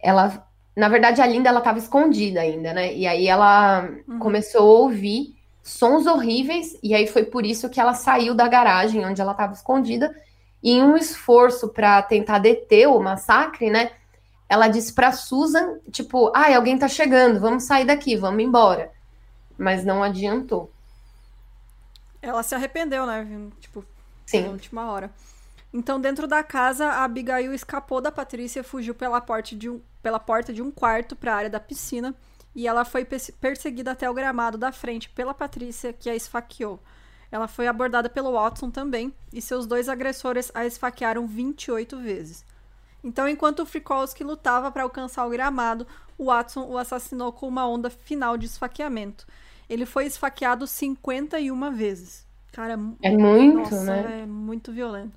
ela, 0.00 0.46
na 0.76 0.88
verdade, 0.88 1.20
a 1.20 1.26
Linda 1.26 1.48
ela 1.48 1.58
estava 1.60 1.78
escondida 1.78 2.40
ainda, 2.40 2.72
né? 2.72 2.92
E 2.94 3.06
aí 3.06 3.28
ela 3.28 3.88
uhum. 4.08 4.18
começou 4.18 4.60
a 4.60 4.80
ouvir 4.80 5.34
sons 5.62 6.06
horríveis, 6.06 6.76
e 6.82 6.94
aí 6.94 7.06
foi 7.06 7.24
por 7.24 7.44
isso 7.46 7.68
que 7.68 7.80
ela 7.80 7.94
saiu 7.94 8.34
da 8.34 8.48
garagem 8.48 9.04
onde 9.04 9.20
ela 9.20 9.32
estava 9.32 9.52
escondida, 9.52 10.12
e 10.62 10.72
em 10.72 10.82
um 10.82 10.96
esforço 10.96 11.68
para 11.68 12.02
tentar 12.02 12.38
deter 12.38 12.88
o 12.88 13.00
massacre, 13.00 13.70
né? 13.70 13.92
Ela 14.48 14.66
disse 14.66 14.92
para 14.92 15.12
Susan, 15.12 15.78
tipo, 15.92 16.32
ai, 16.34 16.54
ah, 16.54 16.56
alguém 16.56 16.76
tá 16.76 16.88
chegando, 16.88 17.38
vamos 17.38 17.64
sair 17.64 17.84
daqui, 17.84 18.16
vamos 18.16 18.42
embora. 18.42 18.90
Mas 19.60 19.84
não 19.84 20.02
adiantou. 20.02 20.72
Ela 22.22 22.42
se 22.42 22.54
arrependeu, 22.54 23.04
né? 23.04 23.26
Tipo, 23.60 23.84
Sim. 24.24 24.44
Na 24.44 24.48
última 24.48 24.90
hora. 24.90 25.10
Então, 25.72 26.00
dentro 26.00 26.26
da 26.26 26.42
casa, 26.42 26.86
a 26.86 27.04
Abigail 27.04 27.52
escapou 27.52 28.00
da 28.00 28.10
Patrícia, 28.10 28.64
fugiu 28.64 28.94
pela 28.94 29.20
porta 29.20 29.54
de 29.54 29.68
um, 29.68 29.80
pela 30.02 30.18
porta 30.18 30.52
de 30.52 30.62
um 30.62 30.70
quarto 30.70 31.14
para 31.14 31.34
a 31.34 31.36
área 31.36 31.50
da 31.50 31.60
piscina 31.60 32.14
e 32.54 32.66
ela 32.66 32.84
foi 32.84 33.04
perseguida 33.04 33.92
até 33.92 34.08
o 34.10 34.14
gramado 34.14 34.58
da 34.58 34.72
frente 34.72 35.08
pela 35.10 35.34
Patrícia, 35.34 35.92
que 35.92 36.10
a 36.10 36.16
esfaqueou. 36.16 36.80
Ela 37.30 37.46
foi 37.46 37.68
abordada 37.68 38.08
pelo 38.08 38.32
Watson 38.32 38.70
também, 38.70 39.14
e 39.32 39.40
seus 39.40 39.66
dois 39.66 39.88
agressores 39.88 40.50
a 40.52 40.66
esfaquearam 40.66 41.26
28 41.26 41.98
vezes. 41.98 42.44
Então, 43.04 43.28
enquanto 43.28 43.60
o 43.60 43.66
Frikowski 43.66 44.24
lutava 44.24 44.70
para 44.72 44.82
alcançar 44.82 45.24
o 45.26 45.30
gramado, 45.30 45.86
o 46.18 46.24
Watson 46.26 46.64
o 46.64 46.76
assassinou 46.76 47.32
com 47.32 47.46
uma 47.46 47.68
onda 47.68 47.88
final 47.88 48.36
de 48.36 48.46
esfaqueamento. 48.46 49.26
Ele 49.70 49.86
foi 49.86 50.04
esfaqueado 50.04 50.66
51 50.66 51.70
vezes. 51.72 52.26
Cara, 52.52 52.72
é 53.00 53.16
muito, 53.16 53.56
nossa, 53.56 53.84
né? 53.84 54.22
É 54.24 54.26
muito 54.26 54.72
violento. 54.72 55.16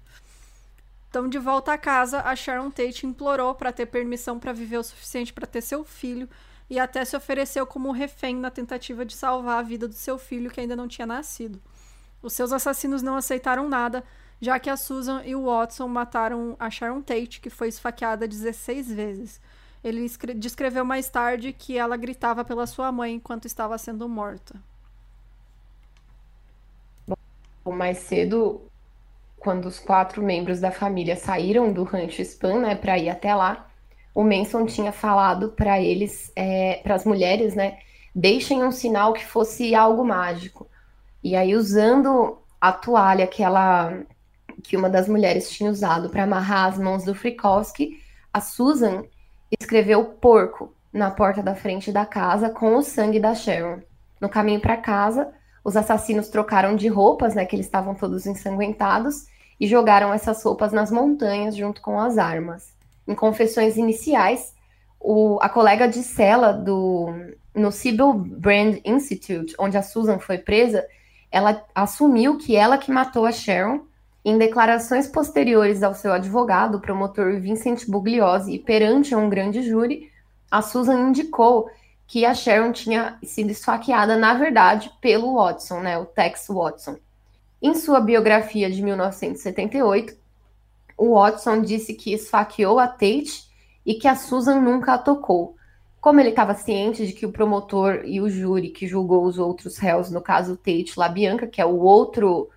Então, 1.10 1.28
de 1.28 1.40
volta 1.40 1.74
a 1.74 1.78
casa, 1.78 2.22
a 2.22 2.36
Sharon 2.36 2.70
Tate 2.70 3.08
implorou 3.08 3.56
para 3.56 3.72
ter 3.72 3.88
permissão 3.88 4.38
para 4.38 4.54
viver 4.54 4.78
o 4.78 4.84
suficiente 4.84 5.34
para 5.34 5.48
ter 5.48 5.62
seu 5.62 5.84
filho 5.84 6.30
e 6.70 6.80
até 6.80 7.04
se 7.04 7.18
ofereceu 7.18 7.66
como 7.66 7.92
refém 7.92 8.36
na 8.36 8.52
tentativa 8.52 9.04
de 9.04 9.16
salvar 9.16 9.58
a 9.58 9.64
vida 9.64 9.88
do 9.88 9.96
seu 9.96 10.20
filho 10.20 10.52
que 10.52 10.60
ainda 10.60 10.76
não 10.76 10.88
tinha 10.88 11.08
nascido. 11.08 11.60
Os 12.22 12.34
seus 12.34 12.54
assassinos 12.54 13.02
não 13.02 13.16
aceitaram 13.16 13.68
nada, 13.68 14.04
já 14.40 14.60
que 14.60 14.70
a 14.70 14.78
Susan 14.78 15.24
e 15.26 15.36
o 15.36 15.46
Watson 15.46 15.88
mataram 15.88 16.56
a 16.60 16.70
Sharon 16.70 17.02
Tate, 17.02 17.42
que 17.42 17.50
foi 17.50 17.70
esfaqueada 17.70 18.28
16 18.28 18.92
vezes. 18.92 19.42
Ele 19.84 20.08
descreveu 20.36 20.86
mais 20.86 21.10
tarde 21.10 21.52
que 21.52 21.78
ela 21.78 21.98
gritava 21.98 22.46
pela 22.46 22.66
sua 22.66 22.92
mãe 22.92 23.16
enquanto 23.16 23.46
estava 23.46 23.78
sendo 23.78 24.08
morta. 24.08 24.56
Mais 27.66 27.98
cedo, 27.98 28.62
quando 29.40 29.66
os 29.66 29.80
quatro 29.80 30.24
membros 30.24 30.60
da 30.62 30.72
família 30.72 31.18
saíram 31.18 31.72
do 31.72 31.84
rancho 31.84 32.22
Spam, 32.22 32.60
né, 32.60 32.76
para 32.76 32.98
ir 32.98 33.10
até 33.10 33.36
lá, 33.36 33.70
o 34.16 34.24
Manson 34.24 34.66
tinha 34.66 34.92
falado 34.92 35.50
para 35.50 35.82
eles, 35.82 36.32
é, 36.36 36.80
para 36.84 36.96
as 36.96 37.04
mulheres, 37.04 37.54
né, 37.56 37.80
deixem 38.16 38.64
um 38.64 38.72
sinal 38.72 39.12
que 39.12 39.26
fosse 39.26 39.76
algo 39.76 40.06
mágico. 40.06 40.70
E 41.22 41.36
aí, 41.36 41.56
usando 41.56 42.38
a 42.60 42.72
toalha 42.72 43.28
que 43.28 43.44
ela, 43.44 44.02
que 44.64 44.78
uma 44.78 44.90
das 44.90 45.08
mulheres 45.08 45.50
tinha 45.50 45.70
usado 45.70 46.10
para 46.10 46.24
amarrar 46.24 46.68
as 46.70 46.78
mãos 46.78 47.04
do 47.04 47.16
Frikowski, 47.16 48.02
a 48.32 48.40
Susan 48.40 49.04
escreveu 49.60 50.04
porco 50.06 50.74
na 50.92 51.10
porta 51.12 51.42
da 51.42 51.56
frente 51.56 51.92
da 51.92 52.06
casa 52.06 52.50
com 52.50 52.76
o 52.76 52.82
sangue 52.82 53.20
da 53.20 53.34
Sharon. 53.34 53.80
No 54.20 54.30
caminho 54.30 54.60
para 54.60 54.78
casa, 54.78 55.34
os 55.64 55.76
assassinos 55.76 56.30
trocaram 56.30 56.76
de 56.76 56.88
roupas, 56.88 57.36
né, 57.36 57.46
que 57.46 57.56
eles 57.56 57.66
estavam 57.66 57.96
todos 57.96 58.26
ensanguentados, 58.26 59.26
e 59.60 59.68
jogaram 59.68 60.14
essas 60.14 60.44
roupas 60.44 60.72
nas 60.72 60.92
montanhas 60.92 61.56
junto 61.56 61.82
com 61.82 62.00
as 62.00 62.18
armas 62.18 62.74
em 63.08 63.16
confissões 63.16 63.78
iniciais, 63.78 64.54
o, 65.00 65.38
a 65.42 65.50
colega 65.50 65.88
de 65.88 66.02
cela 66.02 66.52
do 66.52 67.14
no 67.54 67.72
Sybil 67.72 68.14
Brand 68.14 68.80
Institute, 68.84 69.54
onde 69.60 69.78
a 69.78 69.84
Susan 69.84 70.18
foi 70.18 70.40
presa, 70.40 70.88
ela 71.32 71.64
assumiu 71.76 72.38
que 72.38 72.56
ela 72.56 72.80
que 72.80 72.92
matou 72.92 73.26
a 73.26 73.32
Sharon. 73.32 73.82
Em 74.26 74.38
declarações 74.38 75.06
posteriores 75.06 75.84
ao 75.84 75.94
seu 75.94 76.14
advogado, 76.14 76.76
o 76.76 76.82
promotor 76.82 77.40
Vincent 77.40 77.86
Bugliosi, 77.88 78.54
e 78.54 78.60
perante 78.60 79.14
um 79.14 79.30
grande 79.30 79.62
júri, 79.62 80.10
a 80.50 80.62
Susan 80.62 81.10
indicou 81.10 81.70
que 82.08 82.26
a 82.26 82.34
Sharon 82.34 82.72
tinha 82.72 83.18
sido 83.24 83.50
esfaqueada, 83.50 84.16
na 84.16 84.34
verdade, 84.34 84.92
pelo 85.02 85.36
Watson, 85.36 85.82
né, 85.82 85.98
o 85.98 86.06
Tex 86.06 86.46
Watson. 86.48 86.98
Em 87.62 87.74
sua 87.74 88.00
biografia 88.00 88.70
de 88.70 88.82
1978, 88.82 90.16
o 90.98 91.16
Watson 91.16 91.62
disse 91.62 91.94
que 91.94 92.14
esfaqueou 92.14 92.80
a 92.80 92.88
Tate 92.88 93.50
e 93.86 93.96
que 93.96 94.08
a 94.08 94.16
Susan 94.16 94.62
nunca 94.62 94.94
a 94.94 94.98
tocou. 94.98 95.56
Como 96.00 96.20
ele 96.20 96.30
estava 96.30 96.54
ciente 96.54 97.08
de 97.08 97.14
que 97.14 97.26
o 97.26 97.32
promotor 97.32 98.02
e 98.06 98.22
o 98.22 98.30
júri 98.30 98.70
que 98.70 98.88
julgou 98.88 99.26
os 99.26 99.38
outros 99.38 99.78
réus, 99.78 100.12
no 100.12 100.22
caso 100.22 100.56
Tate 100.56 100.94
LaBianca, 100.96 101.48
que 101.48 101.62
é 101.62 101.66
o 101.66 101.80
outro 101.80 102.50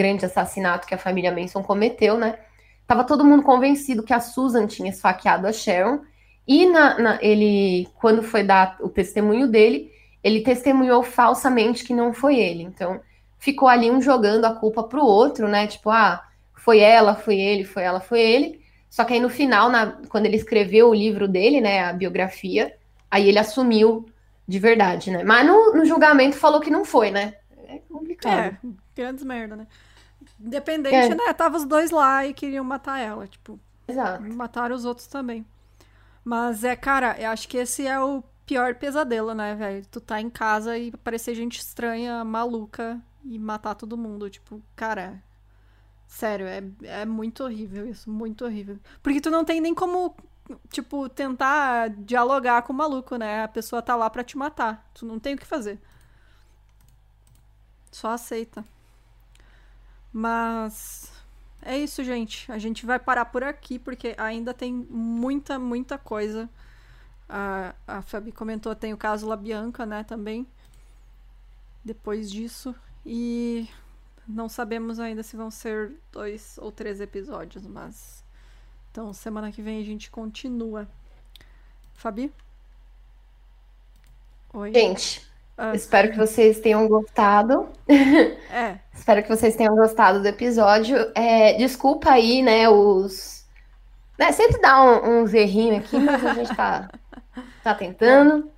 grande 0.00 0.24
assassinato 0.24 0.86
que 0.86 0.94
a 0.94 0.98
família 0.98 1.30
Manson 1.30 1.62
cometeu, 1.62 2.16
né? 2.16 2.38
Tava 2.86 3.04
todo 3.04 3.24
mundo 3.24 3.42
convencido 3.42 4.02
que 4.02 4.14
a 4.14 4.20
Susan 4.20 4.66
tinha 4.66 4.88
esfaqueado 4.88 5.46
a 5.46 5.52
Sharon. 5.52 6.00
E 6.48 6.66
na, 6.66 6.98
na, 6.98 7.18
ele, 7.20 7.86
quando 8.00 8.22
foi 8.22 8.42
dar 8.42 8.78
o 8.80 8.88
testemunho 8.88 9.46
dele, 9.46 9.92
ele 10.24 10.40
testemunhou 10.40 11.02
falsamente 11.02 11.84
que 11.84 11.94
não 11.94 12.12
foi 12.14 12.38
ele. 12.38 12.62
Então, 12.62 13.00
ficou 13.38 13.68
ali 13.68 13.90
um 13.90 14.00
jogando 14.00 14.46
a 14.46 14.54
culpa 14.54 14.82
pro 14.82 15.04
outro, 15.04 15.46
né? 15.46 15.66
Tipo, 15.66 15.90
ah, 15.90 16.24
foi 16.54 16.78
ela, 16.78 17.14
foi 17.14 17.38
ele, 17.38 17.64
foi 17.64 17.82
ela, 17.82 18.00
foi 18.00 18.20
ele. 18.20 18.60
Só 18.88 19.04
que 19.04 19.12
aí 19.12 19.20
no 19.20 19.28
final, 19.28 19.68
na, 19.68 19.98
quando 20.08 20.26
ele 20.26 20.36
escreveu 20.36 20.88
o 20.88 20.94
livro 20.94 21.28
dele, 21.28 21.60
né, 21.60 21.84
a 21.84 21.92
biografia, 21.92 22.74
aí 23.10 23.28
ele 23.28 23.38
assumiu 23.38 24.06
de 24.48 24.58
verdade, 24.58 25.10
né? 25.10 25.22
Mas 25.22 25.46
no, 25.46 25.74
no 25.74 25.84
julgamento 25.84 26.36
falou 26.36 26.60
que 26.60 26.70
não 26.70 26.84
foi, 26.84 27.10
né? 27.10 27.34
É 27.68 27.78
complicado. 27.88 28.36
É, 28.36 28.56
grandes 28.96 29.22
merda, 29.22 29.54
né? 29.54 29.66
Independente, 30.40 30.94
é. 30.94 31.14
né? 31.14 31.32
Tava 31.34 31.56
os 31.56 31.64
dois 31.64 31.90
lá 31.90 32.26
e 32.26 32.32
queriam 32.32 32.64
matar 32.64 32.98
ela, 32.98 33.26
tipo. 33.26 33.58
Exato. 33.86 34.22
Mataram 34.34 34.74
os 34.74 34.84
outros 34.84 35.06
também. 35.06 35.44
Mas 36.24 36.64
é, 36.64 36.76
cara, 36.76 37.16
eu 37.20 37.30
acho 37.30 37.48
que 37.48 37.56
esse 37.56 37.86
é 37.86 38.00
o 38.00 38.22
pior 38.46 38.74
pesadelo, 38.74 39.34
né, 39.34 39.54
velho? 39.54 39.84
Tu 39.86 40.00
tá 40.00 40.20
em 40.20 40.30
casa 40.30 40.76
e 40.78 40.90
aparecer 40.94 41.34
gente 41.34 41.58
estranha, 41.58 42.24
maluca 42.24 43.00
e 43.24 43.38
matar 43.38 43.74
todo 43.74 43.98
mundo. 43.98 44.30
Tipo, 44.30 44.62
cara, 44.76 45.22
Sério, 46.10 46.46
é, 46.46 46.60
é 46.82 47.06
muito 47.06 47.44
horrível 47.44 47.88
isso, 47.88 48.10
muito 48.10 48.44
horrível. 48.44 48.78
Porque 49.00 49.20
tu 49.20 49.30
não 49.30 49.44
tem 49.44 49.60
nem 49.60 49.72
como, 49.72 50.16
tipo, 50.68 51.08
tentar 51.08 51.88
dialogar 51.88 52.62
com 52.62 52.72
o 52.72 52.76
maluco, 52.76 53.16
né? 53.16 53.44
A 53.44 53.48
pessoa 53.48 53.80
tá 53.80 53.94
lá 53.94 54.10
pra 54.10 54.24
te 54.24 54.36
matar. 54.36 54.90
Tu 54.92 55.06
não 55.06 55.20
tem 55.20 55.34
o 55.34 55.38
que 55.38 55.46
fazer. 55.46 55.80
Só 57.92 58.10
aceita. 58.10 58.64
Mas 60.12 61.12
é 61.62 61.78
isso, 61.78 62.02
gente. 62.02 62.50
A 62.50 62.58
gente 62.58 62.86
vai 62.86 62.98
parar 62.98 63.26
por 63.26 63.44
aqui 63.44 63.78
porque 63.78 64.14
ainda 64.18 64.52
tem 64.54 64.72
muita, 64.72 65.58
muita 65.58 65.98
coisa. 65.98 66.48
A, 67.28 67.74
a 67.86 68.02
Fabi 68.02 68.32
comentou, 68.32 68.74
tem 68.74 68.92
o 68.92 68.96
caso 68.96 69.28
Labianca, 69.28 69.86
né, 69.86 70.02
também. 70.04 70.46
Depois 71.84 72.30
disso. 72.30 72.74
E 73.04 73.68
não 74.26 74.48
sabemos 74.48 74.98
ainda 74.98 75.22
se 75.22 75.36
vão 75.36 75.50
ser 75.50 75.92
dois 76.12 76.58
ou 76.58 76.72
três 76.72 77.00
episódios, 77.00 77.66
mas. 77.66 78.24
Então, 78.90 79.12
semana 79.12 79.52
que 79.52 79.62
vem 79.62 79.80
a 79.80 79.84
gente 79.84 80.10
continua. 80.10 80.88
Fabi? 81.94 82.32
Oi. 84.52 84.72
Gente, 84.72 85.29
ah. 85.60 85.74
espero 85.74 86.10
que 86.10 86.16
vocês 86.16 86.58
tenham 86.58 86.88
gostado. 86.88 87.68
É. 88.52 88.78
espero 88.92 89.22
que 89.22 89.28
vocês 89.28 89.54
tenham 89.54 89.76
gostado 89.76 90.20
do 90.20 90.26
episódio. 90.26 90.96
É, 91.14 91.54
desculpa 91.54 92.10
aí, 92.10 92.42
né, 92.42 92.68
os. 92.68 93.46
Né, 94.18 94.32
sempre 94.32 94.60
dá 94.60 94.82
um, 94.82 95.22
uns 95.22 95.32
errinhos 95.32 95.84
aqui, 95.84 95.98
mas 95.98 96.24
a 96.24 96.34
gente 96.34 96.56
tá, 96.56 96.90
tá 97.62 97.74
tentando. 97.74 98.50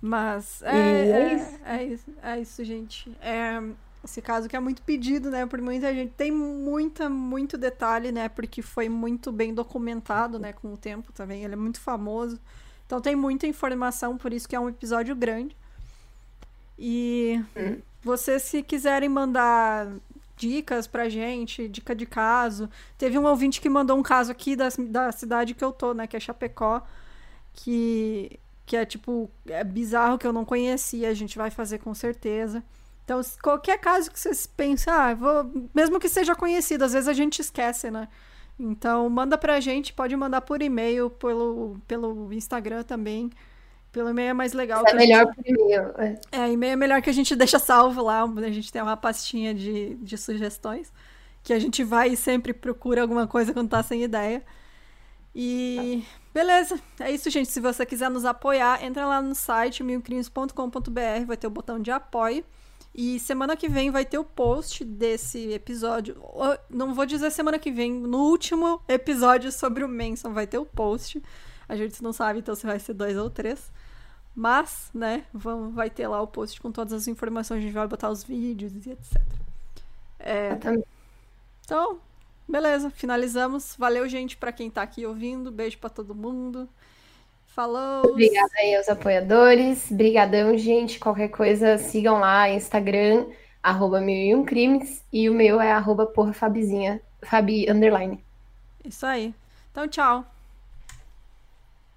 Mas 0.00 0.62
é, 0.62 0.76
é, 0.76 1.10
é, 1.10 1.34
isso. 1.34 1.60
é, 1.64 1.84
isso. 1.84 2.10
É 2.22 2.40
isso, 2.40 2.64
gente. 2.64 3.16
É, 3.20 3.62
esse 4.04 4.22
caso 4.22 4.48
que 4.48 4.56
é 4.56 4.60
muito 4.60 4.82
pedido, 4.82 5.30
né, 5.30 5.44
por 5.44 5.60
muita 5.60 5.92
gente. 5.92 6.12
Tem 6.12 6.30
muita, 6.30 7.08
muito 7.08 7.58
detalhe, 7.58 8.12
né, 8.12 8.28
porque 8.28 8.62
foi 8.62 8.88
muito 8.88 9.30
bem 9.32 9.52
documentado, 9.52 10.38
né, 10.38 10.52
com 10.52 10.72
o 10.72 10.76
tempo 10.76 11.12
também. 11.12 11.44
Ele 11.44 11.54
é 11.54 11.56
muito 11.56 11.80
famoso. 11.80 12.40
Então 12.86 13.00
tem 13.00 13.16
muita 13.16 13.46
informação, 13.46 14.16
por 14.16 14.32
isso 14.32 14.48
que 14.48 14.54
é 14.54 14.60
um 14.60 14.68
episódio 14.68 15.14
grande. 15.14 15.56
E 16.78 17.42
hum. 17.56 17.78
vocês, 18.02 18.42
se 18.42 18.62
quiserem 18.62 19.08
mandar 19.08 19.88
dicas 20.36 20.86
pra 20.86 21.08
gente, 21.08 21.66
dica 21.68 21.94
de 21.94 22.06
caso. 22.06 22.68
Teve 22.98 23.18
um 23.18 23.24
ouvinte 23.24 23.60
que 23.60 23.68
mandou 23.68 23.98
um 23.98 24.02
caso 24.02 24.30
aqui 24.30 24.54
da, 24.54 24.68
da 24.78 25.10
cidade 25.10 25.54
que 25.54 25.64
eu 25.64 25.72
tô, 25.72 25.94
né, 25.94 26.06
que 26.06 26.16
é 26.16 26.20
Chapecó, 26.20 26.82
que, 27.54 28.38
que 28.66 28.76
é 28.76 28.84
tipo, 28.84 29.30
é 29.46 29.64
bizarro 29.64 30.18
que 30.18 30.26
eu 30.26 30.32
não 30.32 30.44
conhecia, 30.44 31.08
a 31.08 31.14
gente 31.14 31.38
vai 31.38 31.50
fazer 31.50 31.78
com 31.78 31.94
certeza. 31.94 32.62
Então, 33.04 33.20
qualquer 33.42 33.78
caso 33.78 34.10
que 34.10 34.18
vocês 34.18 34.46
pensem, 34.46 34.92
ah, 34.92 35.14
vou, 35.14 35.68
mesmo 35.74 35.98
que 35.98 36.08
seja 36.08 36.34
conhecido, 36.34 36.84
às 36.84 36.92
vezes 36.92 37.08
a 37.08 37.12
gente 37.12 37.40
esquece, 37.40 37.90
né? 37.90 38.08
Então, 38.58 39.08
manda 39.08 39.38
pra 39.38 39.60
gente, 39.60 39.92
pode 39.92 40.16
mandar 40.16 40.40
por 40.40 40.60
e-mail, 40.60 41.08
pelo, 41.10 41.76
pelo 41.86 42.32
Instagram 42.32 42.82
também. 42.82 43.30
Pelo 43.96 44.10
e-mail 44.10 44.28
é 44.28 44.32
mais 44.34 44.52
legal. 44.52 44.84
É 44.86 44.92
melhor 44.92 45.24
gente... 45.24 45.36
por 45.36 45.46
e-mail. 45.46 45.94
É. 45.96 46.20
é, 46.30 46.52
e-mail 46.52 46.74
é 46.74 46.76
melhor 46.76 47.00
que 47.00 47.08
a 47.08 47.12
gente 47.14 47.34
deixa 47.34 47.58
salvo 47.58 48.02
lá, 48.02 48.24
a 48.24 48.50
gente 48.50 48.70
tem 48.70 48.82
uma 48.82 48.94
pastinha 48.94 49.54
de, 49.54 49.94
de 49.94 50.18
sugestões, 50.18 50.92
que 51.42 51.50
a 51.50 51.58
gente 51.58 51.82
vai 51.82 52.10
e 52.10 52.16
sempre 52.16 52.52
procura 52.52 53.00
alguma 53.00 53.26
coisa 53.26 53.54
quando 53.54 53.70
tá 53.70 53.82
sem 53.82 54.02
ideia. 54.02 54.44
E 55.34 56.04
beleza, 56.34 56.78
é 57.00 57.10
isso, 57.10 57.30
gente. 57.30 57.50
Se 57.50 57.58
você 57.58 57.86
quiser 57.86 58.10
nos 58.10 58.26
apoiar, 58.26 58.84
entra 58.84 59.06
lá 59.06 59.22
no 59.22 59.34
site 59.34 59.82
milcrimes.com.br, 59.82 61.24
vai 61.26 61.36
ter 61.38 61.46
o 61.46 61.50
botão 61.50 61.80
de 61.80 61.90
apoio. 61.90 62.44
E 62.94 63.18
semana 63.18 63.56
que 63.56 63.66
vem 63.66 63.90
vai 63.90 64.04
ter 64.04 64.18
o 64.18 64.24
post 64.24 64.84
desse 64.84 65.54
episódio. 65.54 66.22
Não 66.68 66.92
vou 66.92 67.06
dizer 67.06 67.30
semana 67.30 67.58
que 67.58 67.70
vem, 67.70 67.94
no 67.94 68.24
último 68.24 68.78
episódio 68.86 69.50
sobre 69.50 69.82
o 69.84 69.88
Manson 69.88 70.34
vai 70.34 70.46
ter 70.46 70.58
o 70.58 70.66
post. 70.66 71.22
A 71.66 71.74
gente 71.74 72.02
não 72.02 72.12
sabe, 72.12 72.40
então 72.40 72.54
se 72.54 72.66
vai 72.66 72.78
ser 72.78 72.92
dois 72.92 73.16
ou 73.16 73.30
três. 73.30 73.74
Mas, 74.36 74.90
né, 74.92 75.24
vamos, 75.32 75.74
vai 75.74 75.88
ter 75.88 76.06
lá 76.06 76.20
o 76.20 76.26
post 76.26 76.60
com 76.60 76.70
todas 76.70 76.92
as 76.92 77.08
informações, 77.08 77.58
a 77.58 77.62
gente 77.62 77.72
vai 77.72 77.88
botar 77.88 78.10
os 78.10 78.22
vídeos 78.22 78.86
e 78.86 78.90
etc. 78.90 79.18
É, 80.20 80.58
então, 81.64 81.98
beleza, 82.46 82.90
finalizamos. 82.90 83.74
Valeu, 83.78 84.06
gente, 84.06 84.36
para 84.36 84.52
quem 84.52 84.68
tá 84.68 84.82
aqui 84.82 85.06
ouvindo. 85.06 85.50
Beijo 85.50 85.78
para 85.78 85.88
todo 85.88 86.14
mundo. 86.14 86.68
Falou. 87.46 88.10
Obrigada 88.10 88.52
aí 88.58 88.76
aos 88.76 88.88
apoiadores. 88.88 89.90
Brigadão, 89.90 90.58
gente. 90.58 90.98
Qualquer 90.98 91.28
coisa, 91.28 91.78
sigam 91.78 92.18
lá, 92.18 92.50
Instagram, 92.50 93.26
arroba 93.62 94.00
mil 94.00 94.16
e 94.16 94.34
um 94.34 94.44
crimes. 94.44 95.02
E 95.12 95.30
o 95.30 95.34
meu 95.34 95.60
é 95.60 95.72
arroba 95.72 96.04
porra 96.04 96.34
Fabizinha, 96.34 97.00
Fabi 97.22 97.70
underline. 97.70 98.22
Isso 98.84 99.06
aí. 99.06 99.34
Então, 99.72 99.88
tchau. 99.88 100.24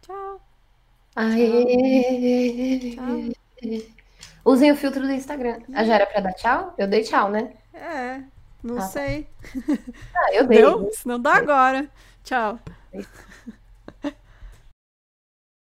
Tchau. 0.02 0.49
Aê. 1.16 2.96
Tchau. 2.96 3.84
Usem 4.46 4.72
o 4.72 4.76
filtro 4.76 5.02
do 5.02 5.12
Instagram. 5.12 5.60
Ah, 5.74 5.84
já 5.84 5.96
era 5.96 6.06
pra 6.06 6.22
dar 6.22 6.34
tchau? 6.34 6.74
Eu 6.78 6.88
dei 6.88 7.04
tchau, 7.04 7.30
né? 7.30 7.52
É, 7.74 8.22
não 8.64 8.78
ah, 8.78 8.82
tá. 8.82 8.88
sei. 8.88 9.28
Ah, 10.16 10.34
eu 10.34 10.48
dei. 10.48 10.60
Deu? 10.60 10.90
Se 10.92 11.08
não 11.08 11.20
dá 11.20 11.36
agora. 11.36 11.90
Tchau. 12.24 12.60